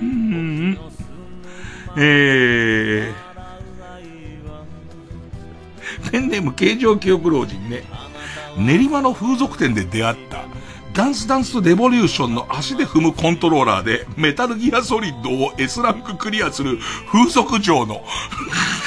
[0.00, 0.78] うん。
[1.96, 3.25] えー。
[6.10, 7.84] ペンネーム形状記憶老人ね。
[8.58, 10.44] 練馬の風俗店で出会った、
[10.94, 16.78] ダンスダンスレボリューションの足で踏むコントローラーで、メタルギアソリッドを S ランククリアする
[17.12, 18.02] 風俗嬢の、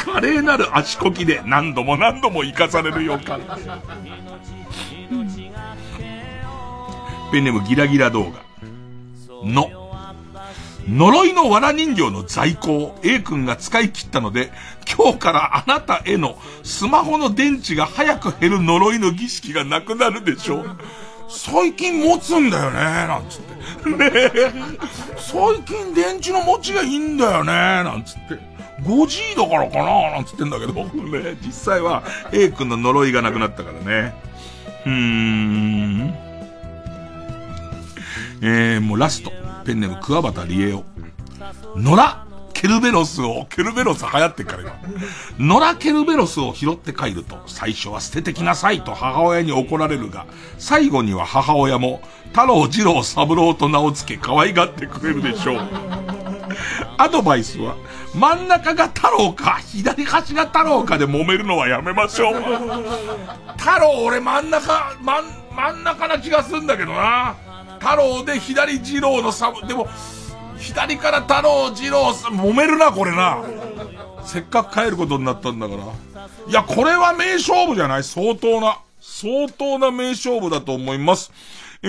[0.06, 3.42] 華麗なる足こきで何度も何度も生かされる予感。
[7.32, 8.50] ペンネームギラギラ動画。
[9.44, 9.79] の。
[10.90, 14.52] 呪いの藁人形の在庫を A 君が使い切ったので、
[14.98, 20.78] 今日からあなたへのスマホの電池が早く減る呪いの儀式がなくなるでしょう。
[21.30, 23.90] 最近持つんだよね、なんつって。
[23.92, 24.52] ねえ
[25.18, 28.40] 最近電池の持ちがいいんだよね、なんつって。
[28.82, 34.16] 5G だからかななんつってんだけど、ね、実際は A 君の呪いがなくなったからね。
[34.86, 36.16] うーん。
[38.42, 39.39] えー、もうラスト。
[39.70, 40.84] ペンネーム桑畑理恵を。
[41.76, 42.04] 野良
[42.54, 45.60] ケルベロスを、ケルベロス流行ってっから今。
[45.60, 50.26] 野良ケルベロスを拾って帰ると、最初は捨ててきなさいと母親に怒られるが、
[50.58, 55.62] 最後には母親も、太郎、二郎、三郎と名を付け可愛がってくれるでしょう。
[56.98, 57.76] アドバイスは、
[58.16, 62.34] 真ん中が太郎か、左端が太郎かで揉めるのはやめましょう。
[63.56, 65.26] 太郎、俺真ん中、真ん、
[65.56, 67.36] 真ん中な気がするんだけどな。
[67.80, 69.88] 太郎で左二郎のサブ、でも、
[70.58, 73.38] 左から太郎、二郎さん、揉めるな、これな。
[74.26, 75.84] せっかく帰ることになったんだから。
[76.48, 78.04] いや、これは名勝負じゃない？
[78.04, 81.32] 相当な、相当な名勝負だと思います。
[81.82, 81.88] え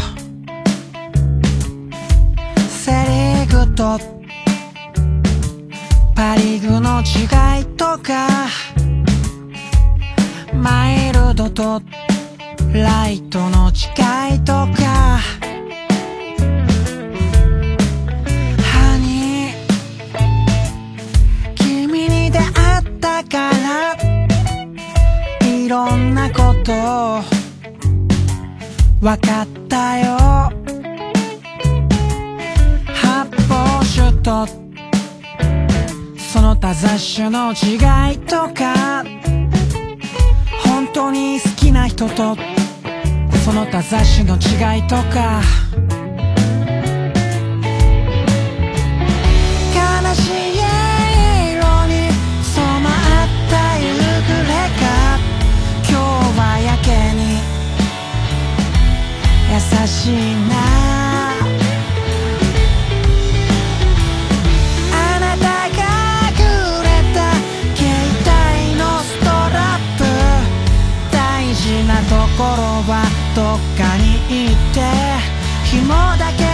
[2.70, 3.98] セリーグと
[6.14, 8.48] パリーグの違いとか
[10.54, 11.82] マイルドと
[12.72, 15.39] ライトの違いとか。
[25.70, 27.22] ろんなことわ
[29.18, 30.16] かったよ。
[32.92, 34.48] 発泡酒と
[36.18, 39.04] その他雑種の違いとか
[40.64, 42.36] 本当に好きな人と
[43.44, 45.40] その他雑種の違いとか。
[50.02, 50.59] 悲しい
[59.86, 60.14] しい
[60.48, 60.54] な。
[64.92, 65.80] あなたが
[66.36, 66.38] く
[66.82, 67.18] れた
[67.76, 67.82] 携
[68.24, 68.30] 帯
[68.76, 70.00] のストラップ。
[71.10, 71.18] 大
[71.54, 72.92] 事なところは
[73.34, 74.78] どっかに行って。
[75.64, 76.49] 紐だけ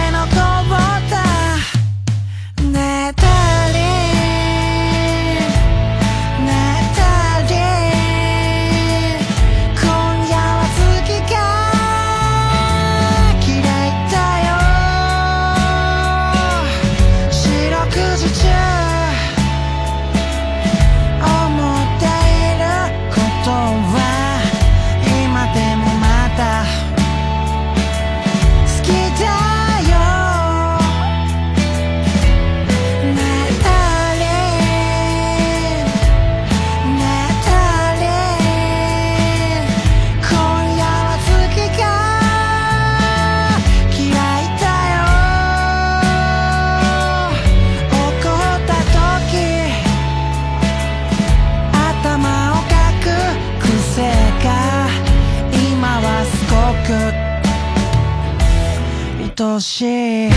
[59.77, 60.31] しい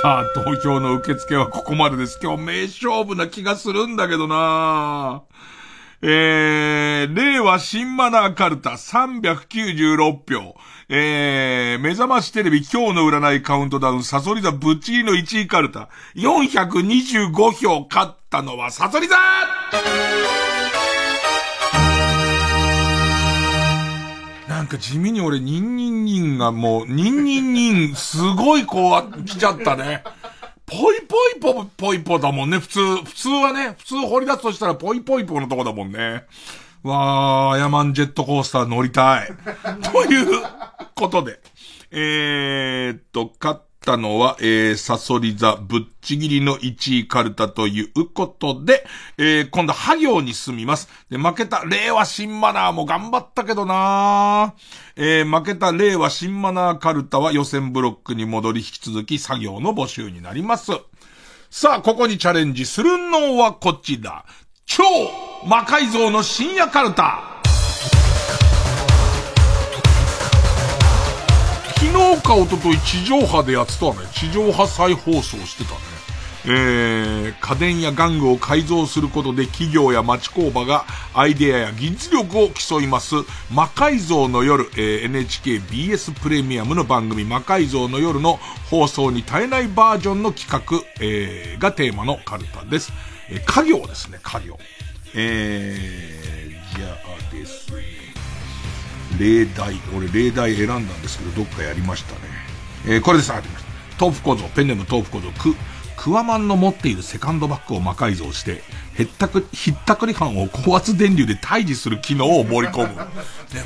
[0.00, 2.20] さあ、投票の受付はここまでです。
[2.22, 5.22] 今日名勝負な気がするんだけどな
[6.00, 10.54] えー、令和新マナーカルタ396票。
[10.88, 19.16] えー、目覚ましテレビ今日の占いカウントダウン、サソリ座ぶっちぎりの1位カルタ、425票勝ったのはサソリ座
[24.46, 30.04] なんか地味に俺、ニンニンニンがもう、ニンニンニン、すごいこう、来ちゃったね。
[30.68, 32.96] ぽいぽいぽ、ぽいぽだもんね、普通。
[33.04, 36.24] 普通はね、普通掘り出すとしたらぽいぽいぽのとこだもんね。
[36.82, 39.28] わー、ヤマンジェットコースター乗りたい。
[39.92, 40.42] という
[40.94, 41.40] ことで、
[41.90, 48.84] えー、っと、勝ったのは、えー、サソリ座ぶっちぎりの1位カルタということで、
[49.16, 50.90] えー、今度、ハ行に進みます。
[51.08, 54.54] で、負けた、令和新マナーも頑張ったけどな
[54.96, 60.72] えー、負けた令和新マナーカルタは予選ブロックに戻り引き続き作業の募集になります。
[61.50, 64.26] さあ、ここにチャレンジするのはこちら。
[64.66, 64.84] 超
[65.46, 67.27] 魔改造の深夜カルタ。
[71.78, 73.98] 昨日か一昨日地上波でやってたね。
[74.12, 75.80] 地上波再放送してたね。
[76.44, 83.16] えー、家電や玩具を改造することで企業や町工場がアイデアや技術力を競います
[83.52, 88.38] 魔改造の夜、えー、NHKBS プレミアムの番組魔改造の夜の
[88.70, 92.92] 放送に耐えないバージョンの企画、えー、がテーマのカルタです。
[93.30, 94.58] えー、家業ですね、家業。
[95.14, 97.97] えー、じゃあですね。
[99.18, 102.20] 例題、俺例題選んだんですけど、どっかやりましたね。
[102.86, 103.68] えー、これです、ありました。
[104.04, 105.56] 豆腐小僧、ペンネーム豆腐小僧、く、
[105.96, 108.62] クワマンの持っているセカンドバッグを魔改造して、
[108.96, 112.94] へったく、ひったくり犯を高圧電流で退治する機能を盛り込む。
[112.96, 113.04] ね、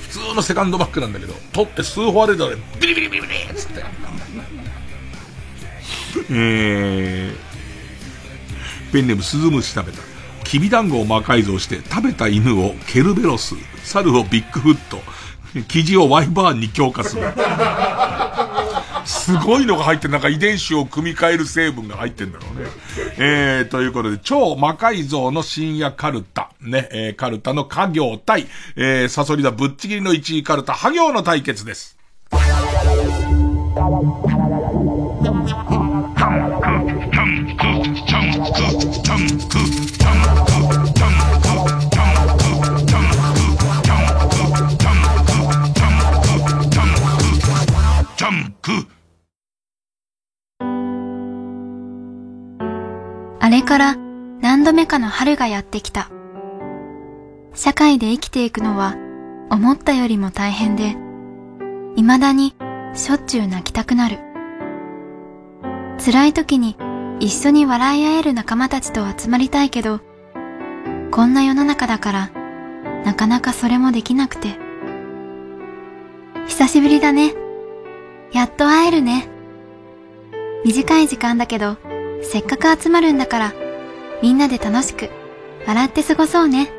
[0.01, 3.85] 普通のセカンドバッグなんだけど、取って数歩歩いたら、ビリビリビリビリつって。
[6.31, 9.99] えー、ペンネームスズムシ食べた。
[10.45, 13.55] きび団子を魔改造して、食べた犬をケルベロス、
[13.85, 15.03] 猿をビッグフット、
[15.69, 17.23] 生地をワイバーンに強化する。
[19.05, 22.69] すごいのが入ってなんか遺伝子を組み替える成分が入ってんだろうね。
[23.19, 26.51] えー、ということで、超魔改造の深夜カルタ。
[26.61, 28.47] ね、えー、カルタの家業対、
[28.77, 31.99] えー、サソリだぶっちぎりの1位カルタ、ハ行の対決です。
[53.41, 53.97] あれから
[54.41, 56.09] 何度目かの春がやってきた。
[57.55, 58.95] 社会で生きていくのは
[59.51, 60.97] 思ったよりも大変で、
[61.97, 62.55] 未だに
[62.95, 64.19] しょっちゅう泣きたくなる。
[66.05, 66.77] 辛い時に
[67.21, 70.01] 一緒に笑い合える仲間たちと集まりたいけど、
[71.11, 72.31] こんな世の中だから、
[73.05, 74.57] なかなかそれもできなくて。
[76.47, 77.35] 久しぶりだね。
[78.33, 79.29] やっと会えるね。
[80.65, 81.77] 短い時間だけど、
[82.23, 83.53] せっかく集まるんだから、
[84.23, 85.11] みんなで楽しく、
[85.67, 86.73] 笑って過ごそうね。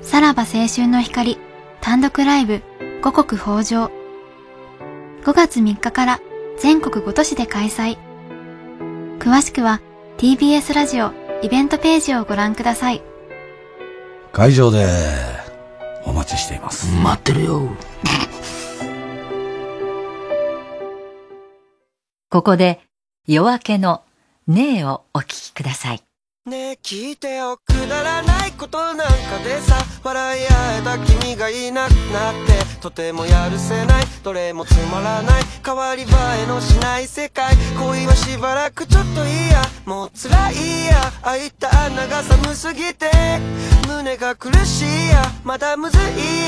[0.00, 1.38] さらば青春の光、
[1.80, 2.62] 単独ライブ、
[3.02, 3.90] 五穀豊穣。
[5.24, 6.20] 5月3日から
[6.58, 7.96] 全国5都市で開催。
[9.20, 9.80] 詳しくは
[10.18, 11.12] TBS ラジオ
[11.42, 13.02] イベントページをご覧ください。
[14.32, 14.88] 会場で
[16.04, 16.92] お待ちしています。
[17.02, 17.68] 待ってるよ。
[22.32, 22.80] ここで
[23.28, 24.04] 夜明けの
[24.46, 26.02] ねえをお聞きください。
[26.46, 29.04] ねえ聞いてよくだらないことなんか
[29.44, 43.10] でさ笑い合えた君がいなくなってとてもやるせないどれもつまらない変わり映えのしない世界恋はしばらくちょっといいやもう辛いや開いた穴が寒すぎて
[43.86, 46.00] 胸が苦しいやまだむずい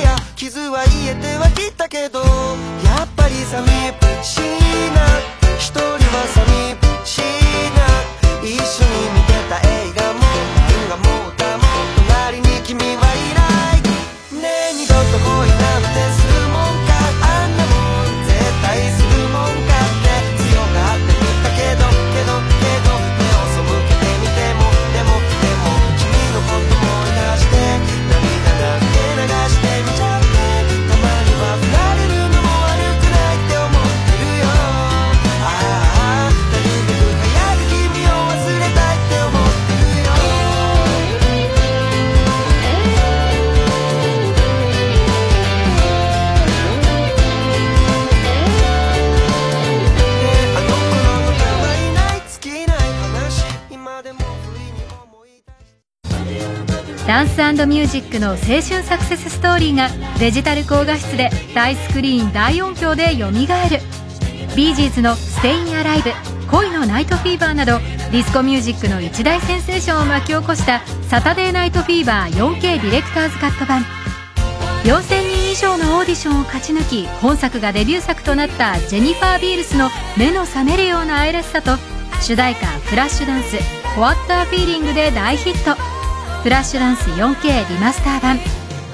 [0.02, 2.24] や傷は癒えてはきたけどや
[3.04, 3.68] っぱり寂
[4.24, 6.83] しいな一人
[57.14, 57.36] ダンス
[57.66, 59.88] ミュージックの青春サクセスストーリーが
[60.18, 63.78] デジタル高画質で大スクリーン大音響でよみがえる。
[64.56, 66.10] ビージーズの「ステインアライブ
[66.50, 67.78] 恋のナイトフィーバー」など
[68.10, 73.86] ディスコミュージックの一大センセーションを巻き起こした「サタデーナイトフィーバー 4K ディレクターズカット版」
[74.82, 81.78] 4000人以上のオーディションを勝ち抜き本作がデビュー作となったジェニファー・ビールスの目の覚めるような愛らしさと
[82.20, 83.56] 主題歌「フラッシュダンス
[83.96, 85.93] What a Feeling」で大ヒット。
[86.44, 88.38] フラッシュダンス 4K リマスター版。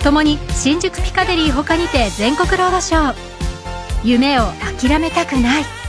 [0.05, 3.15] ともに新宿ピカデリー他にて全国ロードショー
[4.05, 4.45] 夢を
[4.79, 5.80] 諦めたくない。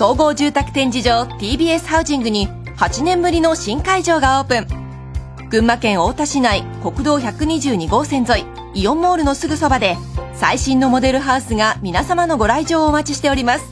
[0.00, 2.48] 総合住宅展示場 TBS ハウジングに
[2.78, 5.48] 8年ぶりの新会場がオープン。
[5.50, 9.98] 群馬県太田市内国道122号線沿いイオンモールのすぐそばで
[10.32, 13.64] 最新のモデルハウスが皆様のご来場をお待ちしております。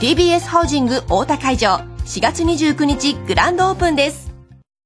[0.00, 4.30] TBS ハウジング太田会場4月29日グランドオープンです。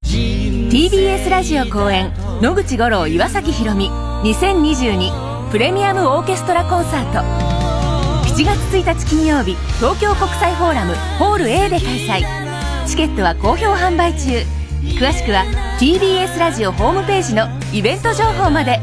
[0.04, 3.88] TBS ラジオ公演野口五郎岩崎宏美
[4.32, 7.51] 2022プレミアムオーケストラコンサート。
[8.32, 12.24] 7月1日金曜日東京国際フォーラムホール A で開催。
[12.88, 14.42] チケットは好評販売中。
[14.98, 15.44] 詳しくは
[15.78, 18.80] TBS ラジオホームページのイベント情報まで。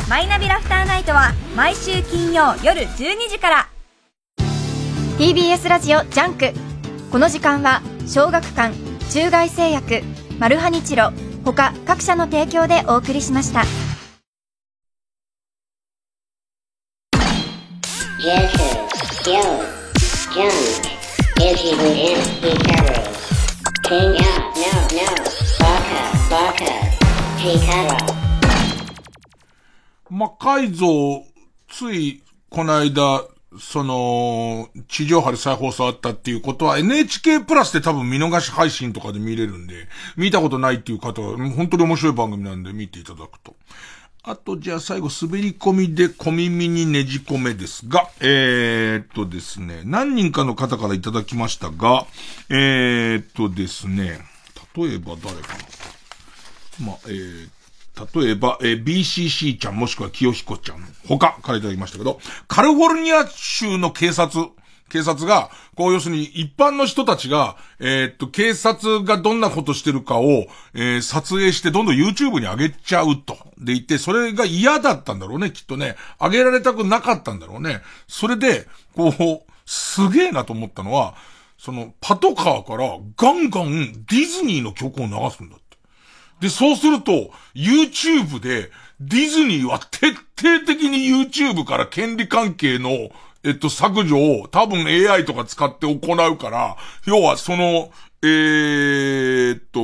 [0.08, 3.68] マイナビラフターナイトは毎週金曜夜12時から。
[5.18, 6.52] TBS ラジオジャンク。
[7.10, 8.74] この時間は小学館
[9.10, 10.02] 中外製薬
[10.38, 11.12] マルハニチロ
[11.44, 13.64] 他各社の提供でお送りしました。
[18.18, 18.50] Yes,
[19.26, 19.42] yo,
[20.32, 20.91] junk,
[21.42, 22.94] is within Hikaru.
[23.82, 25.06] King up, no, no,
[25.58, 26.00] baka,
[26.30, 26.70] baka,
[27.36, 28.12] Hikaru.
[30.08, 31.24] 魔改造、
[31.68, 33.24] つい、この間、
[33.58, 43.56] その、地上波で再放送あったっていうことは NHK プラスで多分見逃し配信とかで見れるんで、見たことないっていう方は、本当に面白い番組なんで見ていただくと。
[44.24, 52.06] あと、じゃあ最後、滑り込みで小耳にねじ込めですが、えー、っとですね、何人かの方からいただきましたが、
[52.48, 54.20] えー、っとですね、
[54.76, 55.58] 例えば誰か
[56.78, 56.86] な。
[56.86, 64.50] まあ、えー、例えば、えー BCC ちゃんもしくは清彦ちゃん、他からいただきましたけど、カリフォルニア州の警察、
[64.92, 70.44] 警察が、こう要するに一般の人たちが、えーっと、警察がどんなことしてるかを、
[70.74, 73.38] えー撮影してどんどん YouTube に上げちゃうと。
[73.56, 75.96] で言って、それが嫌だったんだろうね、きっとね。
[76.20, 77.80] 上げられたくなかったんだろうね。
[78.06, 81.14] それで、こう、すげえなと思ったのは、
[81.56, 85.78] その、パトカーからガンガンディズニーの曲を流すんだって。
[86.40, 88.70] で、そうすると、YouTube で、
[89.00, 93.10] ディズニーは徹底的に YouTube から権利関係の、
[93.44, 97.90] えっと、削除を多分 AI とか使って行うから、要はその、
[98.22, 99.80] えーっと、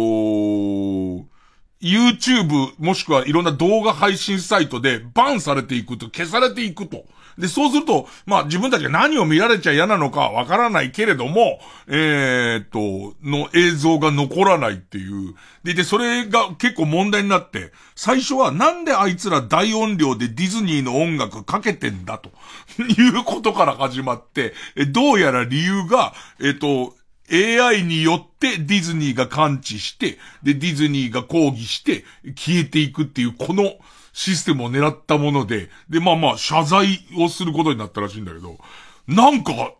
[1.81, 7.05] YouTube もしくはいろんな動画配信サイトでバンされていくと、消されていくと。
[7.39, 15.35] で、そうすると、まあ自分たちが何を見られちゃ嫌なのかわからないけれども、えーっと、の映像が残らないっていう。
[15.63, 22.31] で、で、それが結構問題になって、最初はなんであいつら大音量でディズニーの音楽かけてんだと
[22.83, 24.55] いうことから始まって、
[24.89, 26.97] どうやら理由が、えっと、
[27.31, 32.05] AI によってディズニーが感知して、で、ディズニーが抗議して
[32.35, 33.75] 消えていくっていう、この
[34.19, 38.59] システムを狙ったもので、で、まあまあ、謝罪をすることになったらしいんだけど、
[39.07, 39.75] なんか、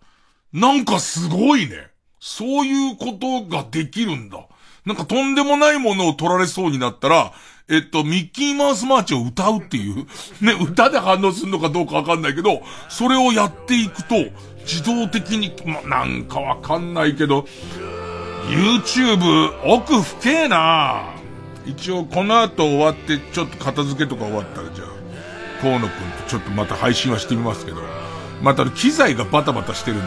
[0.53, 1.89] なんかすごいね。
[2.21, 4.47] そういうことができるんだ。
[4.87, 7.33] なんかとんでもないものを取られそうになったら、
[7.69, 10.07] えっと、ミッキーマウスマーチを歌うっていう、
[10.41, 14.15] ね、歌で反応するのかどうかわかんないけど、それをやっていくと、
[14.61, 17.45] 自動的に、ま、なんかわかんないけど、
[18.49, 21.18] YouTube、奥深えな
[21.69, 24.89] 一応この後終わって、ちょっと片付けとか終わったら、じゃあ、
[25.61, 27.83] 河野くんとちょっとまた配信はしてみますけど、
[28.43, 30.01] また機材がバタバタしてるん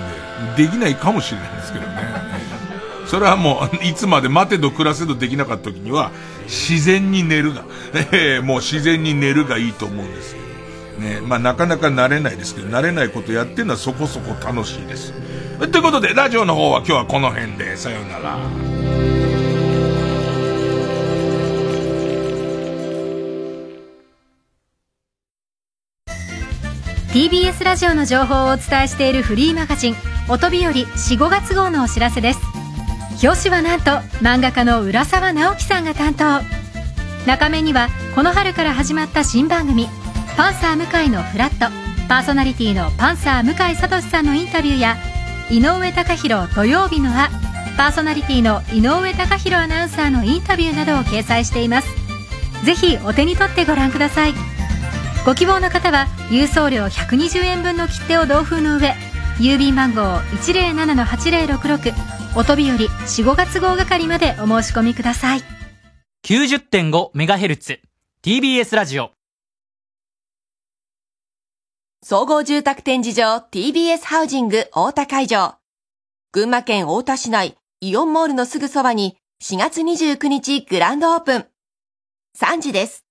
[0.56, 2.32] で、できないかもしれないんですけどね。
[3.06, 6.12] それはもう、いつまで待てど暮らせどできなかった時には、
[6.46, 7.64] 自然に寝るが、
[8.12, 11.08] えーもう自然に寝るがいいと思うんですけど。
[11.08, 15.14] ね、まあなかなか慣れないですけど、慣れないことやってるのはそこそこ楽しいです。
[15.60, 19.31] ということで、ラジオの方は今日はこの辺で、さようなら。
[27.12, 29.96] TBS ラジオの情報をお伝えしているフリーマガジン
[30.30, 32.40] 「音日和45月号」のお知らせです。
[33.22, 33.92] 表紙はなんと
[34.24, 36.42] 漫画家の浦沢直樹さんが担当。
[37.28, 39.90] 中目にはこの春から始まった新番組
[40.38, 41.70] 「パンサー向井のフラット」
[42.08, 44.96] パーソナリティのパンサー向井聡さんのインタビューや
[45.50, 47.30] 井上貴博土曜日の「あ」
[47.76, 51.90] パーソナリティの井上貴博アナウンサーのインタビューなどを掲載しています。
[52.64, 54.51] ぜひお手に取ってご覧ください。
[55.24, 58.96] ご希望の方は郵送料120円分の切手を同封の上
[59.38, 61.94] 郵便番号107-8066
[62.36, 65.42] 音日和4、5月号係までお申し込みください。
[66.26, 67.80] 90.5MHz
[68.24, 69.12] TBS ラジオ
[72.02, 75.56] 総合住宅展示場 TBS ハウジング大田会場。
[76.32, 81.46] 群馬県大田市内イオンモールのすぐそばに4月29日グランドオープン。
[82.40, 83.06] 3時です。